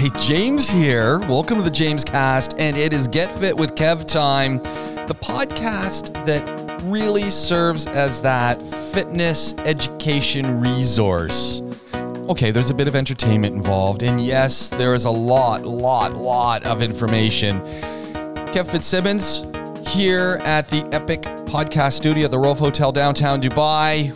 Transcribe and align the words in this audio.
Hi, 0.00 0.08
James 0.20 0.70
here. 0.70 1.18
Welcome 1.18 1.56
to 1.56 1.64
the 1.64 1.72
James 1.72 2.04
Cast, 2.04 2.54
and 2.60 2.76
it 2.76 2.92
is 2.92 3.08
Get 3.08 3.36
Fit 3.36 3.56
with 3.56 3.74
Kev 3.74 4.06
time, 4.06 4.58
the 5.08 5.16
podcast 5.20 6.24
that 6.24 6.80
really 6.84 7.30
serves 7.30 7.88
as 7.88 8.22
that 8.22 8.62
fitness 8.62 9.54
education 9.64 10.60
resource. 10.60 11.62
Okay, 12.28 12.52
there's 12.52 12.70
a 12.70 12.74
bit 12.74 12.86
of 12.86 12.94
entertainment 12.94 13.56
involved, 13.56 14.04
and 14.04 14.20
yes, 14.20 14.68
there 14.68 14.94
is 14.94 15.04
a 15.04 15.10
lot, 15.10 15.64
lot, 15.64 16.14
lot 16.14 16.64
of 16.64 16.80
information. 16.80 17.60
Kev 18.52 18.68
Fitzsimmons 18.68 19.40
here 19.88 20.38
at 20.44 20.68
the 20.68 20.88
Epic 20.92 21.22
Podcast 21.22 21.94
Studio 21.94 22.26
at 22.26 22.30
the 22.30 22.38
Rove 22.38 22.60
Hotel 22.60 22.92
downtown 22.92 23.40
Dubai. 23.40 24.12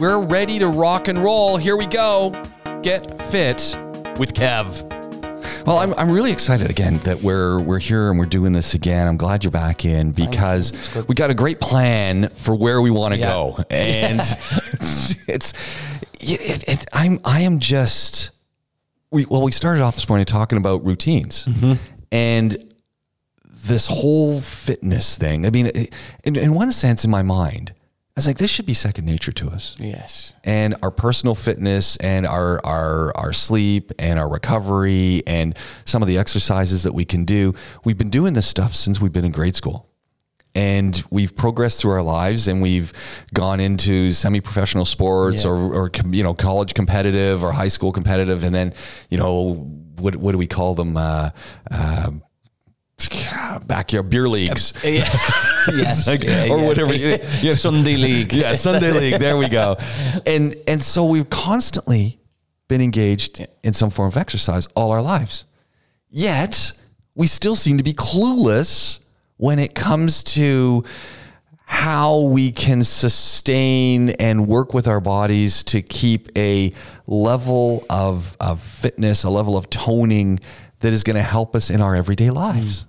We're 0.00 0.18
ready 0.18 0.58
to 0.58 0.66
rock 0.66 1.06
and 1.06 1.16
roll. 1.16 1.58
Here 1.58 1.76
we 1.76 1.86
go. 1.86 2.30
Get 2.82 3.22
fit 3.30 3.78
with 4.18 4.34
Kev. 4.34 4.95
Well, 5.66 5.78
I'm, 5.78 5.94
I'm 5.94 6.12
really 6.12 6.30
excited 6.30 6.70
again 6.70 6.98
that 7.00 7.22
we're 7.22 7.58
we're 7.58 7.80
here 7.80 8.08
and 8.10 8.18
we're 8.20 8.26
doing 8.26 8.52
this 8.52 8.74
again. 8.74 9.08
I'm 9.08 9.16
glad 9.16 9.42
you're 9.42 9.50
back 9.50 9.84
in 9.84 10.12
because 10.12 10.72
we 11.08 11.16
got 11.16 11.28
a 11.30 11.34
great 11.34 11.58
plan 11.60 12.28
for 12.36 12.54
where 12.54 12.80
we 12.80 12.90
want 12.92 13.14
to 13.14 13.18
Yeah. 13.20 13.26
go, 13.32 13.64
and 13.70 14.20
it's, 14.20 15.28
it's 15.28 15.52
it, 16.20 16.68
it, 16.68 16.86
I'm 16.92 17.18
I 17.24 17.40
am 17.40 17.58
just 17.58 18.30
we 19.10 19.24
well 19.24 19.42
we 19.42 19.50
started 19.50 19.82
off 19.82 19.96
this 19.96 20.08
morning 20.08 20.24
talking 20.24 20.56
about 20.56 20.84
routines 20.84 21.48
and 22.12 22.56
this 23.42 23.88
whole 23.88 24.40
fitness 24.40 25.18
thing. 25.18 25.46
I 25.46 25.50
mean, 25.50 25.66
it- 25.66 25.92
in, 26.22 26.36
in 26.36 26.54
one 26.54 26.70
sense, 26.70 27.04
in 27.04 27.10
my 27.10 27.22
mind, 27.22 27.72
was 28.16 28.26
like, 28.26 28.38
this 28.38 28.50
should 28.50 28.66
be 28.66 28.74
second 28.74 29.04
nature 29.04 29.32
to 29.32 29.48
us 29.48 29.76
Yes. 29.78 30.32
and 30.42 30.74
our 30.82 30.90
personal 30.90 31.34
fitness 31.34 31.96
and 31.98 32.26
our 32.26 32.64
our 32.64 33.14
our 33.16 33.32
sleep 33.32 33.92
and 33.98 34.18
our 34.18 34.28
recovery 34.28 35.22
and 35.26 35.56
some 35.84 36.02
of 36.02 36.08
the 36.08 36.16
exercises 36.18 36.82
that 36.84 36.94
we 36.94 37.04
can 37.04 37.24
do. 37.24 37.54
We've 37.84 37.98
been 37.98 38.10
doing 38.10 38.32
this 38.34 38.46
stuff 38.46 38.74
since 38.74 39.00
we've 39.00 39.12
been 39.12 39.24
in 39.26 39.32
grade 39.32 39.54
school. 39.54 39.88
And 40.54 41.02
we've 41.10 41.36
progressed 41.36 41.82
through 41.82 41.90
our 41.92 42.02
lives, 42.02 42.48
and 42.48 42.62
we've 42.62 42.90
gone 43.34 43.60
into 43.60 44.10
semi-professional 44.10 44.86
sports, 44.86 45.44
Yeah. 45.44 45.50
or, 45.50 45.74
or 45.74 45.90
you 46.10 46.22
know, 46.22 46.32
college 46.32 46.72
competitive 46.72 47.44
or 47.44 47.52
high 47.52 47.68
school 47.68 47.92
competitive, 47.92 48.42
and 48.42 48.54
then 48.54 48.72
you 49.10 49.18
know, 49.18 49.52
what 49.98 50.16
what 50.16 50.32
do 50.32 50.38
we 50.38 50.46
call 50.46 50.74
them? 50.74 50.96
Uh, 50.96 51.28
uh, 51.70 52.10
backyard 53.60 54.10
beer 54.10 54.28
leagues. 54.28 54.72
Uh, 54.84 54.88
yeah. 54.88 55.00
yes. 55.74 56.06
like- 56.06 56.24
yeah, 56.24 56.44
or 56.50 56.58
yeah. 56.58 56.66
whatever, 56.66 56.94
you- 56.94 57.16
you- 57.40 57.52
Sunday 57.54 57.96
league. 57.96 58.32
yeah, 58.32 58.52
Sunday 58.52 58.92
League. 58.92 59.20
There 59.20 59.36
we 59.36 59.48
go. 59.48 59.76
And 60.26 60.56
and 60.66 60.82
so 60.82 61.04
we've 61.04 61.28
constantly 61.30 62.18
been 62.68 62.80
engaged 62.80 63.46
in 63.62 63.72
some 63.72 63.90
form 63.90 64.08
of 64.08 64.16
exercise 64.16 64.66
all 64.74 64.90
our 64.90 65.02
lives. 65.02 65.44
Yet 66.08 66.72
we 67.14 67.26
still 67.26 67.54
seem 67.56 67.78
to 67.78 67.84
be 67.84 67.92
clueless 67.92 69.00
when 69.36 69.58
it 69.58 69.74
comes 69.74 70.22
to 70.24 70.84
how 71.68 72.20
we 72.20 72.52
can 72.52 72.82
sustain 72.84 74.10
and 74.10 74.46
work 74.46 74.72
with 74.72 74.86
our 74.86 75.00
bodies 75.00 75.64
to 75.64 75.82
keep 75.82 76.28
a 76.38 76.72
level 77.08 77.84
of, 77.90 78.36
of 78.38 78.62
fitness, 78.62 79.24
a 79.24 79.30
level 79.30 79.56
of 79.56 79.68
toning 79.68 80.38
that 80.80 80.92
is 80.92 81.02
going 81.02 81.16
to 81.16 81.22
help 81.22 81.56
us 81.56 81.70
in 81.70 81.80
our 81.80 81.96
everyday 81.96 82.30
lives. 82.30 82.84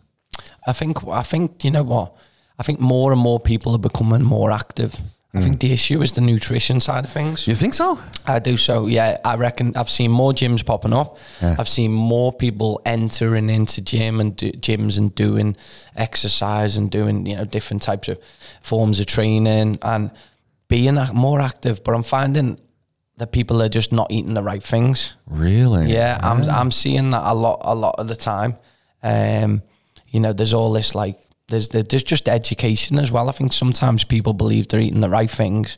I 0.68 0.74
think. 0.74 1.08
I 1.08 1.24
think 1.24 1.64
you 1.64 1.72
know 1.72 1.84
what. 1.84 2.14
I 2.60 2.64
think 2.64 2.80
more 2.80 3.12
and 3.12 3.22
more 3.22 3.40
people 3.40 3.74
are 3.74 3.80
becoming 3.80 4.24
more 4.24 4.52
active. 4.52 5.00
I 5.34 5.42
think 5.42 5.60
the 5.60 5.72
issue 5.72 6.02
is 6.02 6.14
the 6.14 6.22
nutrition 6.22 6.80
side 6.80 7.06
of 7.06 7.12
things. 7.12 7.48
You 7.48 7.54
think 7.54 7.74
so? 7.74 8.00
I 8.26 8.40
do 8.40 8.58
so. 8.58 8.88
Yeah, 8.88 9.18
I 9.24 9.36
reckon 9.36 9.74
I've 9.76 9.90
seen 9.90 10.10
more 10.10 10.32
gyms 10.32 10.66
popping 10.66 10.94
up. 10.94 11.18
I've 11.42 11.70
seen 11.70 11.92
more 11.92 12.34
people 12.34 12.82
entering 12.86 13.50
into 13.50 13.82
gym 13.82 14.20
and 14.20 14.36
do, 14.36 14.52
gyms 14.54 14.98
and 14.98 15.14
doing 15.14 15.56
exercise 15.96 16.78
and 16.78 16.90
doing 16.90 17.26
you 17.28 17.36
know 17.36 17.46
different 17.46 17.84
types 17.84 18.08
of 18.08 18.20
forms 18.62 19.00
of 19.00 19.06
training 19.06 19.78
and 19.82 20.12
being 20.68 20.98
more 21.14 21.40
active. 21.40 21.84
But 21.84 21.94
I'm 21.94 22.04
finding 22.04 22.58
that 23.18 23.32
people 23.32 23.62
are 23.62 23.70
just 23.70 23.92
not 23.92 24.12
eating 24.12 24.34
the 24.34 24.44
right 24.44 24.64
things. 24.64 25.16
Really? 25.28 25.92
Yeah, 25.92 26.20
I'm 26.24 26.50
I'm 26.50 26.72
seeing 26.72 27.12
that 27.12 27.24
a 27.24 27.36
lot 27.36 27.62
a 27.62 27.76
lot 27.76 27.96
of 28.00 28.08
the 28.08 28.16
time. 28.16 28.56
Um, 29.04 29.62
you 30.10 30.20
know, 30.20 30.34
there's 30.34 30.54
all 30.54 30.72
this 30.74 30.96
like 30.96 31.20
there's 31.50 31.70
there's 31.70 32.04
just 32.04 32.28
education 32.30 33.00
as 33.00 33.12
well. 33.12 33.30
I 33.30 33.32
think 33.32 33.54
sometimes 33.54 34.04
people 34.04 34.34
believe 34.34 34.68
they're 34.68 34.80
eating 34.80 35.02
the 35.02 35.10
right 35.10 35.30
things, 35.30 35.78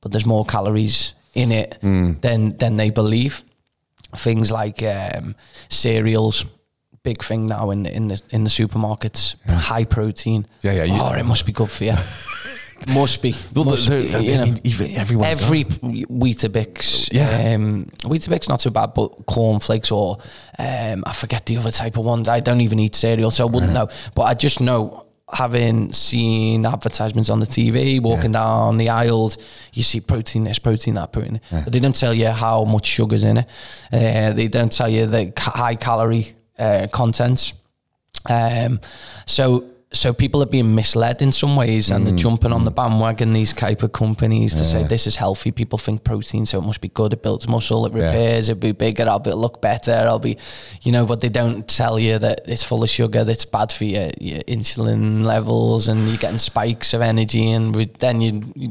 but 0.00 0.12
there's 0.12 0.26
more 0.26 0.44
calories 0.44 1.12
in 1.34 1.52
it 1.52 1.78
than 1.80 2.56
than 2.58 2.76
they 2.76 2.90
believe. 2.90 3.42
Things 4.16 4.50
like 4.50 4.82
um, 4.82 5.34
cereals, 5.68 6.44
big 7.02 7.22
thing 7.22 7.46
now 7.46 7.70
in 7.70 7.82
the, 7.82 7.92
in 7.94 8.08
the 8.08 8.22
in 8.30 8.44
the 8.44 8.50
supermarkets. 8.50 9.34
High 9.48 9.84
protein. 9.84 10.46
Yeah, 10.62 10.72
yeah, 10.72 10.84
you- 10.84 11.00
oh, 11.02 11.12
it 11.12 11.24
must 11.24 11.44
be 11.46 11.52
good 11.52 11.70
for 11.70 11.84
you. 11.84 11.92
must 12.88 13.22
be. 13.22 13.34
Well, 13.54 13.64
Must 13.64 13.88
there- 13.88 14.02
be, 14.02 14.08
I 14.14 14.36
know. 14.36 14.44
mean, 14.46 14.54
got- 14.54 15.26
Every 15.32 15.64
Weetabix, 15.64 17.12
Yeah. 17.12 17.54
um, 17.54 17.86
Weetabix 18.04 18.48
not 18.48 18.60
too 18.60 18.70
bad, 18.70 18.94
but 18.94 19.26
cornflakes 19.26 19.90
or 19.90 20.18
um, 20.58 21.04
I 21.06 21.12
forget 21.12 21.46
the 21.46 21.56
other 21.56 21.70
type 21.70 21.96
of 21.96 22.04
ones. 22.04 22.28
I 22.28 22.40
don't 22.40 22.60
even 22.60 22.78
eat 22.78 22.94
cereal, 22.94 23.30
so 23.30 23.46
I 23.46 23.50
wouldn't 23.50 23.72
know. 23.72 23.88
But 24.14 24.22
I 24.22 24.34
just 24.34 24.60
know, 24.60 25.04
having 25.32 25.92
seen 25.92 26.64
advertisements 26.64 27.28
on 27.30 27.40
the 27.40 27.46
TV, 27.46 28.00
walking 28.00 28.32
down 28.32 28.76
the 28.78 28.88
aisles, 28.88 29.36
you 29.72 29.82
see 29.82 30.00
protein 30.00 30.44
this, 30.44 30.58
protein 30.58 30.94
that, 30.94 31.12
protein. 31.12 31.40
But 31.50 31.72
they 31.72 31.80
don't 31.80 31.94
tell 31.94 32.14
you 32.14 32.28
how 32.28 32.64
much 32.64 32.86
sugar's 32.86 33.24
in 33.24 33.38
it. 33.38 33.46
Uh, 33.92 34.32
they 34.32 34.48
don't 34.48 34.72
tell 34.72 34.88
you 34.88 35.06
the 35.06 35.32
high 35.36 35.74
calorie 35.74 36.32
uh, 36.58 36.86
contents. 36.90 37.52
Um, 38.28 38.80
so 39.26 39.64
so 39.90 40.12
people 40.12 40.42
are 40.42 40.46
being 40.46 40.74
misled 40.74 41.22
in 41.22 41.32
some 41.32 41.56
ways 41.56 41.90
and 41.90 42.06
they're 42.06 42.14
jumping 42.14 42.52
on 42.52 42.64
the 42.64 42.70
bandwagon 42.70 43.32
these 43.32 43.54
type 43.54 43.82
of 43.82 43.90
companies 43.92 44.54
to 44.54 44.62
say 44.64 44.82
this 44.84 45.06
is 45.06 45.16
healthy 45.16 45.50
people 45.50 45.78
think 45.78 46.04
protein 46.04 46.44
so 46.44 46.58
it 46.58 46.62
must 46.64 46.82
be 46.82 46.88
good 46.88 47.14
it 47.14 47.22
builds 47.22 47.48
muscle 47.48 47.86
it 47.86 47.92
repairs 47.94 48.50
it'll 48.50 48.60
be 48.60 48.72
bigger 48.72 49.08
i'll 49.08 49.18
be 49.18 49.32
look 49.32 49.62
better 49.62 49.92
i'll 50.06 50.18
be 50.18 50.36
you 50.82 50.92
know 50.92 51.06
but 51.06 51.22
they 51.22 51.30
don't 51.30 51.66
tell 51.68 51.98
you 51.98 52.18
that 52.18 52.42
it's 52.46 52.62
full 52.62 52.82
of 52.82 52.90
sugar 52.90 53.24
that's 53.24 53.46
bad 53.46 53.72
for 53.72 53.84
your, 53.84 54.10
your 54.20 54.40
insulin 54.40 55.24
levels 55.24 55.88
and 55.88 56.06
you're 56.06 56.18
getting 56.18 56.38
spikes 56.38 56.92
of 56.92 57.00
energy 57.00 57.50
and 57.50 57.74
with, 57.74 57.96
then 57.98 58.20
you, 58.20 58.42
you 58.54 58.68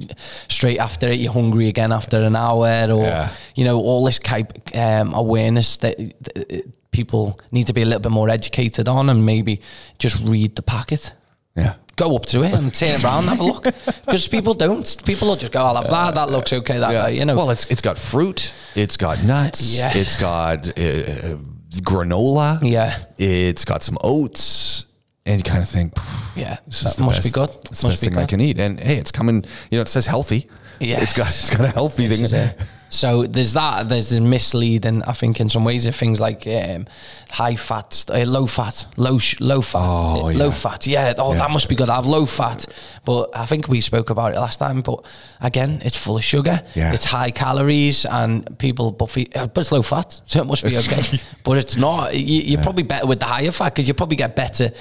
straight 0.47 0.77
after 0.77 1.07
it 1.07 1.19
you're 1.19 1.33
hungry 1.33 1.67
again 1.67 1.91
after 1.91 2.21
an 2.21 2.35
hour 2.35 2.67
or 2.91 3.03
Yeah. 3.05 3.29
you 3.55 3.65
know 3.65 3.77
all 3.79 4.05
this 4.05 4.19
type 4.19 4.53
um, 4.75 5.13
awareness 5.15 5.77
that, 5.77 5.97
that 6.21 6.71
people 6.91 7.39
need 7.51 7.67
to 7.67 7.73
be 7.73 7.81
a 7.81 7.85
little 7.85 7.99
bit 8.01 8.11
more 8.11 8.29
educated 8.29 8.87
on 8.87 9.09
and 9.09 9.25
maybe 9.25 9.61
just 9.99 10.19
read 10.23 10.55
the 10.55 10.61
packet. 10.61 11.13
Yeah. 11.55 11.73
go 11.95 12.15
up 12.15 12.25
to 12.27 12.43
it 12.43 12.53
and 12.53 12.71
turn 12.73 12.89
it 12.89 13.03
around 13.03 13.21
and 13.27 13.29
have 13.29 13.39
a 13.39 13.43
look. 13.43 13.63
Because 14.05 14.27
people 14.27 14.53
don't. 14.53 14.85
People 15.05 15.27
will 15.27 15.35
just 15.35 15.51
go 15.51 15.59
I'll 15.59 15.75
have 15.75 15.89
that. 15.89 16.13
That 16.15 16.29
looks 16.29 16.53
okay 16.53 16.77
that 16.79 16.89
way 16.89 17.17
you 17.17 17.25
know. 17.25 17.35
Well, 17.35 17.49
it's 17.49 17.65
it's 17.71 17.81
got 17.81 17.97
fruit, 17.97 18.53
it's 18.75 18.95
got 18.97 19.23
nuts, 19.23 19.75
Yeah. 19.77 19.91
it's 19.95 20.15
got 20.15 20.69
uh, 20.69 21.37
granola, 21.81 22.59
yeah. 22.61 22.99
It's 23.17 23.65
got 23.65 23.83
some 23.83 23.97
oats, 24.01 24.85
and 25.25 25.39
you 25.39 25.43
kind 25.51 25.63
of 25.63 25.69
think, 25.69 25.93
yeah. 26.35 26.57
this 26.67 26.85
is 26.85 26.95
the 26.95 27.03
must 27.03 27.17
best, 27.23 27.27
be 27.27 27.31
good. 27.39 27.49
It's 27.71 27.81
the 27.81 27.87
must 27.87 27.93
best 27.97 28.03
be 28.03 28.09
thing 28.09 28.17
I 28.19 28.25
can 28.25 28.39
eat, 28.39 28.59
and 28.59 28.79
hey, 28.79 28.97
it's 28.97 29.11
coming. 29.11 29.43
You 29.71 29.77
know, 29.77 29.81
it 29.81 29.87
says 29.87 30.05
healthy. 30.05 30.47
Yeah. 30.79 31.01
it's 31.01 31.13
got 31.13 31.27
it's 31.27 31.49
got 31.49 31.61
a 31.65 31.69
healthy 31.69 32.07
This 32.07 32.31
thing. 32.31 32.53
So 32.89 33.23
there's 33.23 33.53
that. 33.53 33.89
There's 33.89 34.09
the 34.09 34.21
misleading. 34.21 35.03
I 35.03 35.11
think 35.13 35.39
in 35.39 35.49
some 35.49 35.65
ways, 35.65 35.85
of 35.85 35.95
things 35.95 36.19
like 36.19 36.47
um, 36.47 36.87
high 37.29 37.55
fat, 37.55 38.05
uh, 38.09 38.23
low 38.23 38.45
fat, 38.45 38.85
low 38.95 39.17
sh- 39.17 39.39
low 39.41 39.61
fat, 39.61 39.79
Oh, 39.81 40.29
yeah. 40.29 40.37
low 40.37 40.51
fat. 40.51 40.87
Yeah. 40.87 41.13
Oh, 41.17 41.33
Yeah. 41.33 41.39
that 41.39 41.51
must 41.51 41.67
be 41.67 41.75
good. 41.75 41.89
I 41.89 41.95
have 41.95 42.05
low 42.07 42.25
fat, 42.25 42.65
but 43.03 43.29
I 43.35 43.45
think 43.45 43.67
we 43.67 43.81
spoke 43.81 44.09
about 44.09 44.33
it 44.33 44.39
last 44.39 44.59
time. 44.59 44.81
But 44.81 45.05
again, 45.41 45.81
it's 45.83 45.97
full 45.97 46.17
of 46.17 46.23
sugar. 46.23 46.61
Yeah. 46.75 46.93
It's 46.93 47.03
high 47.05 47.31
calories, 47.31 48.05
and 48.05 48.57
people 48.57 48.91
buffy, 48.91 49.33
uh, 49.35 49.47
but 49.47 49.61
it's 49.61 49.71
low 49.71 49.81
fat, 49.81 50.21
so 50.25 50.41
it 50.41 50.45
must 50.47 50.63
be 50.63 50.77
okay. 50.77 51.19
but 51.43 51.57
it's 51.57 51.75
not. 51.75 52.15
You, 52.15 52.41
you're 52.41 52.61
probably 52.61 52.83
better 52.83 53.05
with 53.05 53.19
the 53.19 53.25
higher 53.25 53.51
fat 53.51 53.75
because 53.75 53.87
you 53.87 53.93
probably 53.95 54.15
get 54.17 54.35
better 54.35 54.65
uh, 54.67 54.71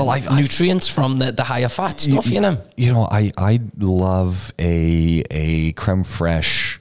Well, 0.00 0.08
I've- 0.10 0.26
I've- 0.28 0.40
nutrients 0.40 0.88
from 0.88 1.16
the, 1.16 1.32
the 1.32 1.44
higher 1.44 1.68
fat 1.68 2.00
stuff. 2.00 2.26
You, 2.28 2.40
know. 2.40 2.58
You 2.78 2.92
know, 2.94 3.06
I 3.10 3.30
I 3.36 3.60
love 3.78 4.52
a 4.58 5.22
a 5.30 5.72
creme 5.72 6.04
fraiche 6.04 6.78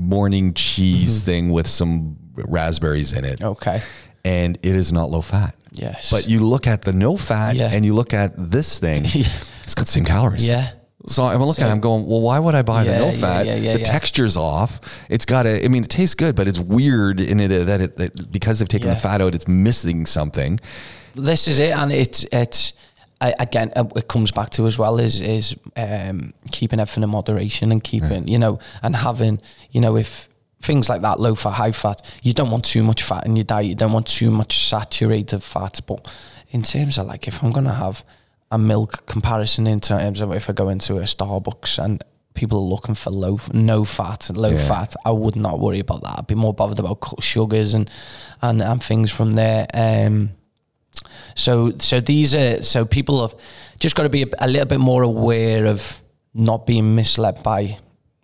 morning 0.00 0.54
cheese 0.54 1.18
mm-hmm. 1.20 1.26
thing 1.26 1.50
with 1.50 1.66
some 1.66 2.16
raspberries 2.34 3.12
in 3.12 3.24
it. 3.24 3.42
Okay. 3.42 3.82
and 4.24 4.58
it 4.62 4.74
is 4.74 4.92
not 4.92 5.10
low 5.10 5.20
fat. 5.20 5.54
Yes. 5.72 6.10
But 6.10 6.28
you 6.28 6.40
look 6.40 6.66
at 6.66 6.82
the 6.82 6.92
no 6.92 7.16
fat 7.16 7.54
Yeah. 7.54 7.70
and 7.72 7.84
you 7.84 7.94
look 7.94 8.12
at 8.12 8.32
this 8.36 8.78
thing, 8.78 9.04
it's 9.04 9.74
got 9.74 9.86
the 9.86 9.92
same 9.92 10.04
calories. 10.04 10.44
Yeah. 10.46 10.72
So 11.06 11.24
I'm 11.24 11.42
looking 11.42 11.64
at 11.64 11.68
it, 11.68 11.72
I'm 11.72 11.80
going, 11.80 12.06
well, 12.06 12.20
why 12.20 12.38
would 12.38 12.54
I 12.54 12.62
buy 12.62 12.84
the 12.84 12.90
Yeah, 12.90 12.98
no 12.98 13.06
yeah, 13.06 13.12
fat? 13.12 13.46
yeah, 13.46 13.54
yeah, 13.54 13.76
the 13.78 13.82
texture's 13.84 14.36
off. 14.36 14.80
It's 15.08 15.24
got 15.24 15.46
a, 15.46 15.64
I 15.64 15.68
mean, 15.68 15.82
it 15.84 15.88
tastes 15.90 16.14
good, 16.14 16.34
but 16.34 16.46
it's 16.46 16.58
weird 16.58 17.20
in 17.20 17.40
it 17.40 17.50
uh, 17.50 17.64
that 17.64 17.80
it, 17.80 17.96
that 17.96 18.30
because 18.30 18.58
they've 18.58 18.68
taken 18.68 18.90
the 18.90 18.96
fat 18.96 19.20
out, 19.22 19.34
it's 19.34 19.48
missing 19.48 20.04
something. 20.06 20.60
this 21.14 21.48
is 21.48 21.58
it, 21.58 21.70
and 21.74 21.90
it's 21.90 22.24
it's 22.32 22.74
I, 23.20 23.34
again 23.38 23.70
uh, 23.76 23.84
it 23.96 24.08
comes 24.08 24.30
back 24.30 24.50
to 24.50 24.66
as 24.66 24.78
well 24.78 24.98
is 24.98 25.20
is 25.20 25.56
um, 25.76 26.32
keeping 26.52 26.80
everything 26.80 27.02
in 27.02 27.10
moderation 27.10 27.70
and 27.72 27.82
keeping 27.84 28.26
you 28.28 28.38
know 28.38 28.58
and 28.82 28.96
having 28.96 29.40
you 29.70 29.80
know 29.80 29.96
if 29.96 30.28
things 30.62 30.90
like 30.90 31.00
that, 31.00 31.18
low 31.18 31.34
fat, 31.34 31.52
high 31.52 31.72
fat. 31.72 32.02
You 32.22 32.34
don't 32.34 32.50
want 32.50 32.66
too 32.66 32.82
much 32.82 33.02
fat 33.02 33.24
in 33.24 33.34
your 33.34 33.44
diet. 33.44 33.66
You 33.66 33.74
don't 33.74 33.92
want 33.92 34.06
too 34.06 34.30
much 34.30 34.68
saturated 34.68 35.42
fat. 35.42 35.80
But 35.86 36.06
in 36.50 36.62
terms 36.62 36.98
of 36.98 37.06
like, 37.06 37.26
if 37.26 37.42
I'm 37.42 37.50
gonna 37.50 37.72
have 37.72 38.04
a 38.50 38.58
milk 38.58 39.06
comparison 39.06 39.66
in 39.66 39.80
terms 39.80 40.20
of 40.20 40.32
if 40.34 40.50
I 40.50 40.52
go 40.52 40.68
into 40.68 40.98
a 40.98 41.04
Starbucks 41.04 41.82
and 41.82 42.04
people 42.34 42.58
are 42.58 42.68
looking 42.74 42.94
for 42.94 43.08
low, 43.10 43.38
no 43.54 43.84
fat, 43.84 44.28
low 44.36 44.50
Yeah. 44.50 44.68
fat, 44.68 44.94
I 45.04 45.12
would 45.12 45.34
not 45.34 45.60
worry 45.60 45.78
about 45.80 46.02
that. 46.02 46.18
I'd 46.18 46.26
be 46.26 46.34
more 46.34 46.52
bothered 46.52 46.78
about 46.78 46.98
sugars 47.22 47.72
and 47.72 47.88
and, 48.42 48.60
and 48.60 48.82
things 48.82 49.10
from 49.10 49.32
there. 49.32 49.66
Um, 49.72 50.32
so 51.34 51.72
so 51.78 52.00
these 52.00 52.34
are 52.34 52.62
so 52.62 52.84
people 52.84 53.26
have 53.26 53.38
just 53.78 53.94
got 53.94 54.02
to 54.04 54.08
be 54.08 54.22
a, 54.22 54.26
a 54.40 54.48
little 54.48 54.66
bit 54.66 54.80
more 54.80 55.02
aware 55.02 55.66
of 55.66 56.02
not 56.34 56.66
being 56.66 56.94
misled 56.94 57.42
by 57.42 57.78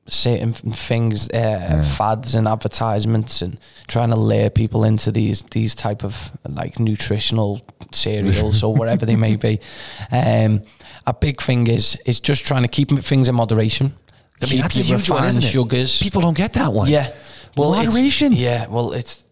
certain 0.08 0.52
things, 0.52 1.28
uh, 1.30 1.82
fads 1.96 2.34
and 2.34 2.46
advertisements, 2.46 3.42
and 3.42 3.58
trying 3.88 4.10
to 4.10 4.16
lure 4.16 4.50
people 4.50 4.84
into 4.84 5.10
these 5.10 5.42
these 5.50 5.74
type 5.74 6.04
of 6.04 6.32
like 6.48 6.78
nutritional 6.78 7.60
cereals 7.92 8.62
or 8.62 8.74
whatever 8.74 9.06
they 9.06 9.16
may 9.16 9.36
be. 9.36 9.60
Um, 10.12 10.62
a 11.06 11.14
big 11.14 11.40
thing 11.40 11.66
is 11.66 11.96
is 12.04 12.20
just 12.20 12.44
trying 12.46 12.62
to 12.62 12.68
keep 12.68 12.90
things 13.02 13.28
in 13.28 13.34
moderation. 13.34 13.94
I 14.42 14.46
mean, 14.46 14.60
that's 14.60 14.76
a 14.76 14.80
huge 14.82 15.08
one, 15.08 15.24
isn't 15.24 15.44
it? 15.44 15.48
Sugars. 15.48 16.02
People 16.02 16.20
don't 16.20 16.36
get 16.36 16.52
that 16.54 16.72
one. 16.72 16.88
Yeah. 16.88 17.12
Well, 17.56 17.74
Moderation. 17.74 18.32
Yeah. 18.32 18.66
Well, 18.66 18.92
it's 18.92 19.24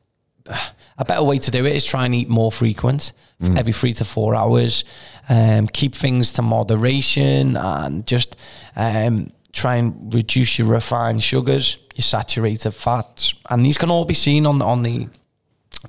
a 0.99 1.05
better 1.05 1.23
way 1.25 1.38
to 1.38 1.50
do 1.50 1.64
it 1.67 1.75
is 1.75 1.85
try 1.85 2.05
and 2.06 2.14
eat 2.14 2.29
more 2.29 2.52
frequent, 2.52 3.12
Mm. 3.43 3.58
every 3.58 3.73
three 3.73 3.93
to 3.94 4.05
four 4.05 4.35
hours. 4.37 4.85
Um, 5.29 5.67
keep 5.67 5.94
things 5.94 6.32
to 6.35 6.43
moderation 6.43 7.56
and 7.56 8.06
just 8.06 8.37
um, 8.76 9.31
try 9.52 9.76
and 9.76 10.14
reduce 10.14 10.58
your 10.58 10.69
refined 10.69 11.20
sugars, 11.23 11.76
your 11.96 12.02
saturated 12.05 12.70
fats, 12.73 13.35
and 13.50 13.64
these 13.67 13.76
can 13.79 13.91
all 13.91 14.05
be 14.05 14.14
seen 14.14 14.46
on 14.46 14.62
on 14.62 14.82
the 14.82 15.08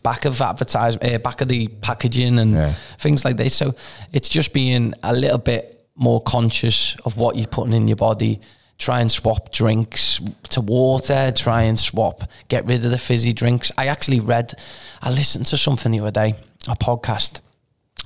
back 0.04 0.26
of 0.26 0.42
advertise, 0.42 0.98
uh, 1.02 1.18
back 1.20 1.42
of 1.42 1.48
the 1.48 1.68
packaging 1.82 2.40
and 2.40 2.54
Yeah. 2.54 2.74
things 3.00 3.24
like 3.24 3.38
this. 3.38 3.54
So 3.56 3.76
it's 4.12 4.28
just 4.28 4.52
being 4.54 4.94
a 5.04 5.14
little 5.14 5.38
bit 5.38 5.88
more 5.96 6.22
conscious 6.22 6.96
of 7.06 7.16
what 7.18 7.36
you're 7.38 7.48
putting 7.48 7.74
in 7.74 7.88
your 7.88 7.96
body. 7.96 8.42
Try 8.78 9.00
and 9.00 9.12
swap 9.12 9.52
drinks 9.52 10.20
to 10.50 10.62
water. 10.62 11.32
Try 11.36 11.64
and 11.64 11.80
swap, 11.80 12.22
get 12.50 12.66
rid 12.66 12.84
of 12.86 12.92
the 12.92 12.98
fizzy 12.98 13.34
drinks. 13.34 13.72
I 13.78 13.88
actually 13.88 14.20
read, 14.20 14.54
I 15.02 15.12
listened 15.12 15.46
to 15.48 15.58
something 15.58 15.92
the 15.92 16.02
other 16.02 16.12
day, 16.12 16.36
a 16.68 16.76
podcast 16.76 17.40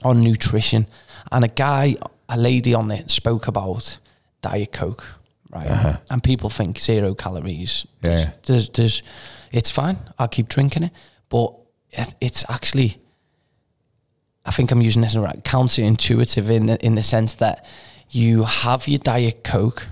on 0.03 0.21
nutrition, 0.21 0.87
and 1.31 1.43
a 1.43 1.47
guy, 1.47 1.95
a 2.27 2.37
lady 2.37 2.73
on 2.73 2.91
it 2.91 3.09
spoke 3.11 3.47
about 3.47 3.97
Diet 4.41 4.71
Coke, 4.71 5.03
right? 5.49 5.99
And 6.09 6.23
people 6.23 6.49
think 6.49 6.79
zero 6.79 7.15
calories. 7.15 7.85
Uh-huh. 8.03 8.11
Yeah, 8.11 8.15
There's, 8.15 8.23
yeah. 8.23 8.31
there's, 8.45 8.69
there's, 8.69 9.03
it's 9.51 9.71
fine. 9.71 9.97
I'll 10.19 10.27
keep 10.27 10.47
drinking 10.49 10.83
it, 10.83 10.91
but 11.29 11.55
it's 12.21 12.45
actually 12.49 12.99
I 14.45 14.51
think 14.51 14.71
I'm 14.71 14.81
using 14.81 15.01
this 15.01 15.15
right 15.15 15.43
counterintuitive 15.43 16.49
in 16.49 16.69
in 16.69 16.95
the 16.95 17.03
sense 17.03 17.33
that 17.35 17.65
you 18.09 18.43
have 18.43 18.87
your 18.87 18.99
diet 18.99 19.43
coke, 19.43 19.87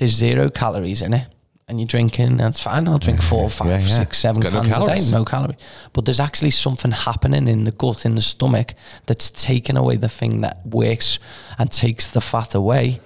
there's 0.00 0.14
zero 0.14 0.50
calories 0.50 1.02
in 1.02 1.14
it, 1.14 1.28
and 1.68 1.78
you're 1.78 1.86
drinking, 1.86 2.40
it's 2.40 2.58
fine. 2.60 2.88
I'll 2.88 2.98
drink 2.98 3.22
four, 3.22 3.48
five, 3.48 3.68
Yeah, 3.68 3.78
yeah. 3.78 3.96
six, 3.98 4.18
seven 4.18 4.42
It's 4.42 4.50
got 4.52 4.64
no 4.64 4.68
cans 4.68 4.70
a 4.70 4.84
calories. 4.86 5.06
day, 5.10 5.16
no 5.16 5.24
calories. 5.24 5.56
But 5.92 6.04
there's 6.06 6.18
actually 6.18 6.50
something 6.50 6.90
happening 6.90 7.46
in 7.46 7.64
the 7.64 7.70
gut, 7.70 8.04
in 8.04 8.16
the 8.16 8.22
stomach, 8.22 8.74
that's 9.06 9.30
taking 9.30 9.76
away 9.76 9.96
the 9.96 10.08
thing 10.08 10.40
that 10.40 10.66
works 10.66 11.18
and 11.58 11.70
takes 11.70 12.10
the 12.10 12.20
fat 12.20 12.54
away. 12.56 13.00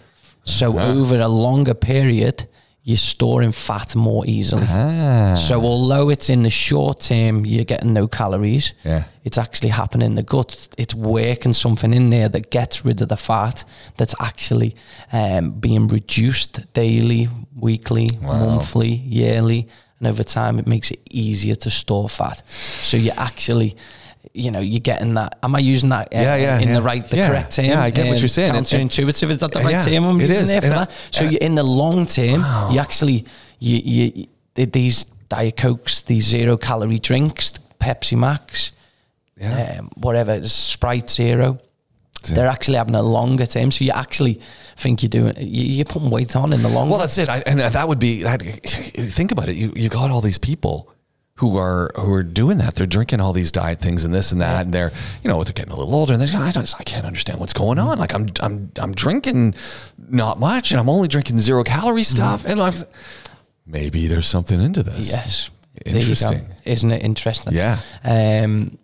So 0.44 0.78
over 0.78 1.18
a 1.20 1.28
longer 1.28 1.74
period, 1.74 2.46
you're 2.86 2.98
storing 2.98 3.50
fat 3.50 3.96
more 3.96 4.24
easily. 4.26 4.66
Ah. 4.68 5.36
So 5.36 5.62
although 5.62 6.10
it's 6.10 6.28
in 6.28 6.42
the 6.42 6.50
short 6.50 7.00
term, 7.00 7.46
you're 7.46 7.64
getting 7.64 7.94
no 7.94 8.06
calories. 8.06 8.74
Yeah. 8.84 9.04
It's 9.24 9.38
actually 9.38 9.70
happening 9.70 10.04
in 10.04 10.14
the 10.16 10.22
gut. 10.22 10.68
It's 10.76 10.94
working 10.94 11.54
something 11.54 11.94
in 11.94 12.10
there 12.10 12.28
that 12.28 12.50
gets 12.50 12.84
rid 12.84 13.00
of 13.00 13.08
the 13.08 13.16
fat 13.16 13.64
that's 13.96 14.14
actually 14.20 14.76
um, 15.12 15.52
being 15.52 15.88
reduced 15.88 16.70
daily, 16.74 17.30
weekly, 17.56 18.18
monthly, 18.20 18.92
yearly. 18.92 19.66
And 19.98 20.06
over 20.06 20.22
time, 20.22 20.58
it 20.58 20.66
makes 20.66 20.90
it 20.90 21.00
easier 21.10 21.54
to 21.54 21.70
store 21.70 22.10
fat. 22.10 22.42
So 22.82 22.98
you're 22.98 23.18
actually, 23.18 23.78
you 24.32 24.50
know, 24.50 24.60
you're 24.60 24.80
getting 24.80 25.14
that. 25.14 25.38
Am 25.42 25.54
I 25.54 25.58
using 25.58 25.90
that 25.90 26.08
uh, 26.14 26.18
Yeah, 26.18 26.36
yeah, 26.36 26.58
in 26.60 26.68
yeah. 26.68 26.74
the 26.76 26.82
right, 26.82 27.08
the 27.08 27.16
Yeah, 27.16 27.28
correct 27.28 27.52
term? 27.56 27.66
yeah, 27.66 27.82
I 27.82 27.90
get 27.90 28.06
what 28.06 28.14
Um, 28.16 28.18
you're 28.18 28.28
saying. 28.28 28.56
And- 28.56 28.72
and- 28.72 28.90
Counterintuitive, 28.90 29.30
is 29.30 29.38
that 29.38 29.52
the 29.52 29.60
right 29.60 29.72
Yeah, 29.72 29.84
term 29.84 30.04
I'm 30.04 30.20
using 30.20 30.36
is. 30.36 30.48
there 30.48 30.60
for 30.60 30.66
And 30.68 30.74
I- 30.74 30.78
that? 30.86 30.90
So 31.10 31.24
you 31.24 31.38
in 31.40 31.54
the 31.54 31.62
long 31.62 32.06
term, 32.06 32.44
you 32.72 32.78
actually 32.80 33.24
you, 33.60 34.26
you, 34.56 34.66
these 34.66 35.04
diet 35.28 35.56
cokes, 35.56 36.00
these 36.02 36.26
zero 36.26 36.56
calorie 36.56 36.98
drinks, 36.98 37.52
Pepsi 37.80 38.16
Max, 38.18 38.72
Yeah. 39.40 39.76
um, 39.80 39.90
whatever, 39.96 40.46
Sprite 40.48 41.10
Zero. 41.10 41.58
They're 42.30 42.48
actually 42.48 42.78
having 42.78 42.94
a 42.94 43.02
longer 43.02 43.44
term, 43.46 43.70
so 43.70 43.84
you 43.84 43.90
actually 43.92 44.40
think 44.78 45.02
you're 45.02 45.10
doing 45.10 45.34
you, 45.38 45.64
you're 45.76 45.84
putting 45.84 46.08
weight 46.08 46.34
on 46.36 46.52
in 46.54 46.62
the 46.62 46.68
long. 46.70 46.88
Well, 46.88 46.98
that's 46.98 47.18
it. 47.18 47.28
I, 47.28 47.42
and 47.46 47.60
that 47.60 47.86
would 47.88 47.98
be 47.98 48.22
that. 48.22 48.40
Think 48.42 49.30
about 49.30 49.48
it. 49.50 49.56
You 49.56 49.72
you 49.76 49.88
got 49.90 50.10
all 50.10 50.22
these 50.22 50.38
people 50.38 50.88
who 51.36 51.58
are 51.58 51.90
who 51.96 52.12
are 52.12 52.22
doing 52.22 52.58
that. 52.58 52.74
They're 52.76 52.86
drinking 52.86 53.20
all 53.20 53.32
these 53.32 53.50
diet 53.50 53.80
things 53.80 54.04
and 54.04 54.14
this 54.14 54.30
and 54.32 54.40
that, 54.40 54.66
and 54.66 54.74
they're 54.74 54.92
you 55.22 55.28
know 55.30 55.42
they're 55.44 55.52
getting 55.52 55.72
a 55.72 55.76
little 55.76 55.94
older, 55.94 56.12
and 56.12 56.20
they're 56.20 56.28
just, 56.28 56.38
I 56.42 56.50
don't 56.52 56.74
I 56.78 56.84
can't 56.84 57.04
understand 57.06 57.40
what's 57.40 57.52
going 57.52 57.78
on. 57.78 57.98
Like 57.98 58.14
I'm 58.14 58.26
I'm 58.40 58.70
I'm 58.78 58.92
drinking 58.94 59.54
not 59.98 60.38
much, 60.38 60.70
and 60.70 60.78
I'm 60.80 60.88
only 60.88 61.08
drinking 61.08 61.40
zero 61.40 61.64
calorie 61.64 62.04
stuff, 62.04 62.44
and 62.46 62.58
like 62.58 62.74
maybe 63.66 64.06
there's 64.06 64.26
something 64.28 64.60
into 64.60 64.82
this. 64.82 65.10
Yes. 65.10 65.50
There 65.84 65.92
you 65.94 65.94
go. 65.94 66.00
Interesting. 66.00 66.46
Isn't 66.64 66.92
it 66.92 67.02
interesting? 67.02 67.52
Yeah. 67.52 67.78
Um, 68.04 68.78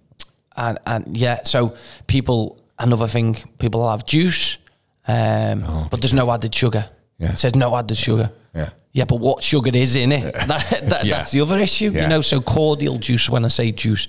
and, 0.57 0.79
and 0.87 1.17
yeah, 1.17 1.45
so 1.45 1.77
people, 2.09 2.61
another 2.81 3.07
thing, 3.07 3.37
people 3.59 3.89
have 3.89 4.05
juice, 4.05 4.59
um, 5.07 5.89
but 5.91 6.01
there's 6.01 6.13
no 6.13 6.31
added 6.33 6.53
sugar. 6.55 6.87
Oh, 6.91 6.95
Yeah. 7.19 7.33
It 7.33 7.39
says 7.39 7.55
no 7.55 7.77
added 7.77 7.97
sugar. 7.97 8.33
Yeah. 8.55 8.71
Yeah, 8.93 9.05
but 9.05 9.21
what 9.21 9.43
sugar 9.45 9.71
is 9.73 9.95
in 9.95 10.11
it? 10.13 10.35
That, 10.35 10.47
that, 10.49 11.05
Yeah. 11.05 11.19
That's 11.19 11.31
the 11.33 11.41
other 11.43 11.59
issue, 11.59 11.93
Yeah. 11.93 12.03
you 12.03 12.09
know. 12.09 12.21
So 12.23 12.41
cordial 12.41 12.99
juice. 12.99 13.31
When 13.31 13.45
I 13.45 13.49
say 13.49 13.71
juice, 13.73 14.09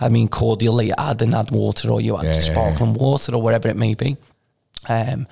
I 0.00 0.08
mean 0.08 0.28
cordial. 0.28 0.80
You 0.82 0.94
add 0.96 1.20
and 1.22 1.34
add 1.34 1.50
water, 1.50 1.90
or 1.92 2.00
you 2.00 2.16
add 2.16 2.24
Yeah, 2.24 2.32
yeah, 2.32 2.38
sparkling 2.40 2.94
water, 2.94 3.34
or 3.34 3.42
whatever 3.42 3.68
it 3.68 3.76
may 3.76 3.94
be. 3.94 4.16
Um, 4.88 5.26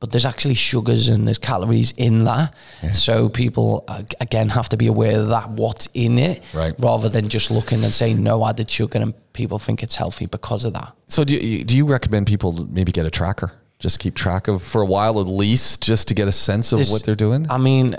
but 0.00 0.10
there's 0.10 0.26
actually 0.26 0.54
sugars 0.54 1.08
and 1.08 1.26
there's 1.26 1.38
calories 1.38 1.92
in 1.92 2.24
that. 2.24 2.52
So 2.92 3.28
people 3.30 3.84
uh, 3.88 4.02
again 4.20 4.50
have 4.50 4.68
to 4.70 4.76
be 4.76 4.86
aware 4.88 5.18
of 5.20 5.28
that 5.28 5.48
what's 5.50 5.88
in 5.94 6.18
it, 6.18 6.42
Right. 6.52 6.74
rather 6.78 7.08
than 7.08 7.28
just 7.30 7.50
looking 7.50 7.82
and 7.84 7.94
saying 7.94 8.22
no 8.22 8.44
added 8.46 8.68
sugar, 8.68 8.98
and 8.98 9.14
people 9.32 9.58
think 9.58 9.82
it's 9.82 9.94
healthy 9.96 10.26
because 10.26 10.64
of 10.66 10.74
that. 10.74 10.92
So 11.06 11.24
do 11.24 11.34
you, 11.36 11.64
do 11.64 11.74
you 11.76 11.86
recommend 11.86 12.26
people 12.26 12.66
maybe 12.70 12.92
get 12.92 13.06
a 13.06 13.10
tracker? 13.10 13.52
Just 13.80 13.98
keep 13.98 14.14
track 14.14 14.48
of 14.48 14.62
for 14.62 14.80
a 14.80 14.86
while 14.86 15.20
at 15.20 15.26
least, 15.26 15.82
just 15.82 16.08
to 16.08 16.14
get 16.14 16.26
a 16.28 16.32
sense 16.32 16.72
of 16.72 16.78
There's- 16.78 16.90
what 16.92 17.02
they're 17.04 17.14
doing. 17.14 17.46
I 17.50 17.58
mean, 17.58 17.96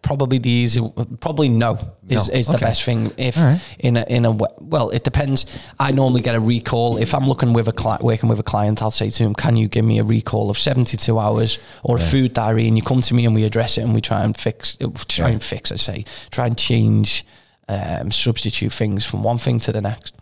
probably 0.00 0.38
the 0.38 0.50
easy, 0.50 0.80
probably 1.20 1.48
no 1.48 1.78
is, 2.08 2.28
No. 2.28 2.34
is 2.34 2.46
the 2.46 2.54
Okay. 2.54 2.64
best 2.66 2.82
thing. 2.82 3.12
If 3.16 3.36
right. 3.36 3.60
in 3.78 3.96
a 3.98 4.04
in 4.08 4.24
a 4.24 4.32
well, 4.60 4.88
it 4.90 5.04
depends. 5.04 5.44
I 5.78 5.92
normally 5.92 6.22
get 6.22 6.34
a 6.34 6.40
recall 6.40 6.96
if 6.96 7.14
I'm 7.14 7.28
looking 7.28 7.52
with 7.52 7.68
a 7.68 7.72
client, 7.72 8.02
working 8.02 8.28
with 8.28 8.40
a 8.40 8.42
client. 8.42 8.82
I'll 8.82 8.90
say 8.90 9.10
to 9.10 9.22
him, 9.22 9.34
"Can 9.34 9.56
you 9.56 9.68
give 9.68 9.84
me 9.84 9.98
a 10.00 10.04
recall 10.04 10.50
of 10.50 10.58
72 10.58 11.18
hours 11.18 11.58
or 11.84 11.98
a 11.98 12.00
food 12.00 12.32
diary?" 12.32 12.66
And 12.66 12.76
you 12.76 12.82
come 12.82 13.02
to 13.02 13.14
me 13.14 13.24
and 13.26 13.34
we 13.34 13.44
address 13.44 13.78
it 13.78 13.82
and 13.82 13.94
we 13.94 14.00
try 14.00 14.22
and 14.24 14.36
fix, 14.36 14.76
try 15.08 15.26
Yeah. 15.28 15.32
and 15.34 15.42
fix. 15.42 15.70
I 15.70 15.76
say, 15.76 16.04
try 16.32 16.46
and 16.46 16.56
change, 16.56 17.24
um, 17.68 18.10
substitute 18.10 18.72
things 18.72 19.04
from 19.04 19.22
one 19.22 19.38
thing 19.38 19.60
to 19.60 19.72
the 19.72 19.82
next. 19.82 20.14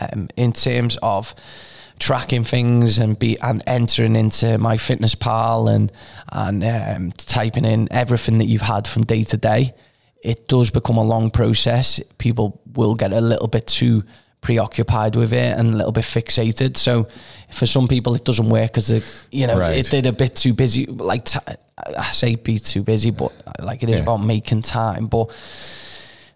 Um, 0.00 0.28
in 0.36 0.52
terms 0.52 0.96
of 1.02 1.34
tracking 1.98 2.44
things 2.44 2.98
and 2.98 3.18
be 3.18 3.38
and 3.40 3.62
entering 3.66 4.16
into 4.16 4.58
my 4.58 4.76
fitness 4.76 5.14
pal 5.14 5.68
and 5.68 5.92
and 6.32 6.64
um, 6.64 7.12
typing 7.12 7.64
in 7.64 7.88
everything 7.92 8.38
that 8.38 8.46
you've 8.46 8.62
had 8.62 8.86
from 8.88 9.04
day 9.04 9.24
to 9.24 9.36
day. 9.36 9.74
It 10.22 10.48
does 10.48 10.70
become 10.70 10.96
a 10.96 11.04
long 11.04 11.30
process. 11.30 12.00
People 12.18 12.60
will 12.74 12.94
get 12.94 13.12
a 13.12 13.20
little 13.20 13.46
bit 13.48 13.66
too 13.66 14.02
preoccupied 14.40 15.16
with 15.16 15.32
it 15.32 15.56
and 15.58 15.72
a 15.72 15.76
little 15.76 15.92
bit 15.92 16.04
fixated. 16.04 16.76
So 16.76 17.06
for 17.50 17.64
some 17.66 17.88
people 17.88 18.14
it 18.14 18.24
doesn't 18.24 18.48
work 18.50 18.72
because 18.74 19.26
you 19.30 19.46
know 19.46 19.58
Right. 19.58 19.78
it 19.78 19.90
did 19.90 20.06
a 20.06 20.12
bit 20.12 20.36
too 20.36 20.52
busy. 20.52 20.86
Like 20.86 21.24
t- 21.24 21.38
I 21.78 22.10
say 22.10 22.34
be 22.36 22.58
too 22.58 22.82
busy 22.82 23.10
but 23.10 23.32
like 23.60 23.82
it 23.82 23.88
is 23.88 23.96
Yeah. 23.96 24.02
about 24.02 24.18
making 24.24 24.62
time. 24.62 25.06
But 25.06 25.30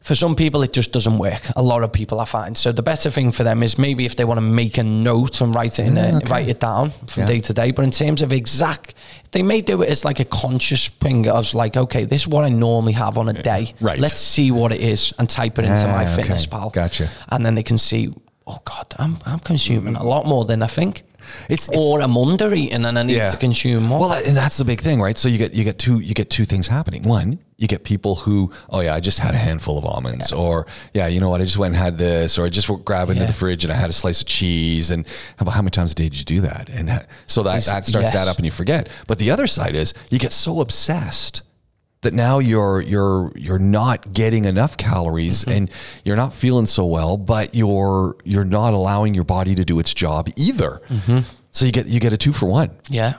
for 0.08 0.14
some 0.14 0.34
people 0.34 0.62
it 0.62 0.72
just 0.72 0.90
doesn't 0.92 1.18
work. 1.18 1.42
A 1.56 1.62
lot 1.62 1.82
of 1.82 1.92
people 1.92 2.18
i 2.20 2.24
find. 2.24 2.56
So 2.56 2.72
the 2.72 2.82
better 2.82 3.10
thing 3.10 3.30
for 3.32 3.44
them 3.44 3.62
is 3.62 3.76
maybe 3.78 4.02
if 4.06 4.14
they 4.16 4.24
want 4.24 4.38
to 4.38 4.46
make 4.62 4.78
a 4.78 4.82
note 4.82 5.40
and 5.42 5.54
write 5.54 5.78
it 5.78 5.86
in 5.86 5.96
a, 5.98 6.20
write 6.30 6.48
it 6.48 6.60
down 6.60 6.90
from 7.06 7.22
Yeah. 7.22 7.26
day 7.32 7.40
to 7.40 7.52
day. 7.52 7.70
But 7.72 7.84
in 7.84 7.90
terms 7.90 8.22
of 8.22 8.32
exact 8.32 8.94
they 9.32 9.42
may 9.42 9.60
do 9.60 9.82
it 9.82 9.88
as 9.90 10.04
like 10.04 10.20
a 10.20 10.24
conscious 10.24 10.88
thing 11.04 11.28
of 11.28 11.52
like 11.62 11.76
okay 11.76 12.04
this 12.06 12.22
is 12.22 12.28
what 12.28 12.44
i 12.44 12.48
normally 12.48 12.94
have 12.94 13.18
on 13.18 13.28
a 13.28 13.34
day. 13.52 13.74
Right. 13.80 13.98
let's 14.00 14.20
see 14.20 14.50
what 14.50 14.72
it 14.72 14.80
is 14.80 15.12
and 15.18 15.28
type 15.28 15.58
it 15.58 15.64
into 15.66 15.86
my 15.88 16.04
Ah, 16.06 16.16
fitness 16.16 16.46
pal. 16.46 16.70
Gotcha. 16.70 17.08
and 17.28 17.44
then 17.44 17.54
they 17.54 17.62
can 17.62 17.78
see 17.78 18.02
oh 18.46 18.58
god 18.64 18.86
i'm, 18.98 19.18
I'm 19.26 19.40
consuming 19.40 19.96
a 19.96 20.02
lot 20.14 20.24
more 20.26 20.44
than 20.46 20.62
i 20.62 20.66
think 20.78 21.02
It's, 21.48 21.68
it's 21.68 21.76
or 21.76 22.00
I'm 22.00 22.16
under 22.16 22.52
eating 22.54 22.84
and 22.84 22.98
I 22.98 23.02
need 23.02 23.16
Yeah. 23.16 23.28
to 23.28 23.36
consume 23.36 23.84
more. 23.84 24.00
Well, 24.00 24.12
and 24.12 24.36
that's 24.36 24.56
the 24.58 24.64
big 24.64 24.80
thing, 24.80 25.00
right? 25.00 25.16
So 25.18 25.28
you 25.28 25.38
get 25.38 25.54
you 25.54 25.64
get 25.64 25.78
two 25.78 25.98
you 26.00 26.14
get 26.14 26.30
two 26.30 26.44
things 26.44 26.68
happening. 26.68 27.02
One, 27.02 27.38
you 27.56 27.66
get 27.66 27.84
people 27.84 28.14
who, 28.14 28.52
oh 28.70 28.80
yeah, 28.80 28.94
I 28.94 29.00
just 29.00 29.18
had 29.18 29.34
a 29.34 29.38
handful 29.38 29.78
of 29.78 29.84
almonds, 29.84 30.32
or 30.32 30.66
yeah, 30.94 31.06
you 31.08 31.20
know 31.20 31.28
what, 31.28 31.40
I 31.40 31.44
just 31.44 31.58
went 31.58 31.74
and 31.74 31.82
had 31.82 31.98
this, 31.98 32.38
or 32.38 32.46
I 32.46 32.48
just 32.48 32.68
grabbed 32.84 33.10
into 33.10 33.22
Yeah. 33.22 33.26
the 33.26 33.32
fridge 33.32 33.64
and 33.64 33.72
I 33.72 33.76
had 33.76 33.90
a 33.90 33.92
slice 33.92 34.20
of 34.20 34.26
cheese. 34.28 34.90
And 34.90 35.06
how 35.36 35.42
about 35.42 35.52
how 35.54 35.62
many 35.62 35.70
times 35.70 35.92
a 35.92 35.94
day 35.96 36.08
did 36.08 36.18
you 36.18 36.24
do 36.24 36.40
that? 36.42 36.68
And 36.68 36.88
so 37.26 37.42
that 37.42 37.64
that 37.64 37.84
starts 37.84 37.90
to 37.92 37.98
yes. 38.00 38.14
add 38.14 38.28
up, 38.28 38.36
and 38.36 38.44
you 38.46 38.52
forget. 38.52 38.88
But 39.06 39.18
the 39.18 39.30
other 39.30 39.46
side 39.46 39.74
is 39.74 39.94
you 40.10 40.18
get 40.18 40.32
so 40.32 40.60
obsessed 40.60 41.42
that 42.02 42.14
now 42.14 42.38
you're 42.38 42.80
you're 42.80 43.32
you're 43.36 43.58
not 43.58 44.12
getting 44.12 44.44
enough 44.44 44.76
calories 44.76 45.44
Mm-hmm. 45.44 45.50
and 45.56 45.70
you're 46.04 46.16
not 46.16 46.32
feeling 46.32 46.66
so 46.66 46.86
well, 46.86 47.16
but 47.16 47.54
you're 47.54 48.16
you're 48.24 48.44
not 48.44 48.72
allowing 48.74 49.14
your 49.14 49.24
body 49.24 49.54
to 49.56 49.64
do 49.64 49.78
its 49.80 49.92
job 49.94 50.28
either. 50.36 50.80
Mm-hmm. 50.88 51.18
So 51.50 51.66
you 51.66 51.72
get 51.72 51.86
you 51.86 51.98
get 52.00 52.12
a 52.12 52.16
two 52.16 52.32
for 52.32 52.46
one 52.46 52.70
yeah. 52.88 53.14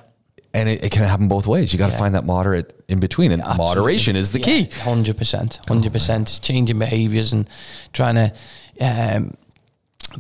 and 0.53 0.69
it, 0.69 0.83
it 0.86 0.91
can 0.91 1.03
happen 1.03 1.27
both 1.27 1.45
ways. 1.48 1.74
You 1.74 1.79
got 1.79 1.91
to 1.91 1.98
find 1.98 2.15
that 2.15 2.24
moderate 2.25 2.74
in 2.88 3.00
between, 3.00 3.31
and 3.31 3.43
moderation 3.57 4.15
is 4.15 4.31
the 4.31 4.39
key. 4.39 4.69
Hundred 4.81 5.17
percent, 5.17 5.59
hundred 5.67 5.91
percent. 5.91 6.29
It's 6.29 6.39
changing 6.39 6.79
behaviors 6.79 7.33
and 7.33 7.50
trying 7.91 8.15
to 8.15 8.33
um, 8.79 9.33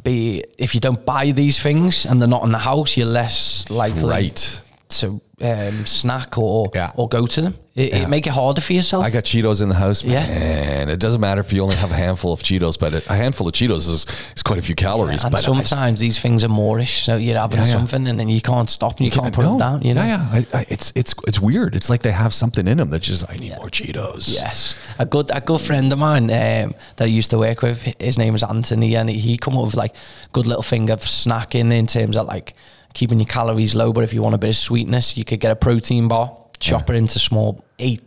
be. 0.03 0.43
If 0.57 0.75
you 0.75 0.81
don't 0.81 1.05
buy 1.05 1.31
these 1.31 1.61
things 1.61 2.05
and 2.05 2.19
they're 2.21 2.27
not 2.27 2.43
in 2.43 2.51
the 2.51 2.57
house, 2.59 2.97
you're 2.97 3.07
less 3.07 3.69
likely 3.69 4.03
Right. 4.03 4.61
to 4.89 5.21
um, 5.41 5.85
snack 5.85 6.37
or 6.37 6.69
Yeah. 6.73 6.91
or 6.95 7.07
go 7.07 7.25
to 7.27 7.41
them. 7.41 7.55
It, 7.75 7.93
it 7.93 8.09
make 8.09 8.27
it 8.27 8.33
harder 8.33 8.59
for 8.59 8.73
yourself. 8.73 9.05
I 9.05 9.09
got 9.09 9.23
Cheetos 9.23 9.61
in 9.61 9.69
the 9.69 9.75
house, 9.75 10.03
Yeah. 10.03 10.27
man. 10.27 10.89
It 10.89 10.99
doesn't 10.99 11.21
matter 11.21 11.39
if 11.39 11.53
you 11.53 11.63
only 11.63 11.77
have 11.77 11.91
a 11.91 11.95
handful 11.95 12.33
of 12.33 12.41
Cheetos, 12.41 12.77
but 12.77 13.07
a 13.09 13.13
handful 13.13 13.47
of 13.47 13.53
Cheetos 13.53 13.87
is, 13.87 14.05
is 14.35 14.43
quite 14.43 14.59
a 14.59 14.61
few 14.61 14.75
calories. 14.75 15.23
and 15.23 15.31
but 15.31 15.37
I- 15.37 15.41
sometimes 15.43 16.01
these 16.01 16.19
things 16.19 16.43
are 16.43 16.49
moorish, 16.49 17.05
so 17.05 17.15
you're 17.15 17.37
having 17.39 17.59
Yeah, 17.59 17.67
yeah. 17.67 17.71
something 17.71 18.05
and 18.07 18.19
then 18.19 18.27
you 18.27 18.41
can't 18.41 18.69
stop 18.69 18.97
and 18.97 19.05
you 19.05 19.11
can't 19.11 19.33
put 19.33 19.43
no. 19.45 19.51
them 19.51 19.59
down. 19.59 19.81
You 19.83 19.93
know. 19.93 20.03
Yeah, 20.03 20.27
yeah. 20.33 20.45
I, 20.53 20.57
I, 20.59 20.65
it's 20.67 20.91
it's 20.95 21.13
it's 21.25 21.39
weird. 21.39 21.73
It's 21.73 21.89
like 21.89 22.01
they 22.01 22.11
have 22.11 22.33
something 22.33 22.67
in 22.67 22.77
them 22.79 22.89
that 22.89 23.01
just 23.03 23.29
I 23.31 23.37
need 23.37 23.55
more 23.55 23.69
Cheetos. 23.69 24.33
Yes, 24.33 24.75
a 24.97 25.05
good 25.05 25.31
a 25.33 25.39
good 25.39 25.61
friend 25.61 25.93
of 25.93 25.99
mine 25.99 26.23
um, 26.23 26.73
that 26.97 27.01
I 27.01 27.05
used 27.05 27.29
to 27.29 27.37
work 27.37 27.61
with. 27.61 27.81
His 27.99 28.17
name 28.17 28.33
was 28.33 28.43
Anthony, 28.43 28.95
and 28.97 29.09
he 29.09 29.37
come 29.37 29.55
up 29.57 29.63
with 29.65 29.75
like 29.75 29.95
good 30.33 30.47
little 30.47 30.63
thing 30.63 30.89
of 30.89 30.99
snacking 30.99 31.71
in 31.71 31.87
terms 31.87 32.17
of 32.17 32.25
like 32.27 32.55
keeping 32.93 33.19
your 33.19 33.27
calories 33.27 33.75
low. 33.75 33.93
But 33.93 34.03
if 34.03 34.13
you 34.13 34.21
want 34.21 34.35
a 34.35 34.37
bit 34.37 34.49
of 34.49 34.55
sweetness, 34.55 35.17
you 35.17 35.25
could 35.25 35.39
get 35.39 35.51
a 35.51 35.55
protein 35.55 36.07
bar, 36.07 36.35
chop 36.59 36.89
it 36.89 36.95
into 36.95 37.19
small 37.19 37.63
eight 37.79 38.01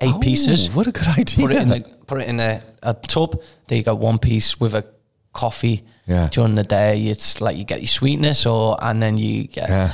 eight 0.00 0.14
Oh, 0.14 0.18
pieces, 0.18 0.68
What 0.74 0.86
a 0.88 0.92
good 0.92 1.06
idea. 1.08 1.46
put 1.46 1.52
it 1.52 1.62
in 1.62 1.72
a 1.72 1.80
put 2.06 2.20
it 2.20 2.28
in 2.28 2.40
a, 2.40 2.62
a 2.82 2.94
tub. 2.94 3.40
There 3.68 3.78
you 3.78 3.84
go, 3.84 3.94
one 3.94 4.18
piece 4.18 4.58
with 4.58 4.74
a 4.74 4.84
coffee. 5.32 5.84
Yeah. 6.06 6.28
During 6.32 6.56
the 6.56 6.64
day, 6.64 7.06
it's 7.06 7.40
like 7.40 7.56
you 7.56 7.64
get 7.64 7.80
your 7.80 7.86
sweetness, 7.86 8.44
or 8.44 8.76
and 8.82 9.00
then 9.00 9.16
you 9.18 9.44
get 9.46 9.68
Yeah. 9.68 9.92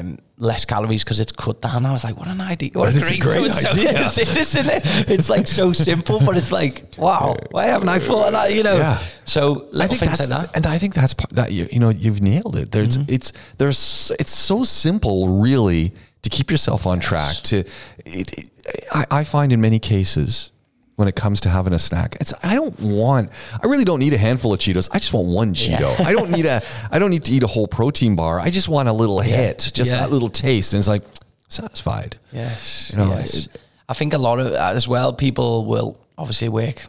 um, 0.00 0.18
less 0.42 0.64
calories 0.64 1.04
because 1.04 1.20
it's 1.20 1.32
cut 1.32 1.60
down. 1.60 1.86
I 1.86 1.92
was 1.92 2.04
like, 2.04 2.16
what 2.18 2.28
an 2.28 2.40
idea! 2.40 2.70
What 2.74 2.88
a 2.94 2.98
great 3.20 3.22
so- 3.50 3.68
idea. 3.70 4.06
it's, 4.06 4.18
isn't 4.18 4.66
it? 4.66 4.82
It's 5.10 5.30
like 5.30 5.46
so 5.46 5.72
simple, 5.72 6.18
but 6.20 6.36
it's 6.36 6.52
like, 6.52 6.94
wow, 6.98 7.36
why 7.50 7.66
haven't 7.66 7.88
I 7.88 7.98
thought 7.98 8.26
of 8.26 8.32
that? 8.32 8.52
You 8.54 8.62
know. 8.64 8.76
Yeah. 8.76 8.98
So 9.24 9.68
I 9.78 9.86
think 9.86 10.00
that's 10.00 10.28
like 10.28 10.28
that. 10.28 10.56
and 10.56 10.66
I 10.66 10.78
think 10.78 10.94
that's 10.94 11.14
part- 11.14 11.30
that 11.30 11.52
you 11.52 11.68
you 11.72 11.78
know 11.80 11.90
you've 11.90 12.20
nailed 12.22 12.56
it. 12.56 12.72
There's 12.72 12.98
Mm-hmm. 12.98 13.14
it's 13.14 13.32
there's 13.58 14.10
it's 14.20 14.32
so 14.32 14.64
simple 14.64 15.40
really 15.40 15.92
to 16.22 16.28
keep 16.30 16.50
yourself 16.50 16.86
on 16.86 16.98
track. 17.00 17.36
To 17.44 17.58
it, 18.04 18.38
it, 18.38 18.50
I, 18.92 19.04
I 19.20 19.24
find 19.24 19.52
in 19.52 19.60
many 19.60 19.78
cases 19.78 20.50
when 20.96 21.08
it 21.08 21.16
comes 21.16 21.40
to 21.40 21.48
having 21.48 21.72
a 21.72 21.78
snack, 21.78 22.16
it's 22.20 22.34
I 22.42 22.54
don't 22.54 22.78
want 22.80 23.30
I 23.62 23.66
really 23.66 23.84
don't 23.84 23.98
need 23.98 24.12
a 24.12 24.18
handful 24.18 24.52
of 24.52 24.60
Cheetos. 24.60 24.88
I 24.92 24.98
just 24.98 25.12
want 25.12 25.28
one 25.28 25.54
Cheeto. 25.54 25.98
I 26.00 26.12
don't 26.12 26.30
need 26.30 26.46
a 26.46 26.62
I 26.90 26.98
don't 26.98 27.10
need 27.10 27.24
to 27.24 27.32
eat 27.32 27.42
a 27.42 27.46
whole 27.46 27.66
protein 27.66 28.14
bar. 28.16 28.38
I 28.40 28.50
just 28.50 28.68
want 28.68 28.88
a 28.88 28.92
little 28.92 29.20
hit, 29.20 29.70
just 29.74 29.90
Yeah. 29.90 30.00
that 30.00 30.10
little 30.10 30.28
taste, 30.30 30.72
and 30.74 30.78
it's 30.78 30.88
like 30.88 31.02
satisfied. 31.48 32.16
Yes. 32.32 32.90
You 32.92 32.98
know, 32.98 33.08
yes. 33.18 33.46
it- 33.46 33.58
I 33.88 33.94
think 33.94 34.14
a 34.14 34.18
lot 34.18 34.38
of 34.38 34.52
as 34.54 34.86
well 34.88 35.12
people 35.12 35.64
will 35.66 35.98
obviously 36.16 36.48
work 36.48 36.86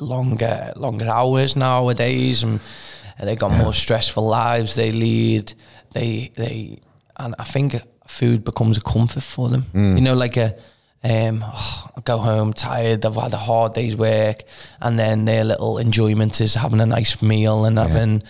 longer 0.00 0.72
longer 0.76 1.08
hours 1.08 1.56
nowadays 1.56 2.42
and 2.42 2.60
they 3.22 3.34
got 3.36 3.50
more 3.52 3.72
stressful 3.72 4.26
lives 4.26 4.74
they 4.74 4.92
lead. 4.92 5.52
They 5.92 6.30
they 6.36 6.78
and 7.16 7.34
I 7.38 7.44
think 7.44 7.76
food 8.06 8.44
becomes 8.44 8.76
a 8.76 8.80
comfort 8.80 9.22
for 9.22 9.48
them. 9.48 9.64
Mm. 9.74 9.94
You 9.96 10.02
know, 10.02 10.14
like 10.14 10.36
a 10.36 10.54
um, 11.08 11.44
oh, 11.46 11.88
I 11.96 12.00
go 12.00 12.18
home 12.18 12.52
tired. 12.52 13.06
I've 13.06 13.16
had 13.16 13.32
a 13.32 13.36
hard 13.38 13.74
day's 13.74 13.96
work, 13.96 14.42
and 14.80 14.98
then 14.98 15.24
their 15.24 15.44
little 15.44 15.78
enjoyment 15.78 16.40
is 16.40 16.54
having 16.54 16.80
a 16.80 16.86
nice 16.86 17.22
meal 17.22 17.64
and 17.64 17.78
having 17.78 18.22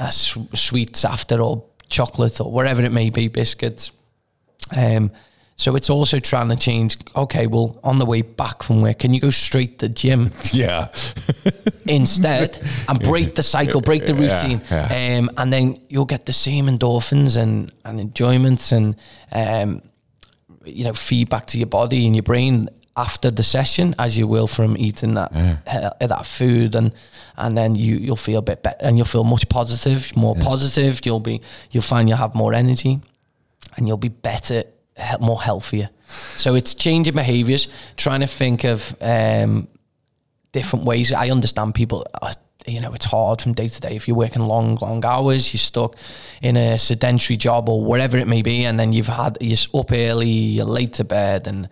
uh, 0.00 0.04
s- 0.04 0.36
sweets 0.54 1.04
after, 1.04 1.40
or 1.40 1.64
chocolate, 1.88 2.40
or 2.40 2.50
whatever 2.50 2.82
it 2.82 2.92
may 2.92 3.10
be, 3.10 3.28
biscuits. 3.28 3.92
Um, 4.76 5.10
so 5.56 5.76
it's 5.76 5.88
also 5.90 6.18
trying 6.18 6.48
to 6.48 6.56
change. 6.56 6.96
Okay, 7.14 7.46
well, 7.46 7.78
on 7.84 7.98
the 7.98 8.06
way 8.06 8.22
back 8.22 8.64
from 8.64 8.82
work, 8.82 8.98
can 8.98 9.14
you 9.14 9.20
go 9.20 9.30
straight 9.30 9.78
to 9.78 9.86
the 9.88 9.94
gym 9.94 10.30
Yeah. 10.52 10.88
instead 11.86 12.58
and 12.88 13.00
break 13.00 13.34
the 13.34 13.42
cycle, 13.42 13.80
break 13.80 14.06
the 14.06 14.14
Yeah, 14.14 14.42
routine, 14.42 14.62
yeah. 14.70 15.18
Um, 15.18 15.30
and 15.36 15.52
then 15.52 15.80
you'll 15.88 16.06
get 16.06 16.26
the 16.26 16.32
same 16.32 16.66
endorphins 16.66 17.36
and 17.36 17.72
and 17.84 18.00
enjoyments 18.00 18.72
and 18.72 18.96
um, 19.32 19.82
you 20.64 20.84
know 20.84 20.92
feedback 20.92 21.46
to 21.46 21.58
your 21.58 21.66
body 21.66 22.06
and 22.06 22.14
your 22.14 22.22
brain 22.22 22.68
after 22.96 23.30
the 23.30 23.42
session 23.42 23.94
as 23.98 24.16
you 24.16 24.26
will 24.28 24.46
from 24.46 24.76
eating 24.76 25.14
that 25.14 25.32
uh, 25.66 26.06
that 26.06 26.24
food 26.26 26.74
and 26.74 26.94
and 27.36 27.56
then 27.56 27.74
you 27.74 27.96
you'll 27.96 28.16
feel 28.16 28.38
a 28.38 28.42
bit 28.42 28.62
better 28.62 28.76
and 28.80 28.96
you'll 28.96 29.06
feel 29.06 29.24
much 29.24 29.48
positive, 29.48 30.16
more 30.16 30.34
positive. 30.36 31.00
You'll 31.04 31.20
be 31.20 31.40
you'll 31.70 31.82
find 31.82 32.08
you'll 32.08 32.18
have 32.18 32.34
more 32.34 32.54
energy 32.54 33.00
and 33.76 33.88
you'll 33.88 33.96
be 33.96 34.08
better, 34.08 34.64
more 35.20 35.42
healthier. 35.42 35.90
So 36.36 36.54
it's 36.54 36.74
changing 36.74 37.14
behaviors, 37.14 37.68
trying 37.96 38.20
to 38.20 38.26
think 38.26 38.64
of 38.64 38.94
um, 39.00 39.68
different 40.52 40.84
ways. 40.84 41.12
I 41.12 41.30
understand 41.30 41.74
people, 41.74 42.06
uh, 42.22 42.32
you 42.66 42.80
know, 42.80 42.92
it's 42.94 43.04
hard 43.04 43.42
from 43.42 43.52
day 43.52 43.68
to 43.68 43.80
day. 43.80 43.94
If 43.94 44.08
you're 44.08 44.16
working 44.16 44.42
long, 44.42 44.76
long 44.80 45.04
hours, 45.04 45.52
you're 45.52 45.58
stuck 45.58 45.96
in 46.40 46.56
a 46.56 46.78
sedentary 46.78 47.36
job 47.36 47.68
or 47.68 47.84
whatever 47.84 48.16
it 48.18 48.26
may 48.26 48.42
be, 48.42 48.64
and 48.64 48.78
then 48.80 48.92
you've 48.92 49.06
had, 49.08 49.36
you're 49.40 49.58
up 49.74 49.92
early, 49.92 50.28
you're 50.28 50.64
late 50.64 50.94
to 50.94 51.04
bed, 51.04 51.46
and 51.46 51.68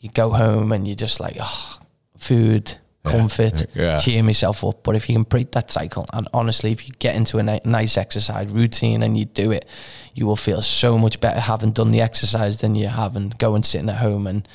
you 0.00 0.10
go 0.10 0.30
home 0.30 0.70
and 0.72 0.86
you're 0.86 0.94
just 0.94 1.18
like, 1.18 1.36
oh, 1.40 1.78
food, 2.18 2.76
comfort, 3.04 3.66
Yeah. 3.74 3.98
cheer 3.98 4.22
myself 4.22 4.62
up. 4.64 4.82
But 4.84 4.94
if 4.96 5.08
you 5.08 5.14
can 5.14 5.22
break 5.24 5.52
that 5.52 5.70
cycle, 5.70 6.06
and 6.12 6.28
honestly, 6.32 6.70
if 6.72 6.86
you 6.86 6.94
get 6.98 7.16
into 7.16 7.38
a 7.38 7.42
ni- 7.42 7.60
nice 7.64 7.96
exercise 7.96 8.48
routine 8.50 9.02
and 9.02 9.16
you 9.16 9.24
do 9.24 9.50
it, 9.50 9.66
you 10.14 10.26
will 10.26 10.36
feel 10.36 10.62
so 10.62 10.98
much 10.98 11.18
better 11.20 11.40
having 11.40 11.72
done 11.72 11.88
the 11.90 12.00
exercise 12.00 12.60
than 12.60 12.74
you 12.74 12.86
having 12.88 13.30
going 13.38 13.62
sitting 13.62 13.88
at 13.88 13.96
home 13.96 14.26
and 14.26 14.46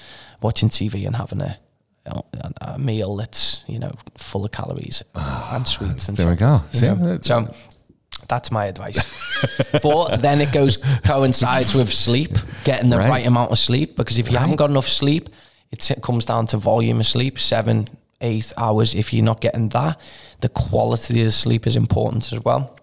watching 0.42 0.70
TV 0.70 1.06
and 1.06 1.16
having 1.16 1.42
a 1.42 1.58
a, 2.06 2.78
meal 2.80 3.16
that's 3.16 3.64
you 3.68 3.80
know 3.80 3.92
full 4.18 4.44
of 4.46 4.52
calories 4.52 5.04
ah, 5.16 5.56
and 5.56 5.68
sweets 5.68 6.08
and 6.10 6.18
There 6.18 6.28
we 6.28 6.36
so- 6.36 6.40
go. 6.40 6.64
See, 6.72 6.88
that's- 6.88 7.28
So 7.28 7.54
that's 8.28 8.52
my 8.52 8.66
advice. 8.66 9.00
but 9.84 10.18
then 10.18 10.42
it 10.42 10.52
goes 10.54 10.78
coincides 11.04 11.76
with 11.76 11.92
sleep, 11.92 12.32
getting 12.64 12.90
the 12.90 12.98
Right. 12.98 13.10
right, 13.10 13.26
amount 13.28 13.52
of 13.52 13.58
sleep. 13.58 13.96
Because 13.98 14.18
if 14.18 14.32
you 14.32 14.38
haven't 14.38 14.56
got 14.58 14.70
enough 14.70 14.88
sleep, 14.88 15.30
it 15.72 15.90
comes 16.02 16.26
down 16.26 16.48
to 16.48 16.58
volume 16.58 17.00
of 17.00 17.06
sleep, 17.06 17.38
seven, 17.40 17.90
eight 18.22 18.54
hours. 18.58 18.96
If 18.96 19.14
you're 19.14 19.26
not 19.26 19.42
getting 19.42 19.70
that, 19.70 20.00
the 20.42 20.50
quality 20.50 21.20
of 21.22 21.26
the 21.26 21.32
sleep 21.32 21.68
is 21.68 21.76
important 21.76 22.32
as 22.32 22.40
well. 22.44 22.78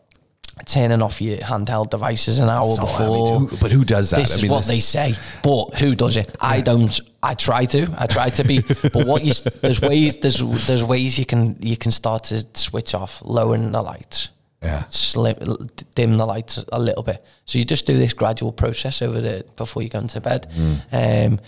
Turning 0.67 1.03
off 1.03 1.21
your 1.21 1.39
handheld 1.39 1.91
devices 1.91 2.39
an 2.39 2.49
hour 2.51 2.77
So, 2.77 2.83
I 2.83 2.85
mean, 2.85 2.87
before. 2.87 3.41
who- 3.41 3.57
but 3.57 3.73
who 3.73 3.85
does 3.85 4.11
that? 4.11 4.17
This 4.21 4.33
I 4.33 4.37
is 4.37 4.43
mean, 4.43 4.51
what 4.53 4.59
this- 4.59 4.67
they 4.69 4.81
say, 4.81 5.15
but 5.43 5.79
who 5.79 5.95
does 5.95 6.17
it? 6.17 6.37
I 6.41 6.61
don't. 6.61 6.99
I 7.23 7.35
try 7.35 7.65
to. 7.67 7.93
I 7.99 8.07
try 8.07 8.31
to 8.31 8.45
be. 8.45 8.61
but 8.93 9.07
what 9.07 9.25
you 9.25 9.33
there's 9.63 9.81
ways 9.81 10.17
there's 10.19 10.39
there's 10.67 10.85
ways 10.85 11.19
you 11.19 11.25
can 11.27 11.57
you 11.61 11.77
can 11.77 11.93
start 11.93 12.25
to 12.25 12.45
switch 12.55 12.95
off, 12.95 13.21
lowering 13.25 13.73
the 13.73 13.83
lights, 13.83 14.29
Yeah. 14.63 14.85
slim, 14.91 15.69
dim 15.95 16.15
the 16.17 16.27
lights 16.27 16.63
a 16.73 16.79
little 16.79 17.03
bit. 17.03 17.25
So 17.47 17.59
you 17.59 17.65
just 17.65 17.87
do 17.87 17.97
this 17.97 18.13
gradual 18.13 18.53
process 18.53 19.03
over 19.03 19.21
the 19.21 19.45
before 19.57 19.83
you 19.83 19.89
go 19.89 19.99
into 19.99 20.21
bed. 20.21 20.47
Mm. 20.57 21.27
Um, 21.33 21.41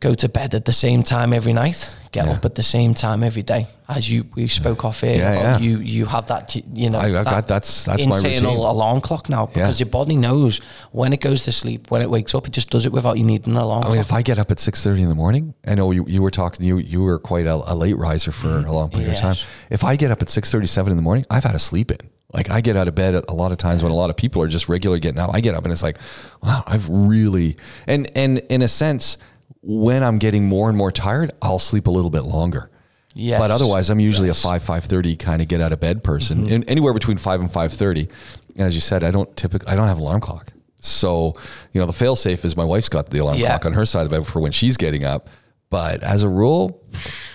go 0.00 0.14
to 0.14 0.28
bed 0.28 0.54
at 0.54 0.64
the 0.64 0.72
same 0.72 1.02
time 1.02 1.32
every 1.34 1.52
night. 1.52 1.90
Get 2.12 2.24
Yeah. 2.26 2.32
up 2.32 2.44
at 2.44 2.54
the 2.54 2.62
same 2.62 2.94
time 2.94 3.22
every 3.22 3.42
day. 3.42 3.66
As 3.88 4.10
you 4.10 4.24
we 4.34 4.48
spoke 4.48 4.84
off 4.84 5.02
here, 5.02 5.16
Yeah, 5.18 5.34
yeah. 5.34 5.58
you 5.58 5.78
you 5.78 6.06
have 6.06 6.26
that 6.26 6.56
you 6.74 6.90
know 6.90 6.98
I- 6.98 7.04
I've 7.04 7.12
that 7.12 7.24
got- 7.24 7.46
that's- 7.48 7.84
that's 7.84 8.06
my 8.06 8.18
internal 8.18 8.68
alarm 8.70 9.00
clock 9.00 9.28
now 9.28 9.46
because 9.46 9.78
your 9.78 9.88
body 9.90 10.16
knows 10.16 10.60
when 10.92 11.12
it 11.12 11.20
goes 11.20 11.44
to 11.44 11.52
sleep, 11.52 11.90
when 11.90 12.02
it 12.02 12.10
wakes 12.10 12.34
up, 12.34 12.46
it 12.46 12.52
just 12.52 12.70
does 12.70 12.84
it 12.86 12.92
without 12.92 13.16
you 13.18 13.24
needing 13.24 13.52
an 13.54 13.60
alarm 13.60 13.84
I 13.84 13.90
mean, 13.90 13.98
if 14.00 14.12
I 14.12 14.22
get 14.22 14.38
up 14.38 14.50
at 14.50 14.58
six 14.58 14.82
thirty 14.82 15.02
in 15.02 15.08
the 15.08 15.14
morning, 15.14 15.54
I 15.66 15.74
know 15.76 15.90
you, 15.92 16.04
you 16.08 16.22
were 16.22 16.30
talking. 16.32 16.66
You 16.66 16.78
you 16.78 17.00
were 17.02 17.18
quite 17.18 17.46
a, 17.46 17.54
a 17.72 17.74
late 17.74 17.96
riser 17.96 18.32
for 18.32 18.58
a 18.66 18.72
long 18.72 18.88
period 18.90 19.12
of 19.14 19.18
time. 19.20 19.36
If 19.68 19.84
I 19.84 19.96
get 19.96 20.10
up 20.10 20.20
at 20.22 20.30
six 20.30 20.50
thirty 20.50 20.66
seven 20.66 20.90
in 20.90 20.96
the 20.96 21.02
morning, 21.02 21.26
I've 21.30 21.44
had 21.44 21.54
a 21.54 21.60
sleep 21.60 21.90
in. 21.92 21.98
Like 22.32 22.50
I 22.50 22.60
get 22.60 22.76
out 22.76 22.88
of 22.88 22.94
bed 22.94 23.14
a 23.28 23.34
lot 23.34 23.50
of 23.52 23.58
times 23.58 23.82
when 23.82 23.92
a 23.92 23.96
lot 23.96 24.08
of 24.10 24.16
people 24.16 24.40
are 24.42 24.48
just 24.48 24.68
regularly 24.68 25.00
getting 25.00 25.20
up. 25.20 25.30
I 25.32 25.40
get 25.40 25.54
up 25.54 25.64
and 25.64 25.72
it's 25.72 25.82
like, 25.82 25.98
wow, 26.42 26.62
I've 26.66 26.88
really 26.88 27.56
and 27.86 28.10
and 28.16 28.38
in 28.48 28.62
a 28.62 28.68
sense, 28.68 29.16
when 29.62 30.02
I'm 30.02 30.18
getting 30.18 30.46
more 30.48 30.68
and 30.68 30.76
more 30.78 30.90
tired, 30.92 31.32
I'll 31.42 31.58
sleep 31.58 31.86
a 31.86 31.90
little 31.90 32.10
bit 32.10 32.22
longer. 32.22 32.70
Yes. 33.14 33.40
But 33.40 33.50
otherwise, 33.50 33.90
I'm 33.90 34.00
usually 34.00 34.28
a 34.28 34.34
five 34.34 34.62
five 34.62 34.84
thirty 34.84 35.16
kind 35.16 35.42
of 35.42 35.48
get 35.48 35.60
out 35.60 35.72
of 35.72 35.80
bed 35.80 36.04
person, 36.04 36.44
Mm-hmm. 36.44 36.52
in, 36.52 36.64
anywhere 36.64 36.94
between 36.94 37.16
five 37.18 37.40
and 37.40 37.50
five 37.50 37.72
thirty. 37.72 38.08
And 38.56 38.66
as 38.66 38.74
you 38.74 38.80
said, 38.80 39.02
I 39.04 39.10
don't 39.10 39.34
typically 39.36 39.70
I 39.72 39.76
don't 39.76 39.88
have 39.88 39.98
alarm 39.98 40.20
clock. 40.20 40.52
So 40.80 41.34
you 41.72 41.80
know 41.80 41.86
the 41.86 41.92
fail 41.92 42.14
safe 42.16 42.44
is 42.44 42.56
my 42.56 42.64
wife's 42.64 42.88
got 42.88 43.10
the 43.10 43.18
alarm 43.18 43.36
Yeah. 43.38 43.48
clock 43.48 43.66
on 43.66 43.72
her 43.72 43.84
side 43.84 44.02
of 44.02 44.10
the 44.10 44.16
bed 44.18 44.26
for 44.26 44.40
when 44.40 44.52
she's 44.52 44.76
getting 44.76 45.04
up. 45.04 45.28
But 45.70 46.02
as 46.02 46.22
a 46.24 46.28
rule, 46.28 46.82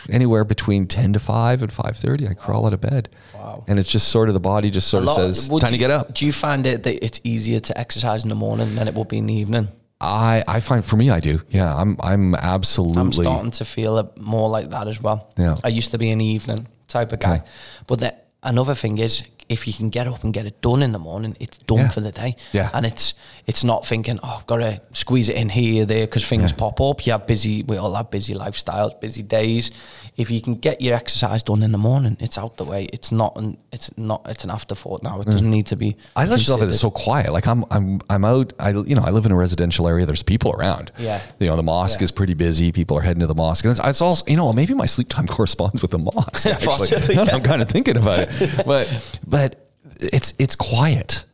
anywhere 0.10 0.44
between 0.44 0.88
ten 0.88 1.14
to 1.14 1.20
five 1.20 1.62
and 1.62 1.72
five 1.72 1.98
thirty, 1.98 2.28
I 2.28 2.34
crawl 2.34 2.66
out 2.66 2.74
of 2.74 2.82
bed. 2.82 3.10
Wow. 3.34 3.64
And 3.68 3.78
it's 3.78 3.90
just 3.90 4.08
sort 4.10 4.30
of 4.30 4.34
the 4.34 4.40
body 4.42 4.70
just 4.70 4.88
sort 4.88 5.04
of 5.04 5.10
says 5.12 5.48
time 5.60 5.72
to 5.74 5.78
get 5.78 5.92
up. 5.92 6.14
Do 6.14 6.26
you 6.26 6.34
find 6.34 6.66
it 6.66 6.84
that 6.84 7.04
it's 7.06 7.20
easier 7.24 7.60
to 7.62 7.78
exercise 7.78 8.24
in 8.24 8.30
the 8.30 8.36
morning 8.36 8.76
than 8.76 8.88
it 8.88 8.94
will 8.94 9.06
be 9.06 9.18
in 9.18 9.26
the 9.28 9.34
evening? 9.34 9.68
I 10.02 10.44
I 10.48 10.60
find 10.60 10.84
for 10.84 10.98
me 10.98 11.10
I 11.10 11.20
do. 11.20 11.42
Yeah, 11.50 11.74
I'm 11.74 11.98
I'm 12.02 12.36
absolutely 12.36 13.02
I'm 13.02 13.12
starting 13.12 13.52
to 13.52 13.66
feel 13.66 13.98
it 13.98 14.18
more 14.18 14.50
like 14.50 14.70
that 14.70 14.88
as 14.88 15.02
well. 15.02 15.32
Yeah. 15.38 15.58
I 15.64 15.70
used 15.70 15.92
to 15.92 15.98
be 15.98 16.12
an 16.12 16.22
evening 16.22 16.68
type 16.88 17.14
of 17.14 17.20
guy. 17.20 17.36
Okay. 17.36 17.46
But 17.88 18.00
the, 18.00 18.16
another 18.44 18.76
thing 18.76 18.98
is, 19.00 19.24
if 19.48 19.68
you 19.68 19.74
can 19.74 19.90
get 19.90 20.08
up 20.08 20.24
and 20.24 20.34
get 20.34 20.46
it 20.46 20.62
done 20.62 20.82
in 20.82 20.92
the 20.92 21.00
morning, 21.00 21.36
it's 21.40 21.58
done 21.60 21.78
Yeah. 21.80 21.88
for 21.90 22.02
the 22.02 22.12
day. 22.12 22.36
Yeah. 22.52 22.70
And 22.74 22.86
it's 22.86 23.14
it's 23.48 23.64
not 23.64 23.86
thinking, 23.86 24.20
oh, 24.24 24.38
I've 24.40 24.48
got 24.48 24.58
to 24.58 24.82
squeeze 24.92 25.30
it 25.30 25.36
in 25.36 25.50
here, 25.50 25.86
there, 25.86 26.08
because 26.08 26.28
things 26.28 26.52
pop 26.52 26.82
up. 26.82 27.06
You 27.06 27.12
have 27.12 27.28
busy, 27.28 27.62
we 27.62 27.78
all 27.78 27.94
have 27.94 28.10
busy 28.10 28.34
lifestyles, 28.34 29.00
busy 29.00 29.22
days. 29.22 29.70
If 30.18 30.32
you 30.32 30.42
can 30.42 30.56
get 30.56 30.82
your 30.82 30.96
exercise 30.96 31.44
done 31.44 31.62
in 31.62 31.72
the 31.72 31.78
morning, 31.78 32.18
it's 32.20 32.40
out 32.40 32.58
the 32.58 32.64
way. 32.64 32.86
It's 32.92 33.12
not 33.12 33.36
an 33.38 33.58
it's 33.72 33.96
not 33.98 34.22
it's 34.28 34.44
an 34.44 34.50
afterthought 34.50 35.04
now. 35.04 35.22
It 35.22 35.26
doesn't 35.26 35.48
need 35.48 35.68
to 35.68 35.76
be. 35.76 35.92
Mm. 35.92 35.98
I 36.16 36.26
just 36.26 36.50
love 36.50 36.62
it. 36.64 36.70
It's 36.70 36.80
so 36.80 36.90
quiet. 36.90 37.32
Like 37.34 37.46
I'm, 37.48 37.66
I'm, 37.70 38.02
I'm 38.10 38.26
out. 38.26 38.54
I, 38.60 38.70
you 38.72 38.96
know, 38.96 39.04
I 39.06 39.12
live 39.12 39.26
in 39.26 39.32
a 39.32 39.36
residential 39.36 39.88
area. 39.88 40.06
There's 40.06 40.24
people 40.24 40.52
around. 40.54 40.92
Yeah. 40.98 41.22
You 41.40 41.48
know, 41.48 41.56
the 41.56 41.64
mosque 41.64 42.00
Yeah. 42.00 42.06
is 42.06 42.12
pretty 42.12 42.34
busy. 42.34 42.72
People 42.72 42.98
are 42.98 43.02
heading 43.02 43.22
to 43.22 43.28
the 43.28 43.36
mosque, 43.36 43.66
and 43.66 43.72
it's, 43.78 43.86
it's 43.86 44.02
also, 44.02 44.26
you 44.28 44.38
know, 44.38 44.52
maybe 44.54 44.74
my 44.74 44.86
sleep 44.88 45.10
time 45.10 45.28
corresponds 45.38 45.82
with 45.82 45.92
the 45.92 46.00
mosque. 46.00 46.46
Actually, 46.48 47.16
Now 47.16 47.26
I'm 47.32 47.44
kind 47.44 47.62
of 47.62 47.70
thinking 47.70 47.98
about 47.98 48.28
it, 48.32 48.64
but, 48.66 49.20
but 49.38 49.70
it's, 50.00 50.34
it's 50.40 50.56
quiet, 50.56 51.26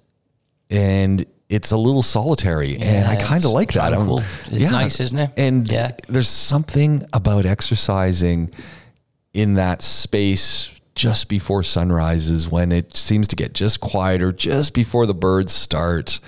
and 0.69 1.25
it's 1.49 1.71
a 1.71 1.77
little 1.77 2.01
solitary, 2.01 2.77
and 2.77 3.07
I 3.07 3.15
kind 3.17 3.43
of 3.43 3.51
like 3.51 3.73
that. 3.73 3.89
Tranquil. 3.89 4.21
It's 4.51 4.71
nice, 4.71 4.99
isn't 4.99 5.19
it? 5.19 5.31
And 5.37 5.69
Yeah. 5.69 5.91
there's 6.07 6.29
something 6.29 7.05
about 7.13 7.45
exercising 7.45 8.51
in 9.33 9.55
that 9.55 9.81
space 9.81 10.69
just 10.95 11.29
before 11.29 11.63
sunrises 11.63 12.49
when 12.49 12.71
it 12.71 12.95
seems 12.97 13.27
to 13.29 13.35
get 13.35 13.53
just 13.53 13.79
quieter 13.79 14.31
just 14.33 14.73
before 14.73 15.05
the 15.05 15.13
birds 15.13 15.53
start 15.53 16.19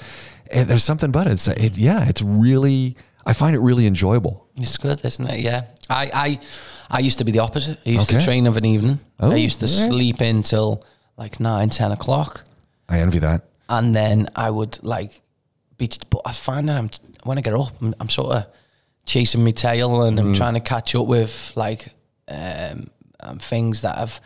and 0.50 0.70
there's 0.70 0.86
something 0.86 1.10
about 1.10 1.27
it, 1.27 1.34
it's, 1.34 1.48
it 1.50 1.77
yeah 1.77 2.08
it's 2.08 2.22
really 2.22 2.96
i 3.25 3.34
find 3.34 3.56
it 3.58 3.60
really 3.60 3.86
enjoyable 3.86 4.48
It's 4.58 4.77
good, 4.77 5.03
isn't 5.03 5.27
it? 5.30 5.42
Yeah. 5.42 5.62
I 5.89 6.10
I, 6.13 6.39
I 6.89 7.00
used 7.00 7.18
to 7.18 7.25
be 7.25 7.32
the 7.34 7.39
opposite. 7.39 7.77
I 7.86 7.89
used 7.89 8.10
Okay. 8.10 8.20
to 8.20 8.25
train 8.25 8.48
of 8.48 8.56
an 8.56 8.63
evening. 8.65 9.00
Oh, 9.20 9.32
I 9.32 9.36
used 9.36 9.60
to 9.60 9.65
yeah. 9.65 9.88
sleep 9.88 10.22
until 10.22 10.82
like 11.17 11.39
nine, 11.39 11.70
ten 11.70 11.91
o'clock. 11.91 12.43
i 12.89 13.00
envy 13.00 13.20
that 13.20 13.41
And 13.70 13.96
then 13.96 14.29
I 14.36 14.50
would 14.50 14.84
like 14.84 15.22
be, 15.77 15.89
but 16.10 16.22
I 16.25 16.32
find 16.32 16.70
that 16.70 16.77
I'm, 16.77 16.89
when 17.24 17.38
I 17.38 17.41
get 17.41 17.53
up, 17.53 17.72
I'm, 17.82 17.93
I'm 18.00 18.10
sort 18.10 18.36
of 18.36 18.46
chasing 19.05 19.43
my 19.43 19.51
tail 19.51 20.03
and 20.03 20.17
Mm. 20.17 20.22
I'm 20.22 20.34
trying 20.34 20.53
to 20.55 20.60
catch 20.60 20.96
up 20.96 21.08
with 21.08 21.53
like 21.55 21.89
um, 22.27 22.89
um, 23.20 23.38
things 23.39 23.82
that 23.82 23.98
I've, 23.98 24.20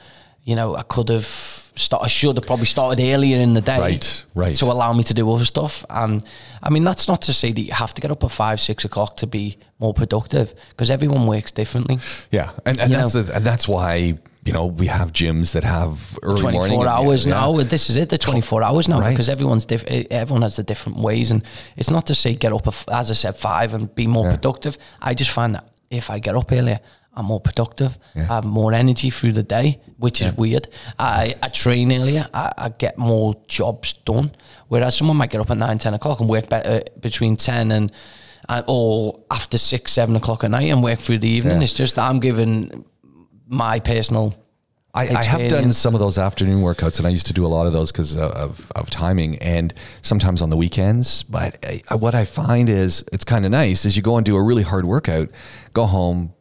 you 0.43 0.55
know, 0.55 0.75
I 0.75 0.83
could 0.83 1.09
have 1.09 1.25
started, 1.25 2.05
I 2.05 2.07
should 2.07 2.35
have 2.37 2.45
probably 2.45 2.65
started 2.65 3.01
earlier 3.03 3.37
in 3.39 3.53
the 3.53 3.61
day. 3.61 3.79
Right, 3.79 4.23
right. 4.35 4.55
To 4.55 4.65
allow 4.65 4.93
me 4.93 5.03
to 5.03 5.13
do 5.13 5.29
other 5.31 5.45
stuff. 5.45 5.85
And 5.89 6.23
I 6.63 6.69
mean, 6.69 6.83
that's 6.83 7.07
not 7.07 7.21
to 7.23 7.33
say 7.33 7.51
that 7.51 7.61
you 7.61 7.73
have 7.73 7.93
to 7.95 8.01
get 8.01 8.11
up 8.11 8.23
at 8.23 8.31
five, 8.31 8.59
six 8.59 8.85
o'clock 8.85 9.17
to 9.17 9.27
be 9.27 9.57
more 9.79 9.93
productive 9.93 10.53
because 10.69 10.89
everyone 10.89 11.27
works 11.27 11.51
differently. 11.51 11.99
yeah 12.31 12.51
and, 12.65 12.79
and 12.79 12.89
You 12.91 12.97
that's 12.97 13.13
the, 13.13 13.31
and 13.35 13.45
that's 13.45 13.67
why 13.67 14.17
you 14.47 14.53
know 14.53 14.65
we 14.65 14.87
have 14.87 15.11
gyms 15.11 15.51
that 15.51 15.65
have 15.65 16.17
early 16.23 16.39
24 16.39 16.67
morning 16.69 16.87
hours 16.87 17.25
yeah. 17.25 17.33
now. 17.33 17.53
This 17.57 17.89
is 17.89 17.97
it, 17.97 18.07
the 18.09 18.17
24 18.17 18.63
hours 18.63 18.87
now, 18.87 19.01
Right. 19.01 19.09
because 19.09 19.27
everyone's 19.27 19.65
diff- 19.65 19.85
everyone 20.09 20.41
has 20.43 20.55
the 20.55 20.63
different 20.63 20.99
ways. 20.99 21.31
And 21.31 21.43
it's 21.75 21.89
not 21.89 22.07
to 22.07 22.15
say 22.15 22.33
get 22.33 22.53
up, 22.53 22.65
as 22.89 23.11
I 23.11 23.13
said, 23.13 23.35
five 23.35 23.73
and 23.73 23.93
be 23.93 24.07
more 24.07 24.29
productive. 24.29 24.77
I 25.01 25.13
just 25.13 25.31
find 25.31 25.55
that 25.55 25.67
if 25.89 26.09
I 26.09 26.19
get 26.19 26.35
up 26.35 26.49
earlier, 26.51 26.79
I'm 27.13 27.25
more 27.25 27.41
productive. 27.41 27.97
Yeah. 28.15 28.23
I 28.29 28.35
have 28.35 28.45
more 28.45 28.73
energy 28.73 29.09
through 29.09 29.33
the 29.33 29.43
day, 29.43 29.81
which 29.97 30.21
is 30.21 30.31
weird. 30.37 30.69
I, 30.97 31.35
I 31.41 31.49
train 31.49 31.91
earlier, 31.91 32.27
I, 32.33 32.53
I 32.57 32.69
get 32.69 32.97
more 32.97 33.33
jobs 33.47 33.93
done. 33.93 34.31
Whereas 34.69 34.95
someone 34.95 35.17
might 35.17 35.31
get 35.31 35.41
up 35.41 35.49
at 35.49 35.57
9, 35.57 35.77
10 35.77 35.93
o'clock 35.95 36.19
and 36.21 36.29
work 36.29 36.47
better 36.47 36.69
uh, 36.69 36.99
between 36.99 37.35
10 37.35 37.71
and, 37.71 37.91
and 38.47 38.65
or 38.67 39.19
after 39.31 39.57
6, 39.57 39.91
7 39.91 40.15
o'clock 40.15 40.43
at 40.43 40.51
night 40.51 40.69
and 40.69 40.83
work 40.83 40.99
through 40.99 41.17
the 41.19 41.27
evening. 41.27 41.57
Yeah. 41.57 41.63
It's 41.63 41.73
just 41.73 41.97
I'm 41.97 42.19
giving 42.19 42.85
my 43.47 43.79
personal 43.79 44.35
I, 44.97 45.19
I 45.19 45.23
have 45.23 45.49
done 45.49 45.73
some 45.73 45.93
of 45.93 45.99
those 45.99 46.17
afternoon 46.17 46.63
workouts, 46.63 46.97
and 46.97 47.05
I 47.05 47.11
used 47.11 47.27
to 47.27 47.33
do 47.33 47.45
a 47.45 47.47
lot 47.47 47.67
of 47.67 47.73
those 47.73 47.91
because 47.91 48.17
of, 48.17 48.71
of 48.75 48.89
timing, 48.89 49.37
and 49.37 49.71
sometimes 50.01 50.41
on 50.41 50.49
the 50.49 50.57
weekends. 50.57 51.21
But 51.23 51.63
I, 51.89 51.95
what 51.95 52.15
I 52.15 52.25
find 52.25 52.67
is 52.67 53.03
it's 53.13 53.23
kind 53.23 53.45
of 53.45 53.51
nice 53.51 53.85
is 53.85 53.95
you 53.95 54.01
go 54.01 54.17
and 54.17 54.25
do 54.25 54.35
a 54.35 54.41
really 54.41 54.63
hard 54.63 54.85
workout, 54.85 55.29
go 55.73 55.85
home. 55.85 56.33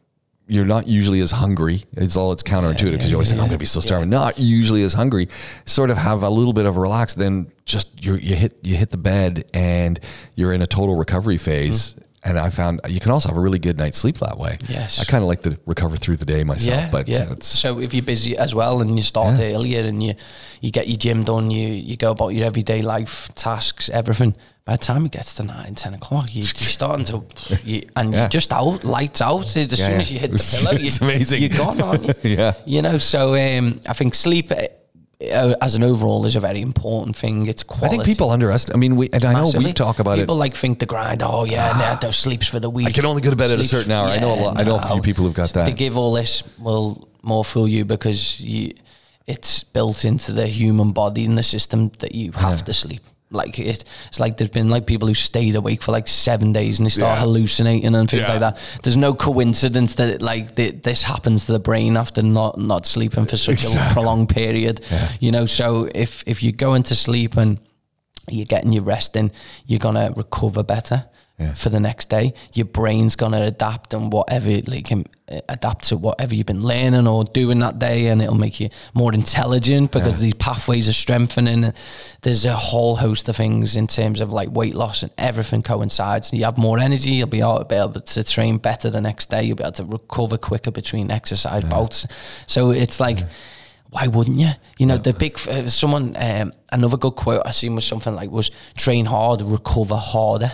You're 0.49 0.65
not 0.65 0.87
usually 0.87 1.19
as 1.19 1.31
hungry. 1.31 1.83
It's 1.91 2.15
all 2.15 2.31
it's 2.31 2.41
counterintuitive 2.41 2.93
because 2.93 3.11
you 3.11 3.17
always 3.17 3.29
think 3.29 3.41
I'm 3.41 3.47
going 3.47 3.57
to 3.57 3.59
be 3.59 3.65
so 3.65 3.81
starving. 3.81 4.09
Not 4.09 4.39
usually 4.39 4.81
as 4.81 4.93
hungry. 4.93 5.27
Sort 5.65 5.89
of 5.89 5.97
have 5.97 6.23
a 6.23 6.29
little 6.29 6.53
bit 6.53 6.65
of 6.65 6.77
a 6.77 6.79
relax. 6.79 7.15
Then 7.15 7.51
just 7.65 8.01
you 8.03 8.15
you 8.15 8.33
hit 8.35 8.57
you 8.63 8.77
hit 8.77 8.89
the 8.89 8.97
bed 8.97 9.43
and 9.53 9.99
you're 10.35 10.53
in 10.53 10.61
a 10.61 10.67
total 10.67 10.95
recovery 10.95 11.35
phase. 11.35 11.93
Mm-hmm. 11.93 12.01
And 12.23 12.37
I 12.37 12.49
found 12.49 12.81
you 12.89 12.99
can 12.99 13.11
also 13.11 13.29
have 13.29 13.37
a 13.37 13.41
really 13.41 13.59
good 13.59 13.77
night's 13.77 13.97
sleep 13.97 14.17
that 14.17 14.37
way. 14.37 14.57
Yes. 14.67 14.99
I 14.99 15.05
kind 15.05 15.23
of 15.23 15.27
like 15.29 15.43
to 15.43 15.57
recover 15.65 15.95
through 15.97 16.17
the 16.17 16.25
day 16.25 16.43
myself. 16.43 16.81
Yeah, 16.81 16.89
but 16.91 17.07
yeah. 17.07 17.31
it's 17.31 17.45
so 17.47 17.79
if 17.79 17.93
you're 17.93 18.03
busy 18.03 18.35
as 18.37 18.53
well 18.55 18.81
and 18.81 18.97
you 18.97 19.03
start 19.03 19.39
Yeah. 19.39 19.53
earlier 19.53 19.83
and 19.85 20.01
you 20.03 20.15
you 20.59 20.71
get 20.71 20.87
your 20.87 20.97
gym 20.97 21.23
done, 21.23 21.51
you 21.51 21.69
you 21.69 21.95
go 21.95 22.11
about 22.11 22.29
your 22.29 22.45
everyday 22.45 22.81
life 22.81 23.29
tasks, 23.35 23.87
everything. 23.89 24.35
By 24.65 24.73
the 24.73 24.83
time 24.83 25.05
it 25.05 25.13
gets 25.13 25.35
to 25.35 25.43
nine, 25.43 25.75
ten 25.75 25.93
o'clock, 25.93 26.33
you, 26.35 26.41
you're 26.41 26.45
starting 26.45 27.05
to, 27.05 27.23
you, 27.63 27.83
and 27.95 28.11
Yeah. 28.11 28.21
you're 28.21 28.29
just 28.29 28.51
out, 28.51 28.83
lights 28.83 29.21
out. 29.21 29.45
As 29.55 29.79
soon 29.79 30.01
as 30.01 30.11
you 30.11 30.19
hit 30.19 30.31
the 30.31 30.57
pillow, 30.57 30.71
it's 30.77 30.99
you, 30.99 31.07
amazing. 31.07 31.39
you're 31.41 31.49
gone, 31.57 31.79
aren't 31.81 32.03
you? 32.07 32.13
Yeah. 32.37 32.53
You 32.65 32.81
know, 32.81 32.97
so 32.97 33.35
um, 33.35 33.79
I 33.87 33.93
think 33.93 34.13
sleep 34.15 34.51
uh, 35.21 35.55
as 35.61 35.75
an 35.75 35.83
overall 35.83 36.25
is 36.25 36.35
a 36.35 36.39
very 36.39 36.61
important 36.61 37.15
thing. 37.15 37.47
It's 37.47 37.63
I 37.81 37.87
think 37.89 38.03
people 38.05 38.29
underestimate. 38.29 38.75
I 38.75 38.79
mean, 38.79 38.95
we 38.95 39.09
and 39.11 39.25
I 39.25 39.33
know 39.33 39.51
we've 39.57 39.73
talked 39.73 39.99
about 39.99 40.11
people 40.11 40.21
it. 40.21 40.25
People 40.25 40.35
like 40.35 40.55
think 40.55 40.79
the 40.79 40.85
grind. 40.85 41.23
Oh 41.23 41.43
yeah, 41.43 41.71
nah, 41.77 41.95
those 41.95 42.17
sleeps 42.17 42.47
for 42.47 42.59
the 42.59 42.69
week. 42.69 42.87
I 42.87 42.91
can 42.91 43.05
only 43.05 43.21
go 43.21 43.29
to 43.31 43.35
bed 43.35 43.51
at 43.51 43.59
a 43.59 43.63
certain 43.63 43.91
hour. 43.91 44.07
I 44.07 44.19
know 44.19 44.33
a 44.33 44.39
lot- 44.39 44.59
I 44.59 44.63
know 44.63 44.77
a 44.77 44.85
few 44.87 45.01
people 45.01 45.25
who've 45.25 45.33
got 45.33 45.53
that. 45.53 45.65
They 45.65 45.73
give 45.73 45.97
all 45.97 46.13
this 46.13 46.43
will 46.59 47.07
more 47.23 47.43
fool 47.43 47.67
you 47.67 47.83
because 47.83 48.39
you, 48.39 48.73
it's 49.25 49.63
built 49.63 50.05
into 50.05 50.31
the 50.31 50.47
human 50.47 50.91
body 50.91 51.25
and 51.25 51.37
the 51.37 51.43
system 51.43 51.91
that 51.99 52.13
you 52.15 52.31
have 52.33 52.63
to 52.65 52.73
sleep. 52.73 53.01
Like 53.29 53.59
it, 53.59 53.83
it's 54.07 54.19
like 54.21 54.37
there's 54.37 54.49
been 54.51 54.69
like 54.69 54.85
people 54.85 55.07
who 55.09 55.13
stayed 55.13 55.55
awake 55.55 55.81
for 55.83 55.91
like 55.91 56.07
seven 56.07 56.53
days 56.53 56.79
and 56.79 56.85
they 56.85 56.89
start 56.89 57.17
Yeah. 57.17 57.19
hallucinating 57.25 57.93
and 57.93 58.09
things 58.09 58.21
Yeah. 58.21 58.29
like 58.31 58.39
that. 58.39 58.57
There's 58.83 58.95
no 58.95 59.13
coincidence 59.13 59.95
that 59.95 60.21
like 60.21 60.55
th- 60.55 60.83
this 60.83 61.03
happens 61.03 61.45
to 61.47 61.51
the 61.51 61.59
brain 61.59 61.97
after 61.97 62.21
not 62.21 62.57
not 62.57 62.85
sleeping 62.85 63.25
for 63.25 63.35
such 63.37 63.65
a 63.65 63.89
prolonged 63.91 64.29
period. 64.29 64.79
You 65.19 65.31
know, 65.31 65.45
so 65.45 65.89
if 65.93 66.23
if 66.25 66.41
you 66.41 66.51
go 66.53 66.73
into 66.73 66.95
sleep 66.95 67.35
and 67.37 67.59
you're 68.29 68.45
getting 68.45 68.71
your 68.73 68.83
rest 68.83 69.15
in, 69.15 69.31
you're 69.65 69.79
gonna 69.79 70.11
recover 70.15 70.63
better 70.63 71.05
Yeah. 71.39 71.53
for 71.53 71.69
the 71.69 71.79
next 71.79 72.09
day. 72.09 72.33
Your 72.53 72.65
brain's 72.65 73.15
gonna 73.15 73.43
adapt 73.43 73.93
and 73.93 74.11
whatever 74.11 74.59
like 74.65 74.91
um, 74.91 75.05
adapt 75.47 75.89
to 75.89 75.97
whatever 75.97 76.33
you've 76.33 76.47
been 76.47 76.63
learning 76.63 77.05
or 77.05 77.25
doing 77.25 77.59
that 77.59 77.77
day, 77.77 78.07
and 78.07 78.23
it'll 78.23 78.33
make 78.33 78.59
you 78.59 78.69
more 78.95 79.13
intelligent 79.13 79.91
because 79.91 80.19
these 80.19 80.33
pathways 80.33 80.89
are 80.89 80.93
strengthening. 80.93 81.73
There's 82.23 82.45
a 82.45 82.55
whole 82.55 82.95
host 82.95 83.29
of 83.29 83.35
things 83.35 83.75
in 83.75 83.85
terms 83.85 84.19
of 84.19 84.31
like 84.31 84.49
weight 84.49 84.73
loss 84.73 85.03
and 85.03 85.11
everything 85.19 85.61
coincides. 85.61 86.33
You 86.33 86.45
have 86.45 86.57
more 86.57 86.79
energy, 86.79 87.11
you'll 87.11 87.27
be 87.27 87.41
able, 87.41 87.63
be 87.65 87.75
able 87.75 88.01
to 88.01 88.23
train 88.23 88.57
better 88.57 88.89
the 88.89 89.01
next 89.01 89.29
day. 89.29 89.43
You'll 89.43 89.57
be 89.57 89.63
able 89.63 89.73
to 89.73 89.85
recover 89.85 90.39
quicker 90.39 90.71
between 90.71 91.11
exercise 91.11 91.63
bouts. 91.65 92.07
So 92.47 92.71
it's 92.71 92.99
like 92.99 93.19
why 93.91 94.07
wouldn't 94.07 94.39
you? 94.39 94.49
You 94.79 94.85
know, 94.85 94.97
the 94.97 95.13
big 95.13 95.39
uh, 95.47 95.67
someone 95.69 96.15
um, 96.17 96.51
another 96.71 96.97
good 96.97 97.15
quote 97.15 97.43
I 97.45 97.51
seen 97.51 97.75
was 97.75 97.85
something 97.85 98.15
like 98.15 98.29
was 98.31 98.49
train 98.75 99.05
hard, 99.05 99.41
recover 99.41 99.95
harder. 99.95 100.51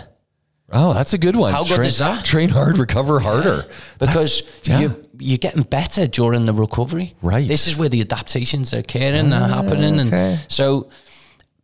Oh, 0.74 0.92
that's 0.92 1.14
a 1.14 1.18
good 1.18 1.36
one. 1.36 1.52
How 1.52 1.64
good 1.64 1.76
train, 1.76 1.86
is 1.86 1.98
that? 1.98 2.24
Train 2.24 2.48
hard, 2.48 2.78
recover 2.78 3.20
harder. 3.20 3.66
Because 3.98 4.42
yeah. 4.64 4.80
you 4.80 5.02
you're 5.18 5.38
getting 5.38 5.62
better 5.62 6.06
during 6.06 6.46
the 6.46 6.52
recovery. 6.52 7.14
Right. 7.22 7.46
This 7.46 7.68
is 7.68 7.76
where 7.76 7.88
the 7.88 8.00
adaptations 8.00 8.74
are 8.74 8.78
occurring 8.78 9.32
ah, 9.32 9.44
and 9.44 9.52
happening, 9.52 10.00
okay. 10.00 10.32
and 10.32 10.46
so 10.48 10.90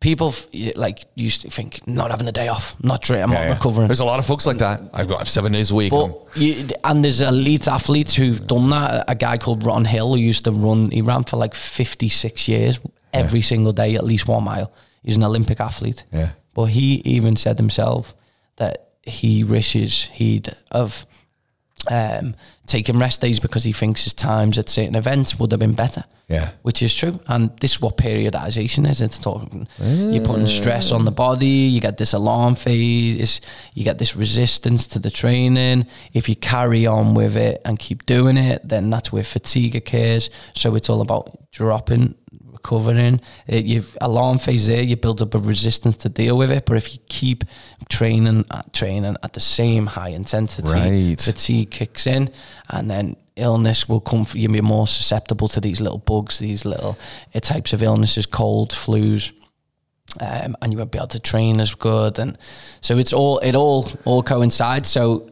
people 0.00 0.34
like 0.76 1.04
used 1.14 1.42
to 1.42 1.50
think 1.50 1.86
not 1.86 2.10
having 2.10 2.26
a 2.26 2.32
day 2.32 2.48
off, 2.48 2.74
not 2.82 3.02
tra- 3.02 3.20
I'm 3.20 3.30
Yeah, 3.30 3.38
not 3.38 3.44
yeah. 3.44 3.52
recovering. 3.54 3.88
There's 3.88 4.00
a 4.00 4.04
lot 4.04 4.18
of 4.18 4.26
folks 4.26 4.46
like 4.46 4.58
that. 4.58 4.80
I've 4.94 5.08
got 5.08 5.28
seven 5.28 5.52
days 5.52 5.70
a 5.70 5.74
week. 5.74 5.92
You, 6.34 6.68
and 6.84 7.04
there's 7.04 7.20
elite 7.20 7.68
athletes 7.68 8.14
who've 8.14 8.44
done 8.46 8.70
that. 8.70 9.04
A 9.08 9.14
guy 9.14 9.36
called 9.36 9.64
Ron 9.64 9.84
Hill 9.84 10.14
who 10.14 10.20
used 10.20 10.44
to 10.44 10.52
run. 10.52 10.90
He 10.90 11.02
ran 11.02 11.24
for 11.24 11.36
like 11.36 11.54
56 11.54 12.48
years, 12.48 12.80
every 13.12 13.42
single 13.42 13.72
day, 13.72 13.94
at 13.96 14.04
least 14.04 14.26
one 14.26 14.44
mile. 14.44 14.72
He's 15.02 15.16
an 15.16 15.24
Olympic 15.24 15.60
athlete. 15.60 16.04
Yeah. 16.12 16.30
But 16.54 16.66
he 16.66 17.02
even 17.04 17.36
said 17.36 17.58
himself 17.58 18.14
that 18.56 18.89
he 19.02 19.44
wishes 19.44 20.04
he'd 20.04 20.54
have 20.72 21.06
um, 21.88 22.34
taking 22.66 22.98
rest 22.98 23.20
days 23.20 23.40
because 23.40 23.64
he 23.64 23.72
thinks 23.72 24.04
his 24.04 24.12
times 24.12 24.58
at 24.58 24.68
certain 24.68 24.94
events 24.94 25.38
would 25.38 25.50
have 25.50 25.60
been 25.60 25.74
better. 25.74 26.04
Yeah. 26.28 26.50
Which 26.62 26.80
is 26.80 26.94
true. 26.94 27.18
And 27.26 27.50
this 27.58 27.72
is 27.72 27.80
what 27.80 27.96
periodization 27.96 28.88
is. 28.88 29.00
It's 29.00 29.18
talking, 29.18 29.66
you're 29.80 30.24
putting 30.24 30.46
stress 30.46 30.92
on 30.92 31.04
the 31.04 31.10
body, 31.10 31.46
you 31.46 31.80
get 31.80 31.96
this 31.96 32.12
alarm 32.12 32.54
phase, 32.54 33.40
you 33.74 33.82
get 33.82 33.98
this 33.98 34.14
resistance 34.14 34.86
to 34.88 35.00
the 35.00 35.10
training. 35.10 35.86
If 36.12 36.28
you 36.28 36.36
carry 36.36 36.86
on 36.86 37.14
with 37.14 37.36
it 37.36 37.60
and 37.64 37.80
keep 37.80 38.06
doing 38.06 38.36
it, 38.36 38.60
then 38.68 38.90
that's 38.90 39.10
where 39.10 39.24
fatigue 39.24 39.74
occurs. 39.74 40.30
So 40.54 40.76
it's 40.76 40.88
all 40.88 41.00
about 41.00 41.50
dropping, 41.50 42.14
recovering. 42.62 43.20
It, 43.46 43.64
you've 43.64 43.96
alarm 44.00 44.38
phase 44.38 44.66
there, 44.66 44.82
you 44.82 44.96
build 44.96 45.22
up 45.22 45.34
a 45.34 45.38
resistance 45.38 45.96
to 45.98 46.08
deal 46.08 46.36
with 46.36 46.50
it. 46.50 46.66
But 46.66 46.76
if 46.76 46.92
you 46.92 46.98
keep 47.08 47.44
training, 47.88 48.44
uh, 48.50 48.62
training 48.72 49.16
at 49.22 49.32
the 49.32 49.40
same 49.40 49.86
high 49.86 50.10
intensity, 50.10 50.70
Right. 50.72 51.20
fatigue 51.20 51.70
kicks 51.70 52.06
in, 52.06 52.30
and 52.68 52.90
then 52.90 53.16
illness 53.36 53.88
will 53.88 54.00
come. 54.00 54.24
For, 54.24 54.38
you'll 54.38 54.52
be 54.52 54.60
more 54.60 54.86
susceptible 54.86 55.48
to 55.48 55.60
these 55.60 55.80
little 55.80 55.98
bugs, 55.98 56.38
these 56.38 56.64
little 56.64 56.98
uh, 57.34 57.40
types 57.40 57.72
of 57.72 57.82
illnesses, 57.82 58.26
colds, 58.26 58.74
flus. 58.74 59.32
Um, 60.18 60.56
and 60.60 60.72
you 60.72 60.78
won't 60.78 60.90
be 60.90 60.98
able 60.98 61.06
to 61.08 61.20
train 61.20 61.60
as 61.60 61.72
good, 61.76 62.18
and 62.18 62.36
so 62.80 62.98
it's 62.98 63.12
all 63.12 63.38
it 63.38 63.54
all 63.54 63.88
all 64.04 64.24
coincides. 64.24 64.88
So 64.90 65.29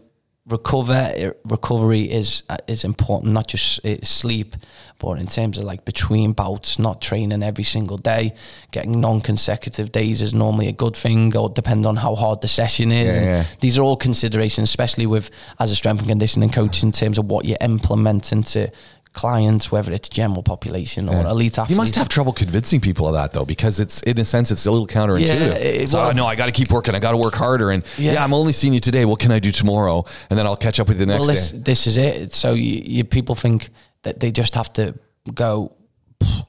recover 0.49 1.35
recovery 1.45 2.03
is 2.03 2.43
uh, 2.49 2.57
is 2.67 2.85
important, 2.85 3.33
not 3.33 3.49
just 3.49 3.85
uh, 3.85 3.97
sleep, 4.03 4.57
but 4.99 5.19
in 5.19 5.27
terms 5.27 5.59
of 5.59 5.65
like 5.65 5.85
between 5.85 6.33
bouts, 6.33 6.79
not 6.79 7.01
training 7.01 7.43
every 7.43 7.65
single 7.65 7.97
day, 7.97 8.35
getting 8.71 9.01
non-consecutive 9.01 9.93
days 9.93 10.23
is 10.23 10.35
normally 10.35 10.69
a 10.69 10.73
good 10.73 10.97
thing, 10.97 11.37
or 11.37 11.49
depend 11.51 11.87
on 11.87 11.97
how 11.97 12.15
hard 12.15 12.41
the 12.41 12.49
session 12.49 12.91
is. 12.91 13.07
Yeah, 13.07 13.15
And 13.15 13.27
yeah. 13.27 13.45
These 13.61 13.79
are 13.79 13.83
all 13.83 13.97
considerations, 13.97 14.69
especially 14.69 15.07
with 15.07 15.31
as 15.59 15.71
a 15.71 15.77
strength 15.77 16.01
and 16.01 16.09
conditioning 16.09 16.51
coach, 16.51 16.83
in 16.83 16.93
terms 16.93 17.19
of 17.19 17.27
what 17.27 17.45
you're 17.45 17.59
implementing 17.61 18.43
to 18.45 18.71
clients, 19.19 19.73
whether 19.73 19.93
it's 19.93 20.09
general 20.09 20.43
population 20.43 21.09
or 21.09 21.27
elite 21.27 21.59
athletes. 21.59 21.71
You 21.71 21.77
must 21.77 21.97
have 21.97 22.09
trouble 22.09 22.33
convincing 22.33 22.81
people 22.81 23.07
of 23.09 23.15
that 23.15 23.33
though, 23.33 23.45
because 23.45 23.81
it's 23.81 24.01
in 24.03 24.19
a 24.21 24.25
sense 24.25 24.53
it's 24.53 24.67
a 24.67 24.71
little 24.71 24.87
counterintuitive. 24.87 25.27
Yeah, 25.27 25.83
it- 25.83 25.89
so 25.89 25.99
well- 25.99 26.09
oh, 26.11 26.13
no, 26.13 26.27
I 26.27 26.37
got 26.37 26.47
to 26.47 26.53
keep 26.53 26.71
working. 26.71 26.95
I 26.95 27.01
got 27.01 27.11
to 27.11 27.17
work 27.27 27.35
harder. 27.35 27.71
And 27.73 27.83
yeah. 27.99 28.13
Yeah. 28.13 28.25
I'm 28.25 28.33
only 28.33 28.53
seeing 28.53 28.73
you 28.75 28.81
today. 28.81 29.05
What 29.05 29.19
can 29.19 29.33
I 29.33 29.41
do 29.41 29.51
tomorrow? 29.51 30.05
And 30.31 30.39
then 30.39 30.47
I'll 30.47 30.57
catch 30.67 30.79
up 30.81 30.87
with 30.89 30.99
you 31.01 31.07
the 31.07 31.13
next 31.13 31.27
well, 31.27 31.35
this, 31.35 31.51
day. 31.53 31.59
this 31.71 31.87
is 31.89 31.97
it. 31.97 32.33
So 32.35 32.55
you, 32.55 32.81
you 32.97 33.05
people 33.05 33.35
think 33.35 33.71
that 34.05 34.21
they 34.21 34.31
just 34.31 34.55
have 34.55 34.73
to 34.75 34.95
go 35.35 35.73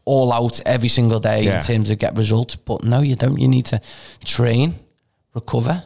all 0.05 0.31
out 0.31 0.61
every 0.65 0.89
single 0.89 1.19
day 1.19 1.43
Yeah. 1.43 1.57
in 1.57 1.63
terms 1.63 1.89
of 1.91 1.97
get 1.97 2.17
results, 2.17 2.55
but 2.55 2.83
no, 2.83 3.01
you 3.01 3.15
don't. 3.15 3.39
You 3.39 3.47
need 3.47 3.65
to 3.67 3.81
train, 4.25 4.75
recover, 5.33 5.83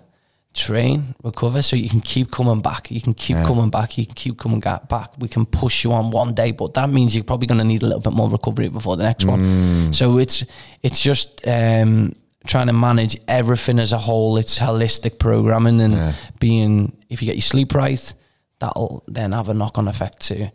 train, 0.54 1.16
recover, 1.24 1.62
so 1.62 1.76
you 1.76 1.90
can 1.90 2.02
keep 2.02 2.32
coming 2.32 2.62
back. 2.62 2.90
You 2.92 3.02
can 3.02 3.14
keep 3.14 3.38
coming 3.38 3.70
back. 3.70 3.98
You 3.98 4.06
can 4.06 4.16
keep 4.16 4.38
coming 4.38 4.60
back. 4.60 5.12
We 5.20 5.28
can 5.28 5.46
push 5.46 5.84
you 5.84 5.94
on 5.94 6.12
one 6.12 6.34
day, 6.34 6.52
but 6.52 6.74
that 6.76 6.90
means 6.90 7.16
you're 7.16 7.24
probably 7.24 7.48
going 7.48 7.58
to 7.60 7.64
need 7.66 7.82
a 7.84 7.86
little 7.86 8.02
bit 8.02 8.14
more 8.14 8.30
recovery 8.30 8.70
before 8.70 8.96
the 8.98 9.04
next 9.04 9.26
Mm. 9.26 9.30
one. 9.30 9.94
So 9.94 10.18
it's 10.20 10.44
it's 10.82 11.00
just. 11.02 11.46
Um, 11.48 12.14
trying 12.46 12.68
to 12.68 12.74
manage 12.74 13.16
everything 13.30 13.80
as 13.80 13.94
a 13.94 13.98
whole 13.98 14.36
it's 14.36 14.60
holistic 14.60 15.18
programming 15.18 15.80
and 15.80 16.14
being 16.40 16.92
if 17.10 17.22
you 17.22 17.26
get 17.26 17.36
your 17.38 17.42
sleep 17.42 17.74
right 17.74 18.14
that'll 18.60 19.02
then 19.08 19.32
have 19.32 19.48
a 19.48 19.54
knock-on 19.54 19.88
effect 19.88 20.20
to 20.24 20.52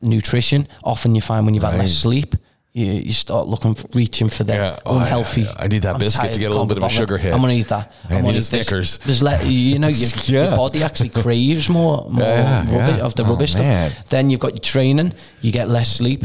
nutrition. 0.00 0.68
Often 0.84 1.16
you 1.16 1.20
find 1.20 1.44
when 1.44 1.54
you've 1.54 1.64
had 1.64 1.76
less 1.78 1.92
sleep, 1.92 2.36
you, 2.74 2.86
you 2.86 3.12
start 3.12 3.48
looking, 3.48 3.74
for, 3.74 3.86
reaching 3.94 4.28
for 4.30 4.44
the 4.44 4.54
Yeah. 4.54 4.78
Oh, 4.86 4.96
I- 4.98 5.02
unhealthy. 5.02 5.46
I 5.58 5.68
need 5.68 5.82
that 5.82 5.94
"I'm 5.94 5.98
biscuit 6.00 6.32
to 6.32 6.40
get 6.40 6.46
a 6.46 6.50
little 6.50 6.64
bit 6.66 6.78
of 6.78 6.84
a 6.84 6.88
sugar 6.88 7.18
hit. 7.18 7.32
I'm 7.34 7.40
gonna 7.40 7.52
eat 7.52 7.68
that. 7.68 7.92
I 8.08 8.14
I'm 8.16 8.22
need 8.22 8.28
gonna 8.28 8.28
a 8.28 8.30
eat 8.32 8.34
this." 8.36 8.46
Snickers. 8.48 8.98
There's 9.04 9.22
le- 9.22 9.42
you 9.44 9.78
know, 9.78 9.88
your, 9.88 10.08
Yeah. 10.24 10.48
your 10.48 10.56
body 10.56 10.82
actually 10.82 11.10
craves 11.10 11.68
more, 11.68 12.06
more 12.10 12.22
Yeah, 12.24 12.60
rubbish 12.74 13.00
of 13.02 13.14
the 13.14 13.24
Oh, 13.24 13.30
rubbish 13.30 13.54
man. 13.56 13.90
stuff. 13.90 14.08
Then 14.08 14.30
you've 14.30 14.40
got 14.40 14.52
your 14.52 14.60
training. 14.60 15.12
You 15.42 15.52
get 15.52 15.68
less 15.68 15.88
sleep. 15.94 16.24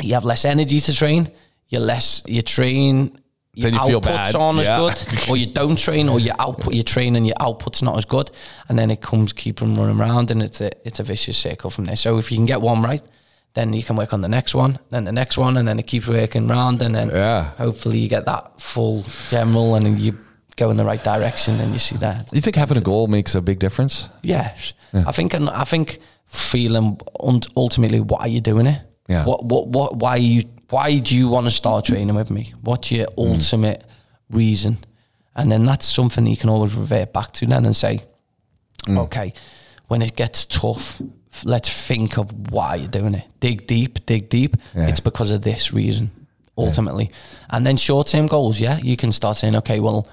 You 0.00 0.14
have 0.14 0.24
less 0.24 0.44
energy 0.44 0.80
to 0.80 0.92
train. 0.94 1.30
You're 1.68 1.80
less. 1.82 2.22
You 2.26 2.42
train. 2.42 3.18
Your 3.54 3.70
Then 3.70 3.74
you 3.80 3.86
feel 3.86 3.98
output's 3.98 4.32
bad. 4.32 4.34
on 4.36 4.58
as 4.60 4.66
good, 4.66 5.28
or 5.30 5.36
you 5.36 5.44
don't 5.46 5.78
train, 5.78 6.08
or 6.08 6.18
your 6.18 6.34
output 6.38 6.72
you 6.72 6.82
train 6.82 7.16
and 7.16 7.26
your 7.26 7.36
output's 7.38 7.82
not 7.82 7.98
as 7.98 8.06
good, 8.06 8.30
and 8.70 8.78
then 8.78 8.90
it 8.90 9.02
comes 9.02 9.34
keep 9.34 9.60
them 9.60 9.74
running 9.74 10.00
around, 10.00 10.30
and 10.30 10.42
it's 10.42 10.62
a 10.62 10.70
it's 10.86 11.00
a 11.00 11.02
vicious 11.02 11.36
circle 11.36 11.68
from 11.68 11.84
there. 11.84 11.96
So 11.96 12.16
if 12.16 12.32
you 12.32 12.38
can 12.38 12.46
get 12.46 12.62
one 12.62 12.80
right, 12.80 13.02
then 13.54 13.72
you 13.72 13.82
can 13.82 13.96
work 13.96 14.12
on 14.12 14.20
the 14.20 14.28
next 14.28 14.54
one, 14.54 14.78
then 14.90 15.04
the 15.04 15.12
next 15.12 15.36
one, 15.36 15.56
and 15.56 15.68
then 15.68 15.78
it 15.78 15.86
keeps 15.86 16.08
working 16.08 16.48
round, 16.48 16.80
and 16.82 16.94
then 16.94 17.10
Yeah. 17.10 17.50
hopefully 17.58 17.98
you 17.98 18.08
get 18.08 18.24
that 18.24 18.60
full 18.60 19.04
general, 19.30 19.74
and 19.74 19.86
then 19.86 19.98
you 19.98 20.18
go 20.56 20.70
in 20.70 20.76
the 20.76 20.84
right 20.84 21.02
direction, 21.02 21.60
and 21.60 21.72
you 21.72 21.78
see 21.78 21.96
that. 21.98 22.28
You 22.32 22.40
think 22.40 22.56
having 22.56 22.78
a 22.78 22.80
goal 22.80 23.06
makes 23.06 23.34
a 23.34 23.40
big 23.40 23.58
difference? 23.58 24.08
Yes, 24.22 24.72
I 24.94 25.12
think 25.12 25.34
and 25.34 25.48
I 25.50 25.64
think 25.64 25.98
feeling 26.26 26.98
ultimately 27.56 28.00
why 28.00 28.18
are 28.20 28.28
you're 28.28 28.40
doing 28.40 28.66
it. 28.66 28.80
Yeah. 29.08 29.24
What 29.24 29.44
what 29.44 29.68
what 29.68 29.96
why 29.96 30.16
you 30.16 30.44
why 30.70 30.98
do 30.98 31.14
you 31.14 31.28
want 31.28 31.46
to 31.46 31.50
start 31.50 31.84
training 31.84 32.14
with 32.14 32.30
me? 32.30 32.54
What's 32.62 32.90
your 32.90 33.06
mm. 33.06 33.34
ultimate 33.34 33.84
reason? 34.30 34.78
And 35.34 35.52
then 35.52 35.64
that's 35.66 35.86
something 35.86 36.26
you 36.26 36.36
can 36.36 36.48
always 36.48 36.74
revert 36.74 37.12
back 37.12 37.32
to 37.32 37.46
then 37.46 37.66
and 37.66 37.76
say, 37.76 38.04
mm. 38.86 38.98
okay, 38.98 39.34
when 39.88 40.00
it 40.00 40.16
gets 40.16 40.46
tough, 40.46 41.02
let's 41.44 41.86
think 41.86 42.18
of 42.18 42.50
why 42.50 42.76
you're 42.76 42.88
doing 42.88 43.14
it. 43.14 43.24
Dig 43.40 43.66
deep, 43.66 44.04
dig 44.06 44.28
deep. 44.28 44.56
Yeah. 44.74 44.88
It's 44.88 45.00
because 45.00 45.30
of 45.30 45.42
this 45.42 45.72
reason, 45.72 46.10
ultimately. 46.56 47.10
And 47.50 47.66
then 47.66 47.76
short 47.76 48.06
term 48.08 48.26
goals, 48.26 48.60
yeah, 48.60 48.78
you 48.78 48.96
can 48.96 49.12
start 49.12 49.36
saying, 49.36 49.56
okay, 49.56 49.80
well, 49.80 50.06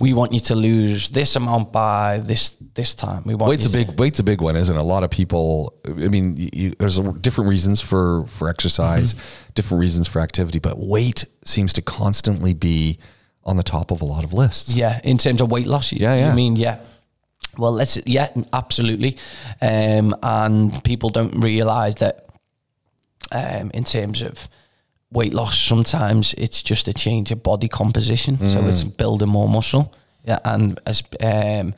we 0.00 0.12
want 0.12 0.32
you 0.32 0.40
to 0.40 0.56
lose 0.56 1.08
this 1.10 1.36
amount 1.36 1.72
by 1.72 2.18
this 2.18 2.56
this 2.74 2.94
time. 2.96 3.22
We 3.24 3.34
want 3.36 3.50
Weight's 3.50 3.66
a 3.66 3.70
big 3.84 3.98
weight's 4.00 4.18
a 4.18 4.24
big 4.24 4.40
one, 4.40 4.56
isn't 4.56 4.74
it? 4.74 4.80
A 4.80 4.82
lot 4.82 5.04
of 5.04 5.10
people. 5.10 5.74
I 5.86 6.08
mean, 6.08 6.36
you, 6.36 6.50
you, 6.52 6.70
there's 6.78 6.98
a, 6.98 7.12
different 7.12 7.48
reasons 7.50 7.80
for 7.80 8.24
for 8.26 8.48
exercise, 8.48 9.14
Mm-hmm. 9.14 9.50
different 9.54 9.80
reasons 9.80 10.08
for 10.08 10.20
activity, 10.20 10.58
but 10.58 10.78
weight 10.78 11.24
seems 11.44 11.72
to 11.74 11.82
constantly 11.82 12.54
be 12.54 12.98
on 13.44 13.56
the 13.56 13.62
top 13.62 13.90
of 13.92 14.00
a 14.02 14.04
lot 14.04 14.24
of 14.24 14.32
lists. 14.32 14.74
Yeah, 14.74 15.00
in 15.04 15.16
terms 15.18 15.40
of 15.40 15.50
weight 15.50 15.66
loss. 15.66 15.92
You, 15.92 15.98
Yeah, 16.00 16.14
yeah. 16.16 16.30
You 16.30 16.34
mean 16.34 16.56
yeah? 16.56 16.78
Well, 17.58 17.72
let's 17.72 17.98
yeah, 18.06 18.28
absolutely. 18.52 19.16
Um, 19.60 20.14
and 20.22 20.82
people 20.84 21.10
don't 21.10 21.40
realise 21.40 21.94
that 21.96 22.26
um, 23.32 23.70
in 23.74 23.84
terms 23.84 24.22
of 24.22 24.48
weight 25.10 25.32
loss, 25.34 25.58
sometimes 25.58 26.34
it's 26.34 26.62
just 26.62 26.88
a 26.88 26.92
change 26.92 27.30
of 27.30 27.42
body 27.42 27.68
composition. 27.68 28.36
So 28.48 28.66
it's 28.66 28.84
Mm. 28.84 28.96
building 28.96 29.28
more 29.28 29.48
muscle, 29.48 29.92
yeah, 30.26 30.38
and 30.44 30.78
as 30.86 31.02
um, 31.20 31.74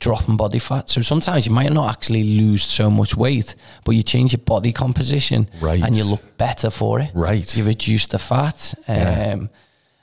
dropping 0.00 0.36
body 0.36 0.58
fat. 0.58 0.88
So 0.88 1.00
sometimes 1.02 1.46
you 1.46 1.52
might 1.52 1.72
not 1.72 1.88
actually 1.90 2.22
lose 2.22 2.62
so 2.62 2.90
much 2.90 3.16
weight, 3.16 3.54
but 3.84 3.94
you 3.94 4.02
change 4.02 4.32
your 4.32 4.42
body 4.44 4.72
composition, 4.72 5.48
Right. 5.60 5.82
and 5.82 5.96
you 5.96 6.04
look 6.04 6.36
better 6.38 6.70
for 6.70 7.00
it. 7.00 7.10
Right. 7.14 7.56
You 7.56 7.64
reduce 7.64 8.06
the 8.06 8.18
fat. 8.18 8.74
Um, 8.88 8.96
Yeah. 8.96 9.36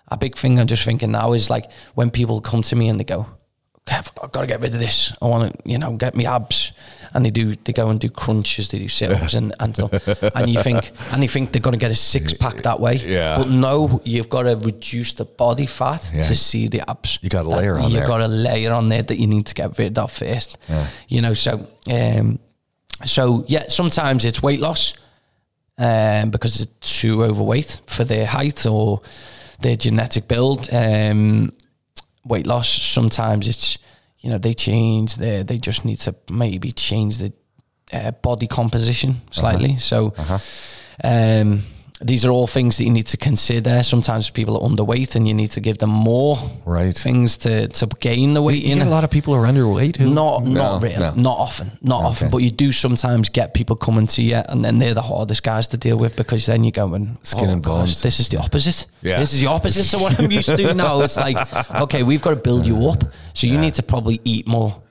A 0.10 0.18
big 0.18 0.36
thing 0.38 0.60
I'm 0.60 0.68
just 0.68 0.84
thinking 0.84 1.12
now 1.12 1.34
is 1.34 1.50
like 1.50 1.66
when 1.96 2.12
people 2.12 2.40
come 2.42 2.62
to 2.64 2.76
me 2.76 2.90
and 2.90 3.00
they 3.00 3.04
go, 3.06 3.26
I've 3.92 4.32
got 4.32 4.42
to 4.42 4.48
get 4.48 4.62
rid 4.62 4.74
of 4.74 4.80
this. 4.80 5.14
I 5.22 5.26
want 5.28 5.54
to, 5.54 5.70
you 5.70 5.78
know, 5.78 5.98
get 5.98 6.16
me 6.16 6.26
abs. 6.26 6.72
And 7.14 7.24
they 7.26 7.30
do, 7.30 7.54
they 7.56 7.74
go 7.74 7.90
and 7.90 8.00
do 8.00 8.10
crunches, 8.10 8.70
they 8.70 8.80
do 8.80 8.88
sit 8.88 9.12
ups 9.12 9.34
and, 9.34 9.54
and 9.60 9.76
stuff. 9.76 9.92
And 10.36 10.50
you 10.50 10.62
think, 10.64 10.92
and 11.12 11.22
you 11.22 11.28
think 11.30 11.52
they're 11.52 11.62
going 11.62 11.74
to 11.74 11.78
get 11.80 11.92
a 11.92 11.96
six 11.96 12.34
pack 12.34 12.56
that 12.64 12.80
way. 12.80 12.96
Yeah. 12.96 13.38
But 13.38 13.50
no, 13.50 14.02
you've 14.06 14.30
got 14.30 14.44
to 14.44 14.56
reduce 14.56 15.14
the 15.14 15.26
body 15.26 15.66
fat 15.68 16.12
Yeah. 16.16 16.22
to 16.22 16.36
see 16.36 16.68
the 16.70 16.90
abs. 16.90 17.20
You 17.22 17.30
got 17.30 17.46
a 17.46 17.50
layer 17.50 17.78
on 17.78 17.92
you 17.92 17.98
there. 17.98 18.08
got 18.08 18.22
a 18.22 18.28
layer 18.28 18.72
on 18.74 18.88
there 18.90 19.04
that 19.04 19.18
you 19.20 19.28
need 19.28 19.46
to 19.48 19.54
get 19.54 19.78
rid 19.78 20.00
of 20.00 20.12
first. 20.12 20.58
Yeah. 20.70 20.88
You 21.10 21.22
know, 21.22 21.34
so, 21.34 21.68
um, 21.92 22.40
so 23.04 23.44
yeah, 23.48 23.66
sometimes 23.68 24.24
it's 24.26 24.42
weight 24.42 24.62
loss 24.62 24.94
um, 25.78 26.30
because 26.32 26.58
they're 26.58 26.74
too 26.82 27.24
overweight 27.24 27.82
for 27.88 28.06
their 28.06 28.26
height 28.26 28.66
or 28.66 29.02
their 29.60 29.76
genetic 29.76 30.28
build. 30.28 30.70
Um, 30.74 31.52
weight 32.26 32.48
loss, 32.48 32.70
sometimes 32.70 33.48
it's, 33.48 33.78
you 34.20 34.30
know, 34.30 34.38
they 34.38 34.54
change 34.54 35.16
their, 35.16 35.44
they 35.44 35.58
just 35.58 35.84
need 35.86 36.00
to 36.00 36.16
maybe 36.32 36.72
change 36.72 37.18
the 37.18 37.34
uh, 37.92 38.12
body 38.12 38.48
composition 38.48 39.16
slightly. 39.32 39.78
So, 39.78 40.14
um, 41.04 41.64
these 42.04 42.26
are 42.26 42.30
all 42.32 42.48
things 42.48 42.78
that 42.78 42.84
you 42.86 42.92
need 42.92 43.08
to 43.08 43.18
consider. 43.18 43.82
Sometimes 43.84 44.30
people 44.30 44.58
are 44.58 44.70
underweight 44.70 45.16
and 45.16 45.28
you 45.28 45.34
need 45.34 45.52
to 45.52 45.60
give 45.62 45.78
them 45.78 45.90
more 45.90 46.38
Right. 46.66 46.96
things 46.96 47.38
to, 47.38 47.68
to 47.68 47.88
gain 48.00 48.34
the 48.34 48.42
weight 48.42 48.64
You 48.64 48.74
in. 48.74 48.78
get 48.80 48.88
a 48.88 48.90
lot 48.90 49.04
of 49.04 49.10
people 49.10 49.34
are 49.36 49.44
underweight. 49.46 49.98
Who, 49.98 50.10
Not, 50.14 50.44
No, 50.44 50.52
not 50.74 50.82
really, 50.84 50.98
no. 50.98 51.14
not 51.16 51.38
often, 51.38 51.72
not 51.82 52.04
often. 52.04 52.30
But 52.30 52.38
you 52.40 52.52
do 52.52 52.72
sometimes 52.72 53.30
get 53.30 53.54
people 53.54 53.76
coming 53.76 54.08
to 54.08 54.22
you, 54.22 54.36
and 54.50 54.64
then 54.64 54.80
they're 54.80 54.94
the 54.94 55.02
hardest 55.02 55.44
guys 55.44 55.68
to 55.68 55.78
deal 55.78 55.98
with 55.98 56.16
because 56.16 56.46
then 56.46 56.64
you're 56.64 56.72
going 56.72 57.18
Skin 57.24 57.50
oh 57.50 57.54
and 57.54 57.64
gosh, 57.64 57.78
bones. 57.90 58.02
This 58.02 58.20
is 58.20 58.30
the 58.30 58.38
opposite. 58.38 58.86
Yeah. 59.02 59.20
This 59.20 59.34
is 59.34 59.42
the 59.42 59.48
opposite 59.48 59.86
to 59.98 60.04
what 60.04 60.20
I'm 60.20 60.30
used 60.32 60.56
to 60.56 60.74
now. 60.86 61.02
It's 61.02 61.18
like, 61.18 61.38
okay, 61.72 62.04
we've 62.04 62.22
got 62.22 62.32
to 62.32 62.36
build 62.38 62.68
you 62.68 62.90
up, 62.90 63.04
so 63.34 63.48
you 63.48 63.58
need 63.60 63.76
to 63.76 63.84
probably 63.84 64.20
eat 64.24 64.48
more. 64.48 64.82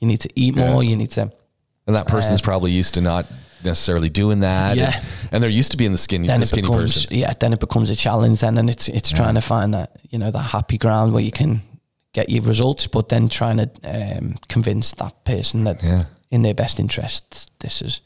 You 0.00 0.08
need 0.08 0.20
to 0.22 0.30
eat 0.34 0.56
more. 0.56 0.82
You 0.82 0.96
need 0.96 1.10
to. 1.12 1.30
and 1.86 1.96
that 1.96 2.06
person's 2.08 2.40
uh, 2.40 2.44
probably 2.44 2.70
used 2.72 2.94
to 2.94 3.00
not 3.00 3.26
necessarily 3.64 4.08
doing 4.10 4.40
that. 4.40 4.76
Yeah. 4.76 4.92
and, 4.96 5.04
and 5.32 5.42
they're 5.42 5.50
used 5.50 5.70
to 5.72 5.76
being 5.76 5.92
the 5.92 5.98
skinny, 5.98 6.26
Then 6.26 6.40
the 6.40 6.46
skinny 6.46 6.62
becomes 6.62 7.04
person. 7.04 7.16
yeah. 7.16 7.32
Then 7.38 7.52
it 7.52 7.60
becomes 7.60 7.90
a 7.90 7.96
challenge. 7.96 8.40
Then 8.40 8.58
and 8.58 8.68
it's 8.70 8.88
it's 8.88 9.10
trying 9.10 9.34
to 9.34 9.40
find 9.40 9.72
that 9.74 9.96
you 10.10 10.18
know 10.18 10.30
the 10.30 10.38
happy 10.40 10.78
ground 10.78 11.12
where 11.12 11.22
you 11.22 11.32
can 11.32 11.62
get 12.12 12.28
your 12.30 12.42
results, 12.42 12.86
but 12.86 13.08
then 13.08 13.28
trying 13.28 13.56
to 13.58 13.70
um, 13.84 14.34
convince 14.48 14.92
that 14.92 15.24
person 15.24 15.64
that 15.64 15.82
Yeah. 15.82 16.04
in 16.30 16.42
their 16.42 16.54
best 16.54 16.78
interest, 16.78 17.50
this 17.60 17.80
is 17.82 18.00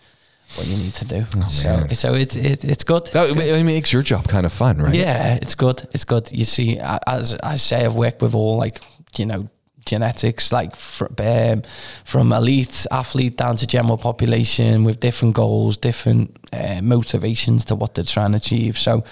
what 0.54 0.66
you 0.68 0.76
need 0.76 0.94
to 0.94 1.04
do. 1.04 1.24
so, 1.48 1.68
Oh, 1.70 1.76
man. 1.78 1.94
so 1.94 2.14
it's 2.14 2.36
it, 2.36 2.64
it's 2.64 2.84
good. 2.84 3.06
That 3.06 3.30
It's 3.30 3.34
good. 3.34 3.60
it 3.60 3.64
makes 3.64 3.92
your 3.92 4.02
job 4.02 4.28
kind 4.28 4.46
of 4.46 4.52
fun, 4.52 4.78
right? 4.78 4.94
Yeah, 4.94 5.34
it's 5.42 5.56
good. 5.56 5.88
It's 5.92 6.04
good. 6.04 6.30
You 6.30 6.44
see, 6.44 6.78
as 7.06 7.34
I 7.42 7.56
say, 7.56 7.84
I've 7.84 7.96
worked 7.96 8.22
with 8.22 8.34
all 8.34 8.56
like 8.58 8.80
you 9.18 9.26
know 9.26 9.48
genetics, 9.86 10.52
like 10.52 10.76
fr- 10.76 11.06
um, 11.18 11.62
from 12.04 12.32
elite 12.32 12.86
athlete 12.90 13.36
down 13.36 13.56
to 13.56 13.66
general 13.66 13.96
population 13.96 14.82
with 14.82 15.00
different 15.00 15.34
goals, 15.34 15.76
different 15.78 16.36
uh, 16.52 16.80
motivations 16.82 17.64
to 17.66 17.74
what 17.74 17.94
they're 17.94 18.04
trying 18.04 18.32
to 18.32 18.36
achieve. 18.36 18.76
So 18.78 19.04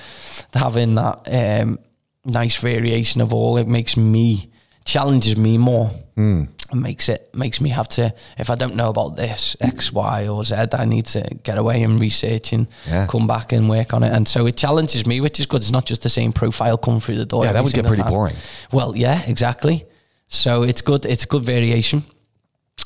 having 0.52 0.96
that 0.96 1.62
um, 1.62 1.78
nice 2.24 2.56
variation 2.60 3.20
of 3.22 3.32
all, 3.32 3.56
it 3.56 3.66
makes 3.68 3.96
me 3.96 4.50
challenges 4.84 5.36
me 5.36 5.56
more. 5.58 5.86
Hmm. 6.16 6.44
And 6.70 6.80
makes 6.82 7.08
it 7.08 7.28
makes 7.34 7.60
me 7.60 7.68
have 7.70 7.88
to 7.88 8.12
if 8.38 8.48
I 8.50 8.54
don't 8.54 8.74
know 8.74 8.88
about 8.88 9.16
this 9.16 9.54
X 9.60 9.92
Y 9.92 10.26
or 10.28 10.42
Z 10.44 10.54
I 10.72 10.84
need 10.86 11.06
to 11.06 11.20
get 11.42 11.58
away 11.58 11.82
and 11.82 12.00
research 12.00 12.52
and 12.52 12.66
Yeah. 12.88 13.06
come 13.06 13.26
back 13.26 13.52
and 13.52 13.68
work 13.68 13.92
on 13.92 14.02
it 14.02 14.12
and 14.12 14.26
so 14.26 14.46
it 14.46 14.56
challenges 14.56 15.06
me 15.06 15.20
which 15.20 15.38
is 15.38 15.46
good 15.46 15.60
it's 15.62 15.70
not 15.70 15.84
just 15.84 16.02
the 16.02 16.08
same 16.08 16.32
profile 16.32 16.78
come 16.78 17.00
through 17.00 17.16
the 17.16 17.26
door 17.26 17.44
Yeah, 17.44 17.52
that 17.52 17.62
would 17.62 17.74
get 17.74 17.84
pretty 17.86 18.02
time. 18.02 18.10
boring. 18.10 18.34
well 18.72 18.96
yeah 18.96 19.22
exactly 19.26 19.84
so 20.28 20.62
it's 20.62 20.80
good 20.80 21.04
it's 21.04 21.24
good 21.24 21.44
variation 21.44 22.02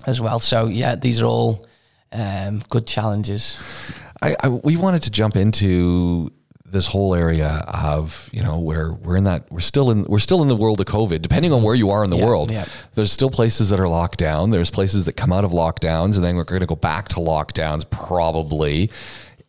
as 0.07 0.21
well 0.21 0.39
so 0.39 0.67
yeah 0.67 0.95
these 0.95 1.21
are 1.21 1.27
all 1.27 1.67
um, 2.13 2.63
good 2.71 2.87
challenges 2.87 3.57
I, 4.23 4.37
I 4.43 4.49
we 4.49 4.77
wanted 4.77 5.03
to 5.03 5.11
jump 5.11 5.37
into 5.37 6.31
this 6.71 6.87
whole 6.87 7.15
area 7.15 7.65
of 7.67 8.29
you 8.33 8.43
know 8.43 8.59
where 8.59 8.93
we're 8.93 9.17
in 9.17 9.25
that 9.25 9.51
we're 9.51 9.61
still 9.61 9.91
in 9.91 10.03
we're 10.05 10.19
still 10.19 10.43
in 10.43 10.49
the 10.49 10.57
world 10.57 10.81
of 10.81 10.87
COVID. 10.87 11.23
Depending 11.23 11.53
on 11.53 11.63
where 11.63 11.75
you 11.75 11.91
are 11.91 12.05
in 12.05 12.11
the 12.11 12.19
Yeah, 12.19 12.27
world, 12.27 12.51
yeah. 12.51 12.67
there's 12.95 13.11
still 13.13 13.31
places 13.31 13.71
that 13.71 13.81
are 13.81 13.89
locked 13.89 14.19
down. 14.19 14.51
There's 14.51 14.71
places 14.71 15.07
that 15.07 15.15
come 15.15 15.33
out 15.33 15.45
of 15.45 15.53
lockdowns, 15.53 16.17
and 16.17 16.25
then 16.25 16.37
we're 16.37 16.45
going 16.45 16.61
to 16.61 16.67
go 16.67 16.77
back 16.77 17.09
to 17.11 17.17
lockdowns 17.17 17.89
probably. 17.89 18.91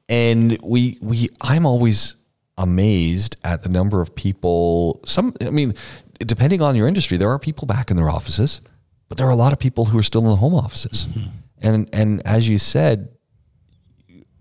And 0.07 0.57
we 0.63 0.97
we 1.01 1.29
I'm 1.41 1.65
always 1.65 2.15
amazed 2.57 3.35
at 3.43 3.63
the 3.63 3.69
number 3.69 3.99
of 4.01 4.15
people. 4.15 5.01
Some 5.05 5.33
I 5.41 5.49
mean, 5.49 5.75
depending 6.19 6.61
on 6.61 6.75
your 6.75 6.87
industry, 6.87 7.17
there 7.17 7.29
are 7.29 7.39
people 7.39 7.65
back 7.65 7.89
in 7.91 7.97
their 7.97 8.09
offices, 8.09 8.61
but 9.07 9.17
there 9.17 9.27
are 9.27 9.31
a 9.31 9.35
lot 9.35 9.53
of 9.53 9.59
people 9.59 9.85
who 9.85 9.97
are 9.97 10.03
still 10.03 10.21
in 10.21 10.27
the 10.29 10.35
home 10.35 10.53
offices. 10.55 11.05
Mm-hmm. 11.07 11.29
And 11.61 11.89
and 11.93 12.21
as 12.25 12.47
you 12.47 12.57
said, 12.57 13.09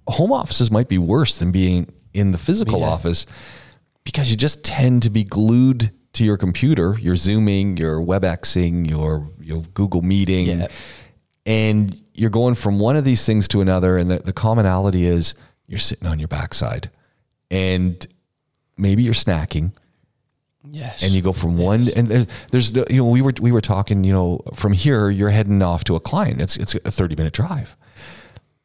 home 0.07 0.33
offices 0.33 0.71
might 0.71 0.89
be 0.89 0.99
worse 0.99 1.39
than 1.39 1.53
being 1.53 1.87
in 2.15 2.33
the 2.33 2.39
physical 2.39 2.81
Yeah. 2.81 2.87
office 2.89 3.27
because 4.05 4.31
you 4.31 4.37
just 4.37 4.65
tend 4.65 5.03
to 5.03 5.11
be 5.11 5.25
glued 5.25 5.91
to 6.15 6.25
your 6.25 6.37
computer. 6.37 6.97
You're 6.99 7.17
zooming, 7.17 7.77
you're 7.77 8.01
WebExing, 8.01 8.89
you're 8.89 9.27
you're 9.41 9.63
Google 9.75 10.03
Meeting, 10.03 10.47
Yeah. 10.47 10.69
and 11.47 12.01
you're 12.15 12.31
going 12.31 12.55
from 12.55 12.79
one 12.79 12.97
of 12.97 13.05
these 13.05 13.25
things 13.25 13.47
to 13.49 13.61
another. 13.61 13.97
And 13.99 14.11
the, 14.11 14.19
the 14.19 14.33
commonality 14.33 15.07
is 15.07 15.35
you're 15.67 15.79
sitting 15.79 16.09
on 16.09 16.19
your 16.19 16.29
backside, 16.29 16.91
and 17.51 18.05
maybe 18.77 19.03
you're 19.03 19.15
snacking, 19.15 19.73
yes. 20.71 21.03
And 21.03 21.13
you 21.13 21.23
go 21.23 21.33
from 21.33 21.57
one 21.59 21.89
and 21.97 22.09
there's, 22.09 22.27
there's 22.51 22.73
the- 22.73 22.87
you 22.91 22.99
know 22.99 23.09
we 23.09 23.23
were 23.23 23.33
we 23.41 23.53
were 23.53 23.61
talking 23.61 24.05
you 24.05 24.13
know 24.13 24.41
from 24.55 24.73
here 24.73 25.11
you're 25.11 25.31
heading 25.31 25.63
off 25.63 25.85
to 25.85 25.97
a 25.97 26.01
client. 26.01 26.41
It's 26.41 26.57
it's 26.57 26.75
a 26.75 26.91
30 26.91 27.17
minute 27.17 27.33
drive. 27.33 27.77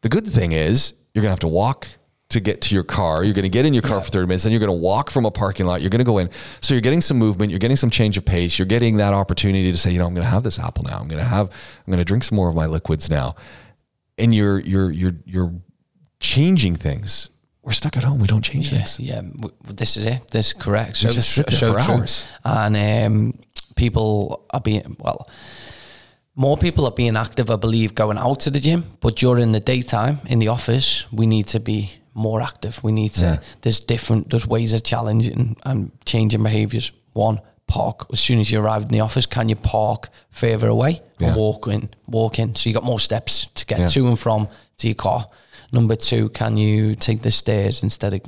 The 0.01 0.09
good 0.09 0.27
thing 0.27 0.51
is 0.51 0.93
you're 1.13 1.21
gonna 1.21 1.31
have 1.31 1.39
to 1.39 1.47
walk 1.47 1.87
to 2.29 2.39
get 2.39 2.61
to 2.61 2.73
your 2.73 2.83
car. 2.83 3.23
You're 3.23 3.33
gonna 3.35 3.47
get 3.49 3.65
in 3.65 3.73
your 3.73 3.83
car 3.83 4.01
for 4.01 4.09
30 4.09 4.27
minutes 4.27 4.43
then 4.43 4.51
you're 4.51 4.59
gonna 4.59 4.73
walk 4.73 5.11
from 5.11 5.25
a 5.25 5.31
parking 5.31 5.65
lot. 5.65 5.81
You're 5.81 5.89
gonna 5.91 6.03
go 6.03 6.17
in. 6.17 6.29
So 6.61 6.73
you're 6.73 6.81
getting 6.81 7.01
some 7.01 7.17
movement 7.17 7.51
you're 7.51 7.59
getting 7.59 7.77
some 7.77 7.89
change 7.89 8.17
of 8.17 8.25
pace 8.25 8.57
you're 8.57 8.65
getting 8.65 8.97
that 8.97 9.13
opportunity 9.13 9.71
to 9.71 9.77
say 9.77 9.91
you 9.91 9.99
know 9.99 10.07
i'm 10.07 10.13
gonna 10.13 10.25
have 10.25 10.43
this 10.43 10.57
apple 10.59 10.83
now. 10.83 10.99
I'm 10.99 11.07
gonna 11.07 11.23
have 11.23 11.49
i'm 11.85 11.91
gonna 11.91 12.05
drink 12.05 12.23
some 12.23 12.35
more 12.35 12.49
of 12.49 12.55
my 12.55 12.65
liquids 12.65 13.09
now. 13.09 13.35
And 14.17 14.33
you're 14.33 14.59
you're 14.59 14.91
you're 14.91 15.15
you're 15.25 15.53
changing 16.19 16.75
things 16.75 17.29
we're 17.63 17.71
stuck 17.73 17.97
at 17.97 18.04
home 18.04 18.19
we 18.19 18.28
don't 18.28 18.43
change 18.43 18.71
Yeah, 18.71 18.78
things 18.80 18.99
yeah. 18.99 19.21
w- 19.21 19.56
This 19.76 19.97
is 19.97 20.06
it. 20.06 20.21
This 20.32 20.47
is 20.47 20.54
correct. 20.54 20.97
So, 20.97 21.10
just 21.10 21.30
sit 21.34 21.47
there 21.47 21.58
so 21.60 21.73
for 21.73 21.80
true. 21.82 21.93
hours. 21.95 22.26
and 22.43 22.76
um, 22.76 23.34
people 23.76 24.45
are 24.49 24.62
being 24.62 24.95
well. 24.99 25.28
More 26.36 26.58
people 26.58 26.86
are 26.86 26.91
being 26.95 27.15
active, 27.17 27.52
I 27.52 27.58
believe, 27.58 27.93
going 27.93 28.17
out 28.17 28.39
to 28.41 28.49
the 28.52 28.60
gym. 28.60 28.84
But 29.02 29.15
during 29.15 29.52
the 29.54 29.60
daytime 29.60 30.17
in 30.26 30.39
the 30.39 30.47
office, 30.47 31.06
we 31.12 31.28
need 31.28 31.47
to 31.47 31.60
be 31.60 31.91
more 32.15 32.41
active. 32.41 32.84
We 32.84 32.91
need 32.91 33.12
to. 33.13 33.26
Yeah. 33.26 33.39
There's 33.62 33.80
different. 33.80 34.30
There's 34.30 34.47
ways 34.47 34.73
of 34.73 34.82
challenging 34.84 35.56
and 35.63 35.91
changing 36.06 36.41
behaviours. 36.43 36.91
One, 37.13 37.39
park 37.67 38.08
as 38.12 38.19
soon 38.19 38.39
as 38.39 38.49
you 38.52 38.60
arrive 38.60 38.82
in 38.84 38.88
the 38.89 39.02
office. 39.02 39.28
Can 39.28 39.47
you 39.49 39.56
park 39.56 40.10
further 40.32 40.67
away 40.69 41.02
Yeah. 41.19 41.34
or 41.34 41.36
walk 41.38 41.67
in? 41.67 41.89
Walk 42.08 42.39
in. 42.39 42.56
So 42.56 42.67
you 42.69 42.73
got 42.73 42.84
more 42.84 42.99
steps 42.99 43.47
to 43.54 43.65
get 43.65 43.80
Yeah. 43.80 43.86
to 43.88 44.08
and 44.08 44.17
from 44.19 44.47
to 44.78 44.88
your 44.88 44.95
car. 44.95 45.26
Number 45.73 45.95
two, 45.95 46.29
can 46.29 46.55
you 46.55 46.95
take 46.95 47.21
the 47.23 47.31
stairs 47.31 47.81
instead 47.83 48.13
of 48.13 48.21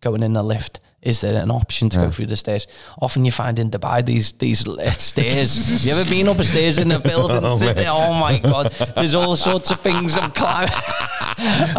going 0.00 0.22
in 0.22 0.32
the 0.34 0.42
lift? 0.42 0.80
Is 1.02 1.20
there 1.20 1.40
an 1.40 1.50
option 1.52 1.88
to 1.90 1.98
Yeah. 1.98 2.04
go 2.06 2.10
through 2.10 2.26
the 2.26 2.36
stairs? 2.36 2.66
Often 3.00 3.24
you 3.26 3.32
find 3.32 3.58
in 3.58 3.70
Dubai 3.70 4.04
these 4.04 4.32
these 4.44 4.60
stairs. 5.10 5.86
you 5.86 5.92
ever 5.94 6.08
been 6.08 6.26
upstairs 6.28 6.78
in 6.78 6.90
a 6.90 6.98
building? 7.00 7.44
Oh, 7.44 7.58
oh, 8.08 8.14
my 8.26 8.38
god! 8.38 8.72
There's 8.96 9.14
all 9.14 9.36
sorts 9.36 9.70
of 9.70 9.78
things 9.80 10.16
I'm 10.18 10.30
climbing. 10.32 10.74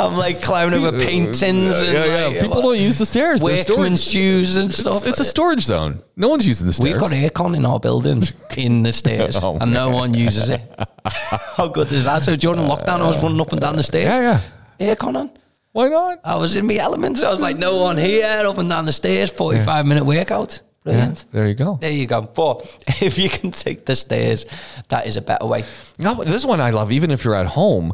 I'm 0.02 0.16
like 0.26 0.42
climbing 0.42 0.76
over 0.80 0.98
paintings 0.98 1.82
and 1.82 2.34
like, 2.34 2.40
people 2.44 2.62
don't 2.62 2.78
use 2.80 2.98
the 3.00 3.06
stairs 3.06 3.42
workman's 3.42 4.04
shoes 4.12 4.56
and 4.56 4.70
It's, 4.70 4.80
stuff. 4.80 5.06
it's 5.10 5.20
a 5.20 5.26
storage 5.26 5.64
zone. 5.74 5.94
No 6.16 6.28
one's 6.30 6.46
using 6.48 6.68
the 6.68 6.74
stairs. 6.74 6.94
We've 6.94 7.02
got 7.02 7.12
aircon 7.12 7.56
in 7.56 7.66
our 7.66 7.80
building 7.80 8.22
in 8.56 8.84
the 8.84 8.94
stairs, 8.94 9.36
Oh, 9.42 9.58
and 9.60 9.74
no 9.74 9.90
one 9.90 10.14
uses 10.14 10.50
it. 10.50 10.62
How 11.58 11.68
good 11.68 11.92
is 11.92 12.06
that? 12.06 12.24
So 12.24 12.36
during 12.36 12.62
lockdown, 12.62 13.00
I 13.02 13.08
was 13.08 13.22
running 13.24 13.42
up 13.42 13.52
and 13.52 13.60
down 13.62 13.76
the 13.76 13.84
stairs. 13.84 14.06
Yeah, 14.06 14.22
yeah. 14.22 14.42
Aircon 14.80 15.16
on. 15.18 15.32
Why 15.72 15.90
not? 15.90 16.20
I 16.24 16.36
was 16.38 16.56
in 16.56 16.66
my 16.66 16.76
elements. 16.76 17.24
I 17.24 17.30
was 17.32 17.40
like, 17.40 17.58
no 17.58 17.82
one 17.84 17.98
here, 17.98 18.26
up 18.46 18.58
and 18.58 18.70
down 18.70 18.86
the 18.86 18.92
stairs, 18.92 19.30
45 19.30 19.86
minute 19.86 20.06
workout. 20.06 20.62
Brilliant. 20.84 21.26
There 21.32 21.48
you 21.48 21.54
go. 21.54 21.78
There 21.82 21.92
you 21.92 22.08
go. 22.08 22.22
But 22.22 22.62
if 23.02 23.20
you 23.20 23.30
can 23.30 23.52
take 23.52 23.86
the 23.86 23.96
stairs, 23.96 24.46
that 24.90 25.06
is 25.06 25.18
a 25.18 25.22
better 25.22 25.46
way. 25.46 25.66
No, 26.00 26.16
this 26.24 26.46
one 26.46 26.62
I 26.62 26.70
love. 26.72 26.92
Even 26.92 27.12
if 27.12 27.24
you're 27.26 27.36
at 27.36 27.46
home, 27.48 27.92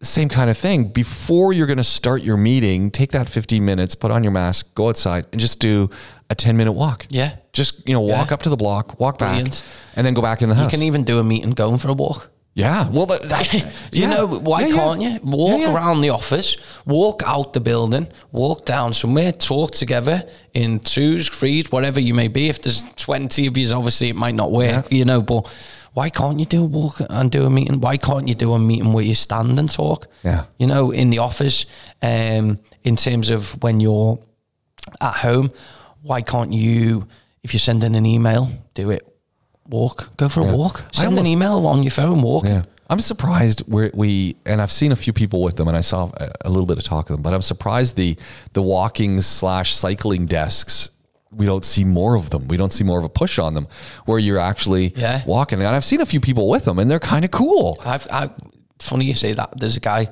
same 0.00 0.28
kind 0.28 0.48
of 0.48 0.56
thing. 0.56 0.84
Before 0.84 1.52
you're 1.52 1.66
going 1.66 1.78
to 1.78 1.84
start 1.84 2.22
your 2.22 2.36
meeting, 2.36 2.90
take 2.92 3.10
that 3.12 3.28
15 3.28 3.64
minutes, 3.64 3.94
put 3.96 4.10
on 4.12 4.22
your 4.22 4.30
mask, 4.32 4.72
go 4.74 4.88
outside, 4.88 5.26
and 5.32 5.40
just 5.40 5.58
do 5.58 5.90
a 6.30 6.34
10 6.36 6.56
minute 6.56 6.72
walk. 6.72 7.06
Yeah. 7.10 7.36
Just 7.52 7.86
you 7.88 7.92
know, 7.92 8.00
walk 8.02 8.28
Yeah. 8.28 8.34
up 8.34 8.42
to 8.44 8.48
the 8.50 8.56
block, 8.56 9.00
walk 9.00 9.18
back, 9.18 9.30
Brilliant. 9.32 9.62
and 9.96 10.06
then 10.06 10.14
go 10.14 10.22
back 10.22 10.40
in 10.40 10.48
the 10.48 10.54
house. 10.54 10.60
You 10.62 10.64
house. 10.66 10.70
can 10.70 10.82
even 10.84 11.02
do 11.04 11.18
a 11.18 11.24
meeting 11.24 11.50
going 11.50 11.78
for 11.78 11.88
a 11.88 11.94
walk. 11.94 12.30
Yeah. 12.64 12.88
Well, 12.90 13.06
that, 13.06 13.22
that- 13.32 13.54
You 13.92 14.02
yeah. 14.02 14.14
know, 14.14 14.26
why 14.26 14.60
Yeah, 14.62 14.66
yeah. 14.68 14.74
can't 14.80 15.00
you? 15.06 15.12
Walk 15.22 15.60
Yeah, 15.60 15.66
yeah. 15.68 15.74
around 15.74 16.00
the 16.02 16.10
office, 16.10 16.56
walk 16.86 17.22
out 17.24 17.52
the 17.52 17.60
building, 17.60 18.06
walk 18.32 18.64
down 18.66 18.92
somewhere, 18.94 19.32
talk 19.32 19.70
together 19.70 20.16
in 20.54 20.80
twos, 20.80 21.28
threes, 21.28 21.70
whatever 21.72 22.00
you 22.00 22.14
may 22.14 22.28
be. 22.28 22.48
If 22.48 22.58
there's 22.62 22.82
20 22.96 23.46
of 23.46 23.56
you, 23.56 23.72
obviously 23.72 24.08
it 24.08 24.16
might 24.16 24.34
not 24.34 24.50
work, 24.50 24.92
you 24.92 25.04
know, 25.04 25.22
but 25.22 25.42
why 25.94 26.10
can't 26.10 26.38
you 26.38 26.46
do 26.46 26.62
a 26.62 26.66
walk 26.66 27.00
and 27.08 27.30
do 27.30 27.44
a 27.46 27.50
meeting? 27.50 27.80
Why 27.80 27.96
can't 27.96 28.28
you 28.28 28.34
do 28.34 28.52
a 28.54 28.58
meeting 28.58 28.92
where 28.92 29.04
you 29.04 29.14
stand 29.14 29.58
and 29.58 29.70
talk? 29.70 30.06
Yeah. 30.24 30.44
You 30.58 30.66
know, 30.66 30.90
in 30.92 31.10
the 31.10 31.18
office, 31.18 31.64
um, 32.02 32.58
in 32.84 32.96
terms 32.96 33.30
of 33.30 33.60
when 33.62 33.80
you're 33.80 34.18
at 35.00 35.14
home, 35.14 35.50
why 36.02 36.22
can't 36.22 36.52
you, 36.52 37.06
if 37.42 37.52
you're 37.52 37.58
sending 37.70 37.96
an 37.96 38.04
email, 38.06 38.48
do 38.74 38.90
it? 38.90 39.02
Walk, 39.68 40.16
go 40.16 40.28
for 40.28 40.40
a 40.40 40.44
walk. 40.56 40.82
Send 40.92 41.08
almost- 41.08 41.20
an 41.20 41.26
email 41.26 41.66
on 41.66 41.82
your 41.82 41.90
phone, 41.90 42.22
walk. 42.22 42.44
Yeah. 42.44 42.62
I'm 42.90 43.00
surprised 43.00 43.60
where 43.66 43.90
we 43.92 44.36
and 44.46 44.62
I've 44.62 44.72
seen 44.72 44.92
a 44.92 44.96
few 44.96 45.12
people 45.12 45.42
with 45.42 45.56
them 45.56 45.68
and 45.68 45.76
I 45.76 45.82
saw 45.82 46.10
a, 46.16 46.30
a 46.46 46.48
little 46.48 46.64
bit 46.66 46.78
of 46.78 46.84
talk 46.84 47.10
of 47.10 47.16
them, 47.16 47.22
but 47.22 47.34
I'm 47.34 47.42
surprised 47.42 47.96
the 47.96 48.16
the 48.54 48.62
walking 48.62 49.20
slash 49.20 49.74
cycling 49.74 50.24
desks 50.26 50.90
we 51.30 51.44
don't 51.44 51.66
see 51.66 51.84
more 51.84 52.14
of 52.16 52.30
them. 52.30 52.48
We 52.48 52.56
don't 52.56 52.72
see 52.72 52.84
more 52.84 52.98
of 52.98 53.04
a 53.04 53.10
push 53.10 53.38
on 53.38 53.52
them 53.52 53.68
where 54.06 54.18
you're 54.18 54.38
actually 54.38 54.94
Yeah. 54.96 55.22
walking. 55.26 55.58
And 55.58 55.68
I've 55.68 55.84
seen 55.84 56.00
a 56.00 56.06
few 56.06 56.20
people 56.20 56.48
with 56.48 56.64
them 56.64 56.78
and 56.78 56.90
they're 56.90 56.98
kind 56.98 57.22
of 57.22 57.30
cool. 57.30 57.76
I've, 57.84 58.06
I, 58.10 58.30
funny 58.78 59.04
you 59.04 59.14
say 59.14 59.34
that. 59.34 59.50
There's 59.60 59.76
a 59.76 59.80
guy 59.80 60.08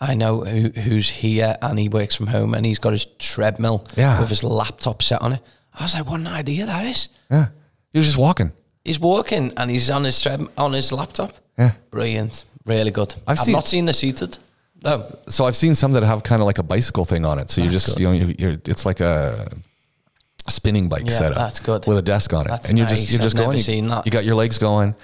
I 0.00 0.14
know 0.14 0.42
who, 0.44 0.68
who's 0.68 1.10
here 1.10 1.56
and 1.60 1.76
he 1.76 1.88
works 1.88 2.14
from 2.14 2.28
home 2.28 2.54
and 2.54 2.64
he's 2.64 2.78
got 2.78 2.92
his 2.92 3.04
treadmill 3.18 3.84
Yeah. 3.96 4.20
with 4.20 4.28
his 4.28 4.44
laptop 4.44 5.02
set 5.02 5.20
on 5.22 5.32
it. 5.32 5.40
I 5.74 5.82
was 5.82 5.94
like, 5.96 6.08
what 6.08 6.20
an 6.20 6.28
idea 6.28 6.66
that 6.66 6.86
is. 6.86 7.08
Yeah. 7.28 7.48
You're 7.92 8.04
just 8.04 8.16
walking. 8.16 8.52
He's 8.90 8.98
walking 8.98 9.52
and 9.56 9.70
he's 9.70 9.88
on 9.88 10.02
his 10.02 10.20
tread 10.20 10.40
on 10.58 10.72
his 10.72 10.90
laptop. 10.90 11.32
Yeah. 11.56 11.74
Brilliant. 11.92 12.44
Really 12.64 12.90
good. 12.90 13.14
I've 13.24 13.38
I've, 13.38 13.44
seen- 13.44 13.52
not 13.54 13.68
seen 13.68 13.84
the 13.86 13.92
seated. 13.92 14.36
No. 14.82 15.00
So 15.28 15.44
I've 15.44 15.54
seen 15.54 15.76
some 15.76 15.92
that 15.92 16.02
have 16.02 16.24
kind 16.24 16.40
of 16.40 16.46
like 16.46 16.58
a 16.58 16.64
bicycle 16.64 17.04
thing 17.04 17.24
on 17.24 17.38
it. 17.38 17.50
So 17.52 17.60
you 17.62 17.70
just, 17.70 17.86
good. 17.96 18.00
you 18.00 18.06
know, 18.06 18.12
you- 18.12 18.34
you're, 18.36 18.56
it's 18.64 18.84
like 18.84 18.98
a 18.98 19.48
spinning 20.48 20.88
bike 20.88 21.04
Yeah, 21.06 21.12
setup. 21.12 21.38
that's 21.38 21.60
good. 21.60 21.86
With 21.86 21.98
a 21.98 22.02
desk 22.02 22.32
on 22.32 22.46
it. 22.46 22.48
That's 22.48 22.68
and 22.68 22.76
you're 22.78 22.88
just, 22.88 23.12
you're 23.12 23.20
just 23.20 23.36
I've 23.36 23.42
going. 23.42 23.48
never 23.50 23.58
you, 23.58 23.62
seen 23.62 23.86
that. 23.90 24.06
you 24.06 24.10
got 24.10 24.24
your 24.24 24.34
legs 24.34 24.58
going. 24.58 24.96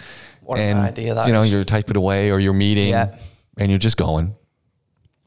What 0.43 0.59
an 0.59 0.79
and, 0.79 0.79
idea 0.81 1.15
that 1.15 1.29
You 1.29 1.33
know, 1.33 1.43
is. 1.43 1.53
you're 1.53 1.63
typing 1.65 1.97
away 1.97 2.33
or 2.33 2.41
you're 2.41 2.55
meeting 2.55 2.89
Yeah. 2.89 3.17
and 3.57 3.71
you're 3.71 3.79
just 3.79 3.97
going. 3.97 4.35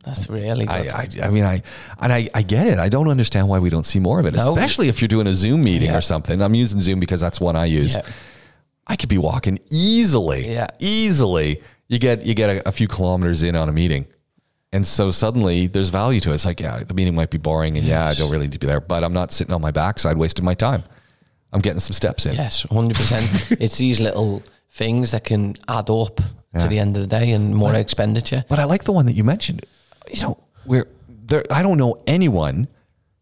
That's 0.03 0.29
really 0.29 0.65
good. 0.65 0.87
I, 0.89 1.07
I, 1.23 1.27
I 1.27 1.29
mean, 1.31 1.45
I, 1.45 1.61
and 2.01 2.11
I, 2.11 2.27
I 2.33 2.41
get 2.41 2.67
it. 2.67 2.77
I 2.77 2.89
don't 2.89 3.07
understand 3.07 3.47
why 3.47 3.59
we 3.59 3.69
don't 3.69 3.85
see 3.85 3.99
more 4.01 4.19
of 4.19 4.25
it, 4.25 4.33
No. 4.33 4.51
especially 4.53 4.89
if 4.89 4.99
you're 4.99 5.07
doing 5.07 5.27
a 5.27 5.33
Zoom 5.33 5.63
meeting 5.63 5.91
Yeah. 5.91 5.97
or 5.97 6.01
something. 6.01 6.41
I'm 6.41 6.55
using 6.55 6.81
Zoom 6.81 6.99
because 6.99 7.21
that's 7.21 7.39
one 7.39 7.55
I 7.55 7.65
use. 7.65 7.95
Yeah. 7.95 8.01
I 8.91 8.95
could 8.95 9.09
be 9.09 9.17
walking 9.19 9.59
easily, 9.69 10.51
Yeah. 10.51 10.67
easily 10.79 11.61
you 11.87 11.99
get 11.99 12.23
you 12.25 12.33
get 12.33 12.49
a, 12.49 12.67
a 12.67 12.71
few 12.71 12.87
kilometers 12.87 13.43
in 13.43 13.55
on 13.55 13.69
a 13.69 13.71
meeting, 13.71 14.05
and 14.73 14.85
so 14.85 15.11
suddenly 15.11 15.67
there's 15.67 15.89
value 15.89 16.19
to 16.21 16.31
it. 16.31 16.35
It's 16.35 16.45
like, 16.45 16.59
yeah, 16.59 16.83
the 16.83 16.93
meeting 16.93 17.15
might 17.15 17.29
be 17.31 17.37
boring, 17.37 17.77
and 17.77 17.85
yeah, 17.87 18.05
I 18.07 18.13
don't 18.15 18.29
really 18.31 18.45
need 18.47 18.53
to 18.53 18.59
be 18.59 18.67
there, 18.67 18.81
but 18.81 19.03
I'm 19.03 19.13
not 19.13 19.31
sitting 19.31 19.53
on 19.53 19.61
my 19.61 19.71
backside 19.71 20.17
wasting 20.17 20.43
my 20.45 20.53
time. 20.55 20.83
I'm 21.53 21.61
getting 21.61 21.79
some 21.79 21.93
steps 21.93 22.25
in. 22.27 22.35
Yes, 22.35 22.63
hundred 22.69 22.95
percent. 22.97 23.25
It's 23.59 23.77
these 23.77 23.99
little 23.99 24.43
things 24.71 25.11
that 25.11 25.23
can 25.23 25.55
add 25.67 25.89
up 25.89 26.19
Yeah. 26.53 26.61
to 26.63 26.67
the 26.67 26.79
end 26.79 26.95
of 26.97 27.01
the 27.01 27.07
day 27.19 27.31
and 27.31 27.55
more 27.55 27.73
expenditure. 27.75 28.43
But 28.49 28.59
I 28.59 28.65
like 28.65 28.83
the 28.83 28.91
one 28.91 29.05
that 29.07 29.13
you 29.13 29.23
mentioned. 29.23 29.65
You 30.13 30.21
know, 30.23 30.37
where 30.65 30.85
there, 31.07 31.43
I 31.51 31.61
don't 31.63 31.77
know 31.77 32.01
anyone 32.07 32.67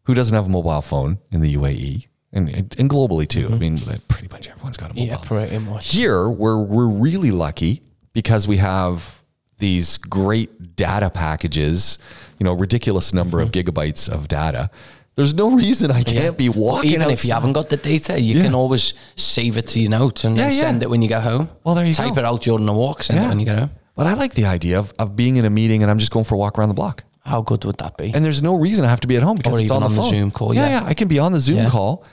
who 0.04 0.14
doesn't 0.14 0.36
have 0.36 0.46
a 0.46 0.50
mobile 0.50 0.82
phone 0.82 1.18
in 1.32 1.40
the 1.42 1.56
UAE 1.56 2.08
and 2.34 2.50
and 2.50 2.90
globally 2.90 3.28
too. 3.28 3.48
I 3.48 3.52
mm-hmm. 3.52 3.60
mean, 3.60 4.02
pretty 4.08 4.28
much 4.30 4.48
everyone's 4.48 4.78
got 4.78 4.92
a 4.92 4.94
mobile. 4.94 5.08
Yeah, 5.08 5.18
pretty 5.18 5.58
much. 5.60 5.92
Here, 5.92 6.30
we're 6.30 6.62
we're 6.62 6.88
really 6.90 7.32
lucky 7.32 7.82
because 8.14 8.48
we 8.48 8.58
have 8.58 9.22
these 9.58 9.98
great 9.98 10.76
data 10.76 11.10
packages. 11.10 11.98
You 12.40 12.44
know, 12.44 12.54
ridiculous 12.54 13.14
number 13.14 13.42
of 13.42 13.52
mm-hmm. 13.52 13.70
gigabytes 13.70 14.10
of 14.10 14.28
data. 14.28 14.70
There's 15.16 15.34
no 15.34 15.50
reason 15.56 15.90
I 15.90 16.04
can't 16.04 16.38
be 16.38 16.48
walking. 16.48 16.92
Even 16.92 17.10
if 17.10 17.26
you 17.26 17.34
haven't 17.34 17.54
got 17.54 17.70
the 17.70 17.78
data, 17.78 18.22
you 18.22 18.36
Yeah. 18.36 18.44
can 18.44 18.54
always 18.54 18.94
save 19.16 19.58
it 19.58 19.66
to 19.70 19.80
your 19.80 19.90
notes 19.90 20.24
and 20.24 20.38
then 20.38 20.52
Yeah, 20.52 20.56
yeah. 20.56 20.62
send 20.62 20.84
it 20.84 20.92
when 20.92 21.02
you 21.02 21.08
get 21.08 21.24
home. 21.24 21.50
Well, 21.64 21.74
there 21.74 21.84
you 21.88 21.96
Type 21.96 22.14
go. 22.14 22.22
it 22.22 22.26
out 22.26 22.42
during 22.44 22.68
the 22.68 22.74
walk, 22.74 23.02
send 23.02 23.18
it 23.26 23.28
when 23.28 23.40
you 23.40 23.46
get 23.46 23.58
home. 23.58 23.72
But 23.96 24.06
I 24.06 24.14
like 24.14 24.36
the 24.36 24.46
idea 24.46 24.78
of, 24.78 24.94
of 25.00 25.16
being 25.16 25.38
in 25.38 25.46
a 25.46 25.50
meeting 25.50 25.82
and 25.82 25.90
I'm 25.90 25.98
just 25.98 26.12
going 26.12 26.24
for 26.24 26.36
a 26.36 26.38
walk 26.38 26.60
around 26.60 26.70
the 26.70 26.76
block. 26.76 27.04
How 27.26 27.42
good 27.42 27.66
would 27.66 27.80
that 27.80 27.98
be? 27.98 28.12
and 28.14 28.24
there's 28.24 28.44
no 28.44 28.54
reason 28.54 28.86
I 28.86 28.90
have 28.90 29.00
to 29.00 29.08
be 29.08 29.18
at 29.18 29.24
home 29.24 29.38
because 29.38 29.56
Or 29.56 29.60
it's 29.60 29.72
on 29.72 29.80
the, 29.82 29.88
on 29.88 29.96
the 29.96 30.02
phone. 30.02 30.10
Zoom 30.12 30.30
call, 30.30 30.54
Yeah, 30.54 30.68
yeah. 30.68 30.82
yeah, 30.82 30.88
I 30.88 30.94
can 30.94 31.08
be 31.08 31.18
on 31.18 31.32
the 31.32 31.42
Zoom 31.42 31.58
Yeah. 31.58 31.70
call, 31.72 32.06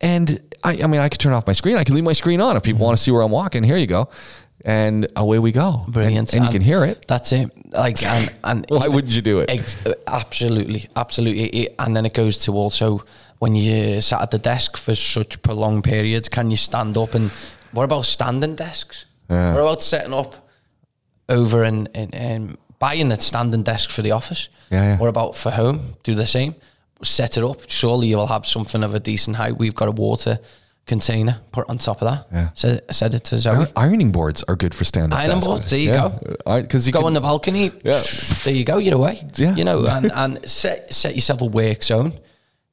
and 0.00 0.40
I, 0.62 0.82
I 0.82 0.86
mean, 0.86 1.00
I 1.00 1.08
could 1.08 1.20
turn 1.20 1.32
off 1.32 1.46
my 1.46 1.52
screen. 1.52 1.76
I 1.76 1.84
can 1.84 1.94
leave 1.94 2.04
my 2.04 2.12
screen 2.12 2.40
on 2.40 2.56
if 2.56 2.62
people 2.62 2.78
mm-hmm. 2.78 2.84
want 2.84 2.98
to 2.98 3.02
see 3.02 3.10
where 3.10 3.22
I'm 3.22 3.30
walking. 3.30 3.62
Here 3.62 3.76
you 3.76 3.86
go, 3.86 4.08
and 4.64 5.06
away 5.16 5.38
we 5.38 5.52
go. 5.52 5.82
And- 5.84 5.92
Brilliant. 5.92 6.34
and, 6.34 6.44
you 6.44 6.50
can 6.50 6.62
hear 6.62 6.84
it. 6.84 7.06
That's 7.08 7.32
it. 7.32 7.50
Like 7.72 8.02
and 8.04 8.34
and 8.44 8.66
Why 8.70 8.88
wouldn't 8.88 9.14
you 9.14 9.22
do 9.22 9.40
it? 9.40 9.50
Ex- 9.50 9.76
absolutely, 10.06 10.88
absolutely. 10.96 11.68
And 11.78 11.96
then 11.96 12.06
it 12.06 12.14
goes 12.14 12.38
to 12.40 12.52
also 12.52 13.04
when 13.38 13.54
you 13.54 14.00
sat 14.00 14.22
at 14.22 14.30
the 14.30 14.38
desk 14.38 14.76
for 14.76 14.94
such 14.94 15.40
prolonged 15.42 15.84
periods, 15.84 16.28
can 16.28 16.50
you 16.50 16.56
stand 16.56 16.96
up 16.96 17.14
and 17.14 17.30
what 17.72 17.84
about 17.84 18.06
standing 18.06 18.56
desks? 18.56 19.04
Yeah. 19.28 19.52
What 19.52 19.60
about 19.60 19.82
setting 19.82 20.14
up 20.14 20.48
over 21.28 21.62
and, 21.62 21.88
and, 21.94 22.14
and 22.14 22.58
buying 22.78 23.12
a 23.12 23.20
standing 23.20 23.62
desk 23.62 23.90
for 23.90 24.02
the 24.02 24.12
office? 24.12 24.48
Yeah, 24.70 24.82
yeah. 24.82 24.98
What 24.98 25.08
about 25.08 25.36
for 25.36 25.50
home? 25.50 25.96
Do 26.02 26.14
the 26.14 26.26
same. 26.26 26.54
Set 27.02 27.36
it 27.36 27.44
up. 27.44 27.58
Surely 27.68 28.06
you 28.08 28.16
will 28.16 28.26
have 28.26 28.46
something 28.46 28.82
of 28.82 28.94
a 28.94 29.00
decent 29.00 29.36
height. 29.36 29.56
We've 29.58 29.74
got 29.74 29.88
a 29.88 29.92
water 29.92 30.38
container 30.86 31.40
put 31.52 31.68
on 31.68 31.78
top 31.78 32.00
of 32.00 32.08
that. 32.08 32.26
Yeah. 32.32 32.48
Set, 32.54 32.94
set 32.94 33.14
it 33.14 33.24
to 33.24 33.38
Zoe. 33.38 33.62
Ir- 33.64 33.68
Ironing 33.76 34.12
boards 34.12 34.42
are 34.44 34.56
good 34.56 34.74
for 34.74 34.84
stand-up. 34.84 35.18
Ironing 35.18 35.36
desks. 35.38 35.46
boards, 35.48 35.70
there 35.70 35.78
you 35.78 35.90
go. 35.90 36.60
Because 36.62 36.86
you 36.86 36.92
go 36.92 37.00
can, 37.00 37.06
on 37.08 37.12
the 37.14 37.20
balcony. 37.20 37.72
Yeah. 37.84 38.02
There 38.44 38.54
you 38.54 38.64
go. 38.64 38.78
You're 38.78 38.94
away. 38.94 39.26
Yeah. 39.36 39.54
You 39.56 39.64
know, 39.64 39.84
and, 39.86 40.10
and 40.14 40.48
set 40.48 40.94
set 40.94 41.14
yourself 41.14 41.40
a 41.42 41.46
work 41.46 41.82
zone. 41.82 42.12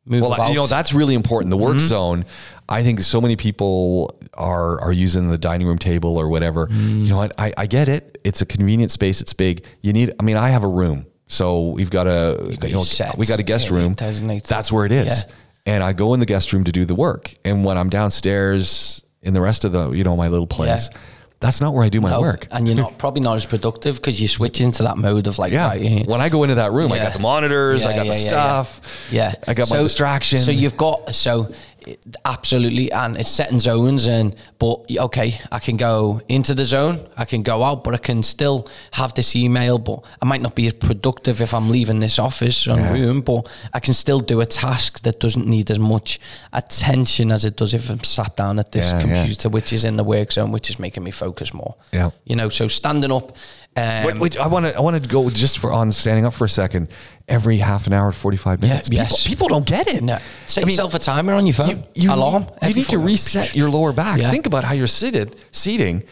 Move 0.05 0.21
Well, 0.21 0.33
about. 0.33 0.49
you 0.49 0.55
know 0.55 0.67
that's 0.67 0.93
really 0.93 1.15
important. 1.15 1.49
The 1.49 1.55
Mm-hmm. 1.57 1.65
work 1.65 1.79
zone. 1.79 2.25
I 2.69 2.83
think 2.83 2.99
so 3.01 3.19
many 3.21 3.35
people 3.35 4.19
are 4.33 4.79
are 4.81 4.91
using 4.91 5.29
the 5.29 5.37
dining 5.37 5.65
room 5.67 5.77
table 5.79 6.17
or 6.17 6.27
whatever. 6.29 6.67
Mm. 6.67 7.03
You 7.05 7.09
know 7.09 7.17
what? 7.17 7.31
I, 7.39 7.53
I 7.57 7.65
get 7.67 7.87
it. 7.87 8.19
It's 8.23 8.41
a 8.41 8.45
convenient 8.45 8.91
space. 8.91 9.21
It's 9.21 9.33
big. 9.33 9.65
You 9.81 9.91
need. 9.93 10.13
I 10.19 10.23
mean, 10.23 10.37
I 10.37 10.49
have 10.49 10.63
a 10.63 10.67
room, 10.67 11.05
so 11.33 11.69
we've 11.69 11.89
got 11.89 12.07
a 12.07 12.55
got 12.59 12.69
you 12.69 12.75
know, 12.75 13.11
we 13.17 13.25
got 13.25 13.39
a 13.39 13.43
guest 13.43 13.69
Yeah, 13.69 13.75
room. 13.75 13.95
That's 13.95 14.71
where 14.71 14.85
it 14.85 14.91
is. 14.91 15.07
Yeah. 15.07 15.33
And 15.65 15.83
I 15.83 15.93
go 15.93 16.13
in 16.13 16.19
the 16.19 16.25
guest 16.25 16.53
room 16.53 16.63
to 16.65 16.71
do 16.71 16.85
the 16.85 16.95
work. 16.95 17.33
And 17.45 17.65
when 17.65 17.77
I'm 17.77 17.89
downstairs 17.89 19.01
in 19.21 19.33
the 19.33 19.41
rest 19.41 19.65
of 19.65 19.71
the 19.71 19.91
you 19.91 20.03
know 20.03 20.15
my 20.15 20.27
little 20.27 20.47
place, 20.47 20.89
Yeah. 20.91 20.99
that's 21.39 21.59
not 21.61 21.73
where 21.73 21.83
I 21.85 21.89
do 21.89 22.01
my 22.01 22.09
No, 22.11 22.21
work. 22.21 22.47
and 22.51 22.67
you're 22.67 22.75
not 22.75 22.97
probably 22.97 23.21
not 23.21 23.35
as 23.37 23.45
productive 23.45 23.95
because 23.95 24.19
you 24.21 24.27
switch 24.27 24.61
into 24.61 24.83
that 24.83 24.97
mode 24.97 25.27
of 25.27 25.39
like, 25.39 25.53
Yeah. 25.53 25.67
right. 25.69 26.05
When 26.07 26.21
I 26.21 26.29
go 26.29 26.43
into 26.43 26.55
that 26.55 26.71
room, 26.71 26.91
I 26.91 26.99
got 26.99 27.13
the 27.13 27.19
monitors, 27.19 27.85
I 27.85 27.95
got 27.95 28.05
the 28.05 28.11
stuff. 28.13 28.81
Yeah, 29.11 29.33
I 29.47 29.53
got 29.53 29.69
my 29.69 29.77
distraction. 29.81 30.39
So 30.39 30.51
you've 30.51 30.77
got 30.77 31.15
so 31.15 31.47
it- 31.87 32.15
absolutely, 32.25 32.91
and 32.91 33.17
it's 33.17 33.29
setting 33.29 33.59
zones, 33.59 34.07
and 34.07 34.35
but 34.59 34.79
okay, 34.97 35.39
I 35.51 35.59
can 35.59 35.77
go 35.77 36.21
into 36.27 36.53
the 36.55 36.65
zone, 36.65 36.99
I 37.17 37.25
can 37.25 37.43
go 37.43 37.63
out, 37.63 37.83
but 37.83 37.93
I 37.93 37.97
can 37.97 38.23
still 38.23 38.67
have 38.91 39.13
this 39.13 39.35
email, 39.35 39.77
but 39.77 39.99
I 40.21 40.25
might 40.25 40.41
not 40.41 40.55
be 40.55 40.67
as 40.67 40.73
productive 40.73 41.41
if 41.41 41.53
I'm 41.53 41.69
leaving 41.69 41.99
this 41.99 42.19
office 42.19 42.67
or 42.67 42.77
Yeah. 42.77 42.91
room, 42.93 43.21
but 43.21 43.47
I 43.73 43.79
can 43.79 43.93
still 43.93 44.19
do 44.19 44.41
a 44.41 44.45
task 44.45 45.01
that 45.03 45.19
doesn't 45.19 45.47
need 45.47 45.69
as 45.71 45.79
much 45.79 46.19
attention 46.53 47.31
as 47.31 47.45
it 47.45 47.55
does 47.57 47.73
if 47.73 47.89
I'm 47.89 48.03
sat 48.03 48.35
down 48.35 48.59
at 48.59 48.71
this 48.71 48.85
Yeah, 48.85 48.95
yeah. 48.95 49.01
computer, 49.01 49.49
which 49.49 49.73
is 49.73 49.83
in 49.85 49.97
the 49.97 50.03
work 50.03 50.31
zone, 50.31 50.51
which 50.51 50.69
is 50.69 50.79
making 50.79 51.03
me 51.03 51.11
focus 51.11 51.53
more. 51.53 51.75
Yeah. 51.91 52.09
you 52.25 52.35
know, 52.35 52.49
so 52.49 52.67
standing 52.67 53.11
up. 53.11 53.35
Um, 53.75 54.05
Wait, 54.05 54.19
wait, 54.19 54.37
I 54.39 54.45
want 54.47 54.67
to. 54.67 54.75
I 54.75 54.81
want 54.81 55.01
to 55.01 55.09
go 55.09 55.27
just 55.31 55.57
for 55.57 55.71
on 55.71 55.91
standing 55.91 56.25
up 56.25 56.33
for 56.33 56.45
a 56.45 56.49
second. 56.49 56.89
Every 57.27 57.57
half 57.57 57.87
an 57.87 57.93
hour, 57.93 58.11
forty 58.11 58.37
five 58.37 58.61
minutes. 58.61 58.87
people, 58.87 59.03
yes. 59.05 59.27
people 59.27 59.47
don't 59.47 59.65
get 59.65 59.87
it. 59.87 60.03
No. 60.03 60.19
Set 60.45 60.63
I 60.63 60.65
mean, 60.67 60.73
yourself 60.73 60.93
a 60.93 60.99
timer 60.99 61.33
on 61.33 61.47
your 61.47 61.55
phone. 61.55 61.83
you, 61.95 62.13
Alarm. 62.13 62.45
You 62.61 62.73
need 62.75 62.85
to 62.87 62.99
reset 62.99 63.55
your 63.55 63.69
lower 63.71 63.91
back. 63.91 64.19
Yeah. 64.19 64.29
Think 64.29 64.45
about 64.45 64.63
how 64.63 64.73
you're 64.73 64.85
seated, 64.85 65.35
seating, 65.51 66.03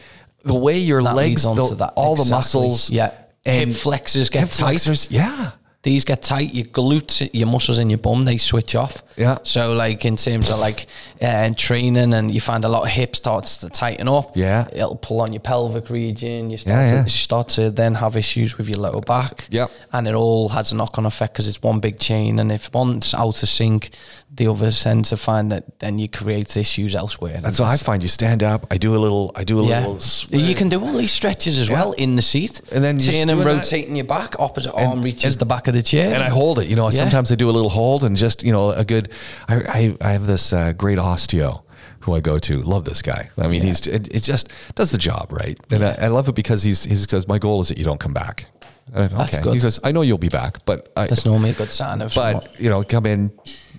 the 0.44 0.56
way 0.56 0.80
your 0.80 1.04
That 1.04 1.14
legs, 1.16 1.44
the- 1.44 1.94
all 1.96 2.16
the 2.16 2.26
muscles. 2.26 2.90
Yeah. 2.90 3.12
and 3.46 3.70
Hip 3.72 3.80
flexors 3.80 4.30
get 4.30 4.40
hip 4.42 4.50
tight. 4.50 4.58
flexors, 4.80 5.08
Yeah. 5.12 5.52
These 5.84 6.06
get 6.06 6.22
tight. 6.22 6.54
Your 6.54 6.66
glutes, 6.66 7.28
your 7.34 7.48
muscles 7.48 7.80
in 7.80 7.90
your 7.90 7.98
bum, 7.98 8.24
they 8.26 8.38
switch 8.38 8.76
off. 8.76 9.04
Yeah. 9.18 9.40
So 9.42 9.74
like 9.74 10.06
in 10.06 10.16
terms 10.16 10.52
of 10.52 10.60
like 10.60 10.86
uh, 11.20 11.50
training, 11.58 12.14
and 12.14 12.32
you 12.32 12.40
find 12.40 12.64
a 12.66 12.70
lot 12.70 12.84
of 12.84 12.90
hip 12.90 13.16
starts 13.16 13.58
to 13.58 13.70
tighten 13.70 14.08
up. 14.08 14.36
Yeah. 14.36 14.68
It'll 14.72 14.96
pull 14.96 15.22
on 15.22 15.34
your 15.34 15.40
pelvic 15.40 15.90
region. 15.90 16.52
You 16.52 16.58
start, 16.58 16.76
Yeah, 16.76 16.84
to, 16.92 16.96
yeah. 16.98 17.04
you 17.04 17.10
start 17.10 17.50
to 17.50 17.72
then 17.72 17.96
have 17.96 18.16
issues 18.16 18.58
with 18.60 18.70
your 18.70 18.78
lower 18.78 19.02
back. 19.02 19.48
Yeah. 19.50 19.68
And 19.92 20.08
it 20.08 20.14
all 20.14 20.50
has 20.50 20.72
a 20.72 20.76
knock 20.76 21.00
on 21.00 21.06
effect 21.08 21.34
because 21.34 21.48
it's 21.48 21.62
one 21.64 21.80
big 21.80 21.98
chain, 22.00 22.38
and 22.38 22.52
if 22.52 22.72
one's 22.74 23.14
out 23.16 23.42
of 23.42 23.50
sync, 23.50 23.90
the 24.34 24.48
other 24.48 24.72
tend 24.72 25.04
to 25.06 25.18
find 25.18 25.52
that 25.52 25.80
then 25.80 26.00
you 26.00 26.08
create 26.08 26.56
issues 26.56 26.96
elsewhere. 26.96 27.42
That's 27.42 27.60
what 27.60 27.68
I 27.68 27.76
find. 27.78 28.02
You 28.02 28.08
stand 28.10 28.42
up. 28.44 28.66
I 28.72 28.78
do 28.78 28.96
a 28.96 28.98
little. 29.00 29.32
I 29.36 29.44
do 29.44 29.60
a 29.60 29.66
Yeah, 29.68 29.80
little. 29.82 30.00
sw- 30.00 30.32
you 30.32 30.56
can 30.56 30.70
do 30.70 30.80
all 30.82 30.94
these 30.94 31.12
stretches 31.12 31.60
as 31.60 31.70
well 31.70 31.92
in 31.94 32.16
the 32.16 32.22
seat, 32.22 32.62
And 32.72 32.82
then 32.84 32.98
turning, 32.98 33.28
that- 33.28 33.46
rotating 33.46 33.96
your 33.98 34.06
back, 34.06 34.36
opposite 34.40 34.74
arm 34.74 35.02
reaches 35.02 35.36
the 35.38 35.46
back 35.46 35.68
of 35.68 35.74
the 35.74 35.84
chair, 35.84 36.14
and 36.14 36.24
I 36.24 36.30
hold 36.30 36.60
it. 36.60 36.68
You 36.68 36.76
know, 36.78 36.86
Yeah. 36.90 37.00
sometimes 37.00 37.30
I 37.32 37.36
do 37.36 37.50
a 37.50 37.52
little 37.52 37.70
hold 37.70 38.04
and 38.06 38.16
just 38.16 38.44
you 38.44 38.52
know 38.54 38.70
a 38.72 38.86
good. 38.86 39.10
I 39.50 39.56
I, 39.56 39.98
I 40.02 40.12
have 40.14 40.26
this 40.28 40.54
uh, 40.54 40.72
great 40.74 40.98
osteo 40.98 41.64
who 42.02 42.16
I 42.16 42.22
go 42.22 42.40
to. 42.40 42.62
Love 42.62 42.86
this 42.86 43.02
guy. 43.02 43.30
I 43.38 43.48
mean, 43.48 43.64
he's 43.64 43.86
it, 43.86 44.08
it 44.16 44.24
just 44.24 44.48
does 44.76 44.92
the 44.92 44.98
job 44.98 45.28
right, 45.32 45.60
and 45.72 45.84
I, 45.84 46.06
I 46.06 46.08
love 46.08 46.30
it 46.30 46.36
because 46.36 46.64
he's 46.64 46.86
he 46.86 46.96
says 46.96 47.28
my 47.28 47.38
goal 47.38 47.60
is 47.62 47.68
that 47.68 47.78
you 47.78 47.84
don't 47.86 48.00
come 48.00 48.14
back. 48.14 48.46
And 48.94 49.10
That's 49.12 49.34
okay. 49.36 49.44
good. 49.44 49.54
He 49.54 49.60
says 49.60 49.80
I 49.84 49.92
know 49.92 50.02
you'll 50.04 50.18
be 50.18 50.30
back, 50.30 50.66
but 50.66 50.92
I, 50.96 51.08
That's 51.08 51.26
normally 51.26 51.50
a 51.52 51.54
good 51.54 51.72
sign 51.72 52.02
of. 52.02 52.14
but 52.16 52.60
you 52.60 52.70
know 52.70 52.82
come 52.84 53.06
in, 53.06 53.32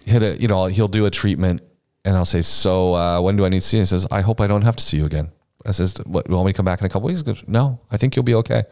hit 0.06 0.22
a 0.22 0.40
you 0.40 0.48
know 0.48 0.66
he'll 0.66 0.88
do 0.88 1.06
a 1.06 1.10
treatment, 1.10 1.62
and 2.04 2.16
I'll 2.16 2.24
say 2.24 2.42
so. 2.42 2.94
Uh, 2.94 3.20
when 3.20 3.36
do 3.36 3.44
I 3.44 3.48
need 3.48 3.60
to 3.60 3.66
see? 3.66 3.76
you? 3.78 3.82
He 3.82 3.86
says 3.86 4.06
I 4.10 4.20
hope 4.20 4.40
I 4.40 4.46
don't 4.46 4.62
have 4.62 4.76
to 4.76 4.84
see 4.84 4.96
you 4.96 5.06
again. 5.06 5.30
I 5.64 5.70
says 5.70 5.96
what 6.04 6.28
you 6.28 6.34
want 6.34 6.46
me 6.46 6.52
to 6.52 6.56
come 6.56 6.64
back 6.64 6.80
in 6.80 6.86
a 6.86 6.88
couple 6.88 7.06
weeks? 7.06 7.20
He 7.20 7.24
goes, 7.24 7.44
no, 7.46 7.78
I 7.90 7.96
think 7.96 8.16
you'll 8.16 8.24
be 8.24 8.34
okay. 8.34 8.64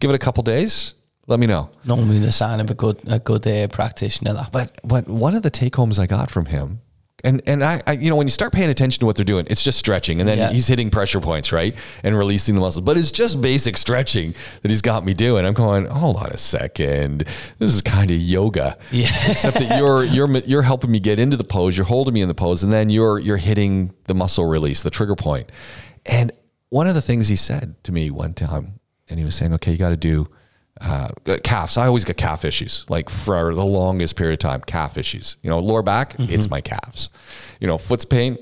Give 0.00 0.10
it 0.10 0.14
a 0.14 0.18
couple 0.18 0.42
days. 0.42 0.94
Let 1.28 1.38
me 1.38 1.46
know. 1.46 1.70
normally 1.84 2.18
the 2.18 2.32
sign 2.32 2.58
of 2.58 2.68
a 2.70 2.74
good 2.74 2.98
a 3.06 3.20
good 3.20 3.46
uh, 3.46 3.68
practitioner. 3.68 4.32
That, 4.34 4.50
But 4.50 4.80
but 4.82 5.06
one 5.08 5.36
of 5.36 5.42
the 5.42 5.50
take 5.50 5.76
homes 5.76 5.98
I 6.00 6.06
got 6.06 6.30
from 6.30 6.46
him, 6.46 6.80
and 7.24 7.40
and 7.46 7.62
I, 7.62 7.80
I 7.86 7.92
you 7.92 8.10
know 8.10 8.16
when 8.16 8.26
you 8.26 8.30
start 8.30 8.52
paying 8.52 8.70
attention 8.70 9.00
to 9.00 9.06
what 9.06 9.16
they're 9.16 9.24
doing, 9.24 9.46
it's 9.50 9.62
just 9.62 9.78
stretching, 9.78 10.20
and 10.20 10.28
then 10.28 10.38
Yeah. 10.38 10.50
he's 10.50 10.66
hitting 10.66 10.90
pressure 10.90 11.20
points, 11.20 11.52
right, 11.52 11.74
and 12.02 12.16
releasing 12.16 12.54
the 12.54 12.60
muscles. 12.60 12.84
But 12.84 12.98
it's 12.98 13.10
just 13.10 13.40
basic 13.40 13.76
stretching 13.76 14.34
that 14.62 14.68
he's 14.70 14.82
got 14.82 15.04
me 15.04 15.14
doing. 15.14 15.46
I'm 15.46 15.54
going, 15.54 15.86
hold 15.86 16.16
on 16.16 16.26
a 16.30 16.38
second, 16.38 17.24
this 17.58 17.74
is 17.74 17.82
kind 17.82 18.10
of 18.10 18.16
yoga, 18.18 18.76
Yeah. 18.90 19.08
Except 19.30 19.58
that 19.58 19.78
you're 19.78 20.04
you're 20.04 20.28
you're 20.38 20.62
helping 20.62 20.90
me 20.90 21.00
get 21.00 21.18
into 21.18 21.36
the 21.36 21.44
pose, 21.44 21.76
you're 21.76 21.86
holding 21.86 22.14
me 22.14 22.22
in 22.22 22.28
the 22.28 22.34
pose, 22.34 22.64
and 22.64 22.72
then 22.72 22.90
you're 22.90 23.18
you're 23.18 23.36
hitting 23.36 23.92
the 24.06 24.14
muscle 24.14 24.46
release, 24.46 24.82
the 24.82 24.90
trigger 24.90 25.14
point. 25.16 25.50
And 26.06 26.32
one 26.70 26.86
of 26.86 26.94
the 26.94 27.02
things 27.02 27.28
he 27.28 27.36
said 27.36 27.76
to 27.84 27.92
me 27.92 28.10
one 28.10 28.32
time, 28.32 28.80
and 29.08 29.18
he 29.18 29.24
was 29.24 29.34
saying, 29.36 29.52
okay, 29.54 29.72
you 29.72 29.78
got 29.78 29.90
to 29.90 29.96
do 29.96 30.26
uh, 30.84 31.08
calves. 31.44 31.76
I 31.76 31.86
always 31.86 32.04
get 32.04 32.16
calf 32.16 32.44
issues, 32.44 32.84
like 32.88 33.08
for 33.08 33.54
the 33.54 33.64
longest 33.64 34.16
period 34.16 34.34
of 34.34 34.38
time, 34.40 34.60
calf 34.62 34.98
issues. 34.98 35.36
You 35.42 35.50
know, 35.50 35.58
lower 35.60 35.82
back, 35.82 36.16
Mm-hmm. 36.16 36.32
it's 36.32 36.50
my 36.50 36.60
calves. 36.60 37.08
You 37.60 37.66
know, 37.68 37.78
foot's 37.78 38.04
pain, 38.04 38.36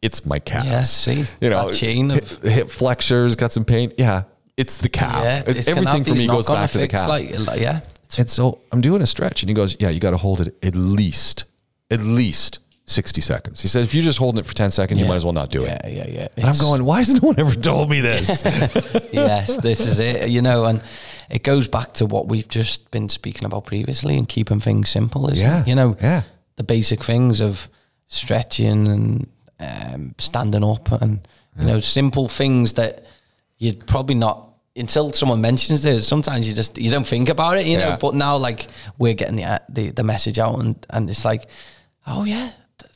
it's 0.00 0.24
my 0.26 0.38
calves. 0.38 0.68
Yeah, 0.68 0.82
see, 0.84 1.24
you 1.40 1.50
know, 1.50 1.70
chain 1.70 2.10
of- 2.10 2.16
hip, 2.42 2.42
hip 2.44 2.70
flexors 2.70 3.36
got 3.36 3.52
some 3.52 3.64
pain. 3.64 3.92
Yeah, 3.98 4.22
it's 4.56 4.78
the 4.78 4.88
calf. 4.88 5.22
yeah, 5.24 5.40
It's- 5.46 5.68
everything 5.68 6.04
for 6.04 6.14
me 6.14 6.26
goes 6.26 6.48
back 6.48 6.70
to 6.70 6.78
the 6.78 6.88
calf. 6.88 7.08
Like, 7.08 7.38
like, 7.38 7.60
yeah, 7.60 7.80
And 8.18 8.28
so 8.28 8.58
I'm 8.72 8.80
doing 8.80 9.02
a 9.02 9.06
stretch, 9.06 9.42
and 9.42 9.48
he 9.50 9.54
goes, 9.54 9.76
"Yeah, 9.80 9.88
you 9.90 10.00
got 10.00 10.10
to 10.10 10.16
hold 10.18 10.40
it 10.40 10.54
at 10.62 10.74
least, 10.76 11.44
at 11.90 12.00
least 12.00 12.58
60 12.86 13.20
seconds." 13.22 13.62
He 13.62 13.68
said, 13.68 13.84
"If 13.84 13.94
you're 13.94 14.04
just 14.04 14.18
holding 14.18 14.38
it 14.40 14.46
for 14.46 14.54
10 14.54 14.70
seconds, 14.70 15.00
you 15.00 15.06
might 15.06 15.16
as 15.16 15.24
well 15.24 15.32
not 15.32 15.50
do 15.50 15.62
it." 15.64 15.80
yeah, 15.84 15.88
yeah, 15.88 16.06
yeah. 16.08 16.28
And 16.36 16.46
I'm 16.46 16.58
going, 16.58 16.84
"Why 16.84 16.98
has 16.98 17.14
no 17.22 17.28
one 17.28 17.38
ever 17.38 17.54
told 17.54 17.88
me 17.88 18.00
this?" 18.00 18.42
yes, 19.12 19.56
this 19.56 19.80
is 19.86 19.98
it. 19.98 20.28
You 20.28 20.42
know, 20.42 20.64
and 20.66 20.82
it 21.30 21.42
goes 21.42 21.68
back 21.68 21.92
to 21.94 22.06
what 22.06 22.28
we've 22.28 22.48
just 22.48 22.90
been 22.90 23.08
speaking 23.08 23.44
about 23.44 23.64
previously 23.66 24.16
and 24.18 24.28
keeping 24.28 24.60
things 24.60 24.88
simple. 24.90 25.28
Isn't 25.30 25.44
Yeah, 25.46 25.60
it? 25.62 25.68
You 25.68 25.74
know, 25.74 25.96
yeah. 26.00 26.22
the 26.56 26.62
basic 26.64 27.02
things 27.02 27.40
of 27.40 27.68
stretching 28.08 28.88
and 28.88 29.26
um, 29.58 30.14
standing 30.18 30.64
up 30.64 30.90
and 31.02 31.20
you 31.58 31.66
know 31.66 31.80
simple 31.80 32.28
things 32.28 32.74
that 32.74 33.04
you'd 33.58 33.86
probably 33.86 34.14
not 34.16 34.48
until 34.74 35.10
someone 35.12 35.40
mentions 35.42 35.84
it, 35.84 36.02
sometimes 36.02 36.48
you 36.48 36.54
just 36.54 36.78
you 36.78 36.90
don't 36.90 37.06
think 37.06 37.28
about 37.28 37.58
it, 37.58 37.66
you 37.66 37.76
know. 37.76 37.96
But 38.00 38.14
now, 38.14 38.36
like 38.38 38.66
we're 38.98 39.14
getting 39.14 39.36
the 39.36 39.60
the, 39.68 39.90
the 39.90 40.02
message 40.02 40.38
out, 40.38 40.58
and 40.60 40.86
and 40.90 41.10
it's 41.10 41.24
like, 41.24 41.46
oh 42.06 42.24
yeah, 42.24 42.52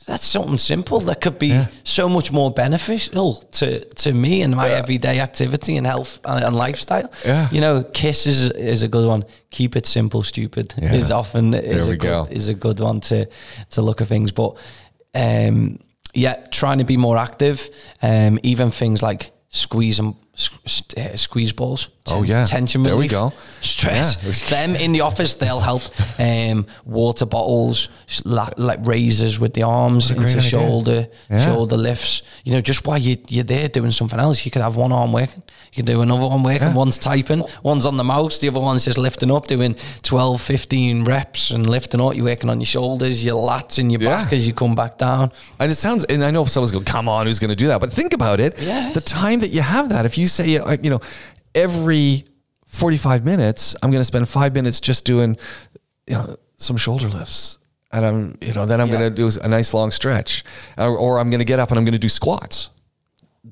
that's 0.07 0.25
something 0.25 0.59
simple 0.59 1.01
that 1.01 1.21
could 1.21 1.39
be 1.39 1.65
so 1.85 2.09
much 2.09 2.31
more 2.33 2.51
beneficial 2.53 3.35
to 3.53 3.85
to 3.95 4.13
me 4.13 4.43
and 4.43 4.55
my 4.55 4.69
everyday 4.71 5.21
activity 5.21 5.77
and 5.77 5.87
health 5.87 6.21
and, 6.25 6.45
and 6.45 6.57
lifestyle. 6.57 7.11
Yeah. 7.25 7.49
you 7.53 7.61
know, 7.61 7.83
kiss 7.93 8.27
is 8.27 8.49
is 8.51 8.83
a 8.83 8.89
good 8.89 9.07
one. 9.09 9.25
Keep 9.51 9.77
it 9.77 9.87
simple, 9.87 10.23
stupid 10.23 10.75
Yeah. 10.79 10.95
is 10.95 11.11
often 11.11 11.55
is 11.55 11.89
a 11.89 11.97
good, 11.97 12.33
is 12.33 12.49
a 12.49 12.55
good 12.55 12.81
one 12.81 13.01
to 13.01 13.27
to 13.71 13.83
look 13.83 14.01
at 14.01 14.09
things. 14.09 14.33
But 14.33 14.57
um, 15.15 15.79
yeah, 16.15 16.35
trying 16.51 16.79
to 16.79 16.85
be 16.85 16.97
more 16.97 17.19
active. 17.19 17.69
Um, 18.03 18.39
even 18.43 18.71
things 18.71 19.03
like 19.03 19.31
squeeze 19.49 19.99
and 20.03 20.15
sq- 20.15 20.26
uh, 20.97 21.17
squeeze 21.17 21.53
balls. 21.53 21.89
Oh, 22.09 22.23
yeah. 22.23 22.45
tension 22.45 22.83
There 22.85 22.97
we 22.97 23.09
go. 23.09 23.33
Stress. 23.63 24.23
Yeah. 24.23 24.49
Them 24.51 24.77
in 24.77 24.93
the 24.93 25.01
office, 25.01 25.35
they'll 25.35 25.61
help. 25.61 25.83
Um, 26.19 26.65
water 26.87 27.27
bottles, 27.27 27.89
la- 28.25 28.49
like 28.57 28.79
razors 28.87 29.39
with 29.39 29.53
the 29.53 29.65
arms 29.65 30.09
What 30.11 30.17
a 30.19 30.21
great 30.23 30.31
into 30.37 30.41
shoulder, 30.41 31.09
Yeah. 31.31 31.45
shoulder 31.45 31.77
lifts. 31.77 32.23
You 32.45 32.53
know, 32.55 32.61
just 32.63 32.87
while 32.87 32.97
you, 32.99 33.19
you're 33.29 33.45
there 33.45 33.69
doing 33.69 33.91
something 33.91 34.19
else, 34.19 34.45
you 34.47 34.51
could 34.51 34.63
have 34.63 34.77
one 34.77 34.93
arm 34.93 35.13
working. 35.13 35.43
You 35.73 35.83
could 35.83 35.87
do 35.87 36.01
another 36.01 36.27
one 36.27 36.43
working. 36.43 36.69
Yeah. 36.69 36.75
One's 36.75 36.97
typing, 36.97 37.43
one's 37.63 37.85
on 37.85 37.99
the 37.99 38.05
mouse, 38.05 38.39
the 38.39 38.49
other 38.49 38.61
one's 38.61 38.87
just 38.87 38.97
lifting 38.97 39.31
up, 39.31 39.47
doing 39.47 39.77
12, 40.03 40.41
15 40.41 41.05
reps 41.05 41.51
and 41.51 41.69
lifting 41.69 42.01
up. 42.01 42.15
You're 42.17 42.25
working 42.25 42.49
on 42.49 42.61
your 42.61 42.67
shoulders, 42.67 43.23
your 43.23 43.37
lats, 43.39 43.79
and 43.79 43.93
your 43.93 44.01
back 44.01 44.33
as 44.33 44.47
you 44.47 44.55
come 44.55 44.75
back 44.75 44.97
down. 44.97 45.33
And 45.61 45.71
it 45.71 45.75
sounds, 45.75 46.05
and 46.07 46.25
I 46.25 46.31
know 46.31 46.47
someone's 46.47 46.73
going, 46.73 46.85
come 46.87 47.09
on, 47.11 47.27
who's 47.27 47.39
going 47.41 47.51
to 47.51 47.57
do 47.57 47.67
that? 47.69 47.81
But 47.81 47.93
think 47.93 48.15
about 48.15 48.41
it. 48.41 48.57
The 48.57 49.03
time 49.05 49.41
that 49.41 49.51
you 49.51 49.61
have 49.61 49.91
that, 49.91 50.07
if 50.07 50.17
you 50.17 50.26
say, 50.29 50.59
uh, 50.59 50.77
you 50.83 50.91
know, 50.91 51.01
every 51.55 52.25
45 52.67 53.25
minutes, 53.25 53.75
I'm 53.83 53.91
going 53.91 54.01
to 54.01 54.05
spend 54.05 54.29
five 54.29 54.55
minutes 54.55 54.81
just 54.81 55.05
doing, 55.05 55.37
you 56.07 56.15
know, 56.15 56.37
some 56.57 56.77
shoulder 56.77 57.09
lifts. 57.09 57.59
And 57.93 58.05
I'm, 58.05 58.39
you 58.41 58.53
know, 58.53 58.67
then 58.67 58.81
I'm 58.81 58.89
Yeah. 58.89 58.99
going 58.99 59.15
to 59.15 59.17
do 59.17 59.31
a 59.43 59.49
nice 59.49 59.73
long 59.73 59.91
stretch. 59.91 60.45
Or, 60.77 60.97
or 60.97 61.19
I'm 61.19 61.31
going 61.31 61.39
to 61.39 61.45
get 61.45 61.59
up 61.59 61.71
and 61.71 61.79
I'm 61.79 61.85
going 61.85 61.93
to 61.93 61.99
do 61.99 62.09
squats. 62.09 62.71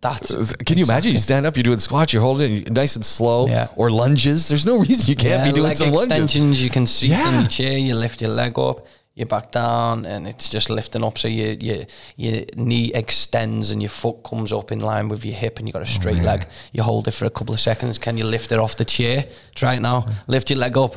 That's 0.01 0.53
Can 0.57 0.77
you 0.77 0.85
imagine? 0.85 1.13
You 1.13 1.19
stand 1.19 1.47
up, 1.47 1.57
you're 1.57 1.63
doing 1.63 1.79
squats, 1.79 2.13
you're 2.13 2.21
holding 2.21 2.53
it 2.67 2.73
nice 2.73 2.97
and 2.97 3.05
slow, 3.05 3.47
Yeah. 3.47 3.69
or 3.77 3.91
lunges. 3.91 4.49
There's 4.49 4.67
no 4.67 4.79
reason 4.81 5.09
you 5.09 5.15
can't 5.17 5.41
Yeah, 5.41 5.45
be 5.45 5.53
doing 5.53 5.69
leg 5.69 5.77
some 5.77 5.91
lunges. 5.91 6.09
extensions. 6.09 6.63
You 6.63 6.69
can 6.69 6.87
see 6.87 7.07
Yeah. 7.09 7.25
from 7.31 7.41
your 7.41 7.49
chair. 7.49 7.79
You 7.79 7.95
lift 7.95 8.21
your 8.21 8.31
leg 8.31 8.59
up, 8.59 8.87
you 9.17 9.27
back 9.27 9.53
down, 9.53 10.07
and 10.07 10.27
it's 10.27 10.49
just 10.49 10.69
lifting 10.71 11.05
up. 11.05 11.19
So 11.19 11.29
your 11.29 11.53
your 11.53 11.85
your 12.17 12.45
knee 12.57 12.91
extends 12.95 13.71
and 13.71 13.81
your 13.83 13.91
foot 13.91 14.25
comes 14.25 14.53
up 14.53 14.73
in 14.73 14.81
line 14.81 15.09
with 15.09 15.25
your 15.25 15.35
hip, 15.37 15.59
and 15.59 15.69
you've 15.69 15.73
got 15.75 15.83
a 15.83 15.91
Oh, 15.91 15.99
straight 16.01 16.23
leg. 16.23 16.47
You 16.73 16.83
hold 16.83 17.07
it 17.09 17.13
for 17.13 17.25
a 17.27 17.31
couple 17.31 17.55
of 17.55 17.61
seconds. 17.61 17.99
Can 17.99 18.17
you 18.17 18.25
lift 18.25 18.51
it 18.53 18.59
off 18.59 18.77
the 18.77 18.85
chair? 18.85 19.27
Try 19.55 19.75
it 19.75 19.81
now. 19.81 20.07
Lift 20.27 20.51
your 20.51 20.59
leg 20.59 20.77
up. 20.77 20.97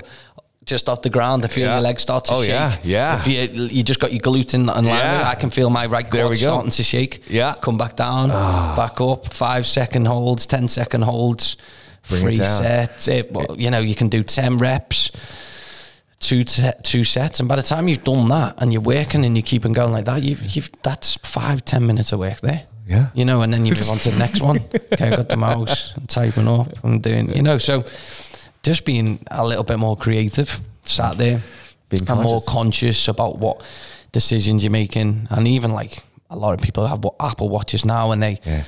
Just 0.66 0.90
off 0.90 1.02
the 1.02 1.10
ground, 1.10 1.46
I 1.46 1.48
feel 1.48 1.64
Yeah. 1.66 1.76
your 1.76 1.82
leg 1.82 1.98
start 1.98 2.26
to 2.26 2.34
Oh, 2.34 2.42
shake. 2.42 2.50
yeah, 2.50 2.76
yeah. 2.84 3.16
If 3.16 3.26
you 3.28 3.68
you 3.78 3.84
just 3.84 4.02
got 4.02 4.12
your 4.12 4.20
glute 4.20 4.54
in, 4.54 4.66
line, 4.66 4.84
Yeah. 4.84 5.30
I 5.30 5.36
can 5.36 5.50
feel 5.50 5.70
my 5.70 5.86
right 5.86 6.10
quad 6.10 6.38
starting 6.38 6.72
to 6.72 6.84
shake. 6.84 7.24
Yeah. 7.30 7.54
Ah. 7.56 7.60
come 7.62 7.78
back 7.78 7.96
down, 7.96 8.30
back 8.76 9.00
up. 9.00 9.32
Five 9.32 9.66
second 9.66 10.08
holds, 10.08 10.46
ten 10.46 10.68
second 10.68 11.04
holds, 11.04 11.56
Bring 12.10 12.36
down. 12.36 12.62
sets. 12.64 13.08
It, 13.08 13.32
well, 13.32 13.56
you 13.58 13.70
know, 13.72 13.80
you 13.80 13.96
can 13.96 14.10
do 14.10 14.24
10 14.24 14.58
reps, 14.58 15.12
two 16.20 16.44
te- 16.44 16.72
two 16.84 17.04
sets. 17.04 17.40
And 17.40 17.48
by 17.50 17.56
the 17.56 17.64
time 17.64 17.88
you've 17.88 18.04
done 18.04 18.28
that 18.30 18.56
and 18.58 18.72
you're 18.74 18.82
working 18.82 19.26
and 19.26 19.36
you 19.38 19.44
keep 19.44 19.66
on 19.66 19.74
going 19.74 19.92
like 19.94 20.06
that, 20.06 20.22
you've, 20.24 20.42
you've 20.56 20.70
that's 20.84 21.16
five 21.18 21.64
ten 21.66 21.86
minutes 21.88 22.12
of 22.12 22.20
work 22.20 22.40
there. 22.42 22.64
Yeah. 22.88 23.08
You 23.14 23.26
know, 23.26 23.42
and 23.42 23.52
then 23.54 23.66
you 23.66 23.74
move 23.74 23.90
on 23.90 23.98
to 24.00 24.12
the 24.12 24.18
next 24.20 24.42
one. 24.42 24.60
Okay, 24.94 25.08
I've 25.10 25.18
got 25.18 25.30
the 25.30 25.36
mouse 25.38 25.94
and 25.96 26.08
typing 26.08 26.48
up 26.48 26.84
and 26.86 27.04
doing, 27.04 27.30
you 27.36 27.42
know, 27.44 27.58
so 27.58 27.84
just 28.64 28.86
being 28.86 29.20
a 29.30 29.46
little 29.46 29.64
bit 29.66 29.78
more 29.78 29.98
creative, 29.98 30.60
sat 30.86 31.18
there, 31.18 31.42
Being 31.90 32.08
and 32.10 32.22
more 32.22 32.40
conscious. 32.42 32.46
conscious 32.50 33.08
about 33.10 33.38
what 33.40 33.62
decisions 34.14 34.64
you're 34.64 34.72
making. 34.72 35.28
And 35.30 35.48
even 35.48 35.72
like 35.74 36.02
a 36.30 36.38
lot 36.38 36.54
of 36.54 36.62
people 36.62 36.88
have 36.88 37.06
Apple 37.20 37.50
Watches 37.50 37.84
now 37.86 38.12
and 38.12 38.24
they, 38.24 38.40
Yeah. 38.46 38.64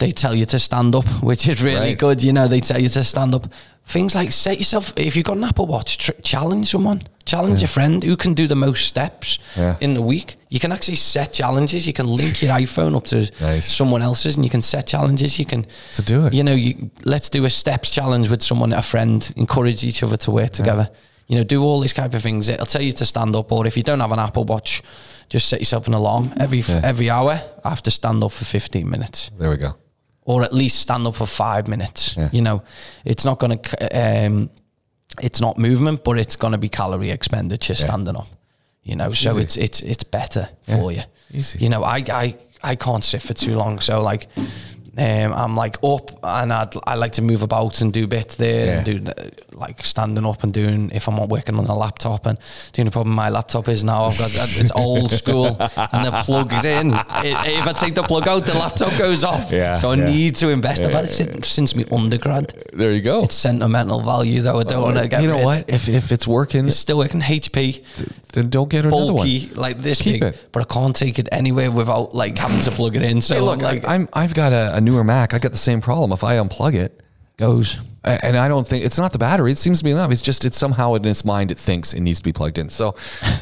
They 0.00 0.10
tell 0.10 0.34
you 0.34 0.46
to 0.46 0.58
stand 0.58 0.94
up, 0.96 1.06
which 1.22 1.48
is 1.48 1.62
really 1.62 1.90
Right. 1.90 1.98
good. 1.98 2.22
You 2.24 2.32
know, 2.32 2.48
they 2.48 2.60
tell 2.60 2.80
you 2.80 2.88
to 2.88 3.04
stand 3.04 3.34
up. 3.34 3.46
Things 3.84 4.14
like 4.14 4.32
set 4.32 4.58
yourself, 4.58 4.92
if 4.96 5.14
you've 5.16 5.24
got 5.24 5.36
an 5.36 5.44
Apple 5.44 5.66
Watch, 5.66 5.98
tr- 5.98 6.12
challenge 6.22 6.68
someone, 6.70 7.02
challenge 7.24 7.62
a 7.62 7.66
friend 7.66 8.02
who 8.04 8.16
can 8.16 8.34
do 8.34 8.46
the 8.46 8.54
most 8.54 8.86
steps 8.86 9.38
Yeah. 9.56 9.76
in 9.80 9.94
the 9.94 10.02
week. 10.02 10.36
You 10.48 10.58
can 10.60 10.72
actually 10.72 10.96
set 10.96 11.32
challenges. 11.32 11.86
You 11.86 11.92
can 11.92 12.06
link 12.06 12.42
your 12.42 12.52
iPhone 12.52 12.94
up 12.96 13.04
to 13.06 13.30
Nice. 13.40 13.66
someone 13.72 14.02
else's 14.02 14.36
and 14.36 14.44
you 14.44 14.50
can 14.50 14.62
set 14.62 14.86
challenges. 14.86 15.38
You 15.38 15.44
can, 15.46 15.66
So 15.92 16.02
do 16.02 16.26
it. 16.26 16.34
you 16.34 16.42
know, 16.44 16.54
you, 16.54 16.90
let's 17.04 17.28
do 17.28 17.44
a 17.44 17.50
steps 17.50 17.90
challenge 17.90 18.28
with 18.28 18.42
someone, 18.42 18.72
a 18.72 18.82
friend, 18.82 19.30
encourage 19.36 19.82
each 19.84 20.02
other 20.02 20.16
to 20.18 20.30
work 20.30 20.50
together. 20.50 20.88
You 21.28 21.36
know, 21.36 21.44
do 21.44 21.62
all 21.62 21.80
these 21.80 21.92
type 21.94 22.14
of 22.14 22.22
things. 22.22 22.48
It'll 22.48 22.66
tell 22.66 22.82
you 22.82 22.92
to 22.92 23.04
stand 23.04 23.36
up, 23.36 23.52
or 23.52 23.66
if 23.66 23.76
you 23.76 23.82
don't 23.84 24.00
have 24.00 24.12
an 24.12 24.18
Apple 24.18 24.44
Watch, 24.44 24.82
just 25.28 25.48
set 25.48 25.60
yourself 25.60 25.86
an 25.86 25.94
alarm 25.94 26.32
every 26.38 26.60
Yeah. 26.60 26.80
every 26.82 27.08
hour. 27.10 27.40
I 27.64 27.68
have 27.68 27.82
to 27.84 27.90
stand 27.90 28.22
up 28.24 28.32
for 28.32 28.44
fifteen 28.44 28.88
minutes 28.90 29.30
There 29.38 29.48
we 29.50 29.56
go. 29.56 29.74
Or 30.30 30.42
at 30.44 30.52
least 30.52 30.78
stand 30.78 31.06
up 31.06 31.14
for 31.16 31.26
five 31.26 31.66
minutes. 31.68 32.14
Yeah. 32.16 32.28
You 32.32 32.42
know, 32.42 32.62
it's 33.04 33.24
not 33.24 33.38
going 33.40 33.58
to, 33.58 33.98
um, 34.26 34.50
it's 35.20 35.40
not 35.40 35.58
movement, 35.58 36.04
but 36.04 36.18
it's 36.18 36.36
going 36.36 36.52
to 36.52 36.58
be 36.58 36.68
calorie 36.68 37.10
expenditure 37.10 37.74
standing 37.74 38.16
up. 38.16 38.28
You 38.82 38.94
know, 38.96 39.12
so 39.12 39.30
Easy. 39.30 39.40
it's 39.42 39.56
it's 39.56 39.80
it's 39.82 40.04
better 40.04 40.48
Yeah. 40.66 40.76
for 40.76 40.92
you. 40.92 41.02
Easy. 41.34 41.58
You 41.58 41.68
know, 41.68 41.82
I 41.82 42.04
I 42.08 42.36
I 42.62 42.76
can't 42.76 43.04
sit 43.04 43.22
for 43.22 43.34
too 43.34 43.56
long, 43.56 43.80
so 43.80 44.02
like. 44.02 44.28
Um, 44.98 45.32
I'm 45.32 45.54
like 45.56 45.76
up 45.84 46.10
and 46.24 46.52
I'd, 46.52 46.72
I 46.84 46.96
like 46.96 47.12
to 47.12 47.22
move 47.22 47.42
about 47.42 47.80
and 47.80 47.92
do 47.92 48.08
bits 48.08 48.34
there 48.34 48.78
and 48.78 48.84
do 48.84 49.12
like 49.52 49.84
standing 49.84 50.26
up 50.26 50.42
and 50.42 50.52
doing 50.52 50.90
if 50.92 51.06
I'm 51.06 51.14
not 51.14 51.28
working 51.28 51.56
on 51.58 51.64
the 51.64 51.74
laptop 51.74 52.26
and 52.26 52.36
the 52.72 52.82
only 52.82 52.90
problem 52.90 53.14
my 53.14 53.28
laptop 53.28 53.68
is 53.68 53.84
now 53.84 54.06
I've 54.06 54.18
got 54.18 54.30
it's 54.34 54.72
old 54.72 55.12
school 55.12 55.46
and 55.92 56.04
the 56.06 56.22
plug 56.24 56.52
is 56.52 56.64
in 56.64 56.88
if 56.92 57.66
I 57.66 57.72
take 57.72 57.94
the 57.94 58.02
plug 58.02 58.26
out 58.26 58.44
the 58.46 58.54
laptop 58.58 58.96
goes 58.98 59.22
off 59.22 59.52
Yeah, 59.52 59.74
so 59.74 59.90
I 59.92 59.94
yeah. 59.94 60.06
need 60.06 60.34
to 60.36 60.48
invest. 60.48 60.82
I've 60.82 60.90
had 60.92 61.04
it 61.04 61.08
since, 61.12 61.46
since 61.48 61.74
my 61.76 61.84
undergrad. 61.92 62.52
There 62.72 62.92
you 62.92 63.00
go. 63.00 63.22
It's 63.22 63.36
sentimental 63.36 64.00
value 64.02 64.40
though. 64.42 64.58
I 64.58 64.64
don't 64.64 64.82
want 64.82 64.98
to 64.98 65.06
get 65.08 65.22
you 65.22 65.28
know 65.28 65.36
rid. 65.36 65.44
what? 65.44 65.64
If, 65.70 65.88
if 65.88 66.10
it's 66.10 66.26
working, 66.26 66.66
It's 66.66 66.76
still 66.76 66.98
working 66.98 67.20
HP, 67.20 67.84
then 68.32 68.48
don't 68.50 68.68
get 68.70 68.84
another 68.86 69.12
one. 69.12 69.16
bulky 69.16 69.48
like 69.54 69.78
this 69.78 70.02
Keep 70.02 70.20
big, 70.20 70.34
it. 70.34 70.48
but 70.52 70.60
I 70.62 70.72
can't 70.72 70.94
take 70.94 71.18
it 71.18 71.28
anywhere 71.32 71.70
without 71.70 72.14
like 72.14 72.36
having 72.38 72.60
to 72.62 72.70
plug 72.70 72.96
it 72.96 73.02
in. 73.02 73.20
So 73.22 73.34
Hey, 73.36 73.40
look, 73.40 73.60
like 73.62 73.86
I, 73.86 73.94
I'm 73.94 74.08
I've 74.12 74.34
got 74.34 74.52
a, 74.52 74.76
a 74.76 74.80
newer 74.80 75.04
Mac. 75.04 75.34
I 75.34 75.38
got 75.38 75.52
the 75.52 75.58
same 75.58 75.80
problem. 75.80 76.12
If 76.12 76.22
I 76.24 76.36
unplug 76.36 76.74
it, 76.74 77.02
goes. 77.40 77.78
and 78.04 78.36
I 78.36 78.48
don't 78.48 78.66
think 78.66 78.84
it's 78.84 78.98
not 78.98 79.12
the 79.12 79.18
battery. 79.18 79.50
It 79.50 79.58
seems 79.58 79.78
to 79.78 79.84
be 79.84 79.90
enough. 79.90 80.12
It's 80.12 80.22
just 80.22 80.44
it's 80.44 80.56
somehow 80.56 80.94
in 80.94 81.04
its 81.04 81.24
mind 81.24 81.50
it 81.50 81.58
thinks 81.58 81.92
it 81.92 82.00
needs 82.00 82.18
to 82.20 82.24
be 82.24 82.32
plugged 82.32 82.58
in. 82.58 82.68
So, 82.68 82.94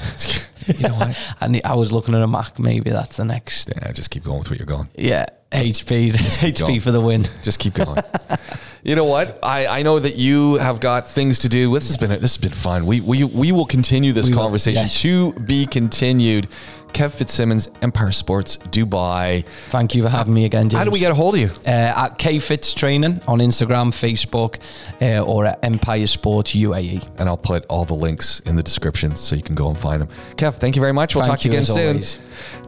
you 0.66 0.88
know 0.88 0.94
what? 0.94 1.34
I 1.40 1.49
need, 1.49 1.64
I 1.64 1.74
was 1.74 1.92
looking 1.92 2.14
at 2.14 2.22
a 2.22 2.26
Mac. 2.26 2.59
Maybe 2.59 2.90
that's 2.90 3.18
the 3.18 3.24
next. 3.24 3.70
Yeah, 3.74 3.92
just 3.92 4.11
keep 4.11 4.24
going 4.24 4.38
with 4.38 4.51
what 4.51 4.59
you're 4.59 4.66
going. 4.66 4.88
Yeah, 4.96 5.26
HP, 5.53 6.11
HP 6.12 6.61
going. 6.61 6.80
for 6.80 6.90
the 6.92 7.01
win. 7.01 7.24
Just 7.42 7.59
keep 7.59 7.74
going. 7.74 8.01
you 8.82 8.94
know 8.96 9.05
what? 9.05 9.38
I, 9.42 9.66
I 9.66 9.82
know 9.82 9.99
that 9.99 10.16
you 10.16 10.55
have 10.55 10.80
got 10.80 11.09
things 11.09 11.40
to 11.40 11.49
do. 11.49 11.72
This 11.74 11.88
has 11.88 11.96
been 11.96 12.11
this 12.11 12.36
has 12.36 12.38
been 12.38 12.53
fun. 12.53 12.86
We 12.86 13.01
we 13.01 13.24
we 13.24 13.53
will 13.53 13.66
continue 13.66 14.12
this 14.12 14.28
We 14.28 14.34
will, 14.34 14.42
conversation 14.42 14.82
yes. 14.82 15.01
to 15.03 15.32
be 15.32 15.66
continued. 15.66 16.49
Kev 16.93 17.11
Fitzsimmons, 17.12 17.68
Empire 17.82 18.12
Sports, 18.12 18.57
Dubai. 18.57 19.45
Thank 19.70 19.95
you 19.95 20.03
for 20.03 20.09
having 20.09 20.34
me 20.34 20.45
again, 20.45 20.68
James. 20.68 20.78
How 20.78 20.84
do 20.84 20.91
we 20.91 20.99
get 20.99 21.11
a 21.11 21.14
hold 21.14 21.34
of 21.34 21.41
you? 21.41 21.51
uh, 21.66 21.70
at 22.05 22.18
KFits 22.18 22.74
Training 22.74 23.20
on 23.28 23.39
Instagram, 23.39 23.89
Facebook, 23.93 24.59
uh, 25.01 25.22
or 25.24 25.47
at 25.47 25.64
Empire 25.64 26.07
Sports 26.07 26.55
UAE. 26.55 27.09
And 27.18 27.28
I'll 27.28 27.36
put 27.36 27.64
all 27.68 27.84
the 27.84 27.95
links 27.95 28.41
in 28.41 28.57
the 28.57 28.62
description 28.62 29.14
so 29.16 29.36
you 29.36 29.43
can 29.43 29.55
go 29.55 29.68
and 29.68 29.78
find 29.78 30.03
them. 30.03 30.09
Kev, 30.36 30.55
thank 30.55 30.76
you 30.76 30.80
very 30.80 30.93
much. 30.93 31.14
We'll 31.14 31.24
Thank 31.24 31.32
talk 31.39 31.41
to 31.41 31.49
you 31.49 31.53
you 31.55 31.59
again 31.59 31.64
soon. 31.66 31.89
always. 31.89 32.18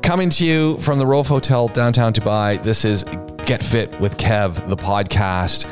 Coming 0.03 0.31
to 0.31 0.47
you 0.47 0.77
from 0.79 0.99
the 0.99 1.07
Rove 1.07 1.27
Hotel 1.29 1.69
downtown 1.69 2.13
Dubai. 2.13 2.63
This 2.63 2.85
is 2.85 3.05
Get 3.47 3.63
Fit 3.63 3.99
with 4.01 4.17
Kev, 4.19 4.69
the 4.69 4.77
podcast. 4.77 5.67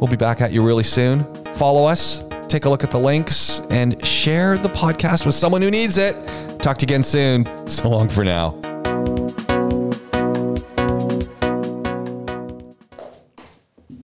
We'll 0.00 0.08
be 0.08 0.16
back 0.16 0.40
at 0.40 0.52
you 0.52 0.62
really 0.62 0.84
soon. 0.84 1.26
Follow 1.58 1.84
us, 1.86 2.22
take 2.46 2.66
a 2.66 2.70
look 2.70 2.84
at 2.84 2.92
the 2.92 3.00
links, 3.00 3.60
and 3.70 4.04
share 4.06 4.56
the 4.56 4.68
podcast 4.68 5.26
with 5.26 5.34
someone 5.34 5.60
who 5.60 5.72
needs 5.72 5.98
it. 5.98 6.14
Talk 6.60 6.78
to 6.78 6.86
you 6.86 6.86
again 6.86 7.02
soon. 7.02 7.44
So 7.66 7.88
long 7.88 8.08
for 8.08 8.24
now. 8.24 8.50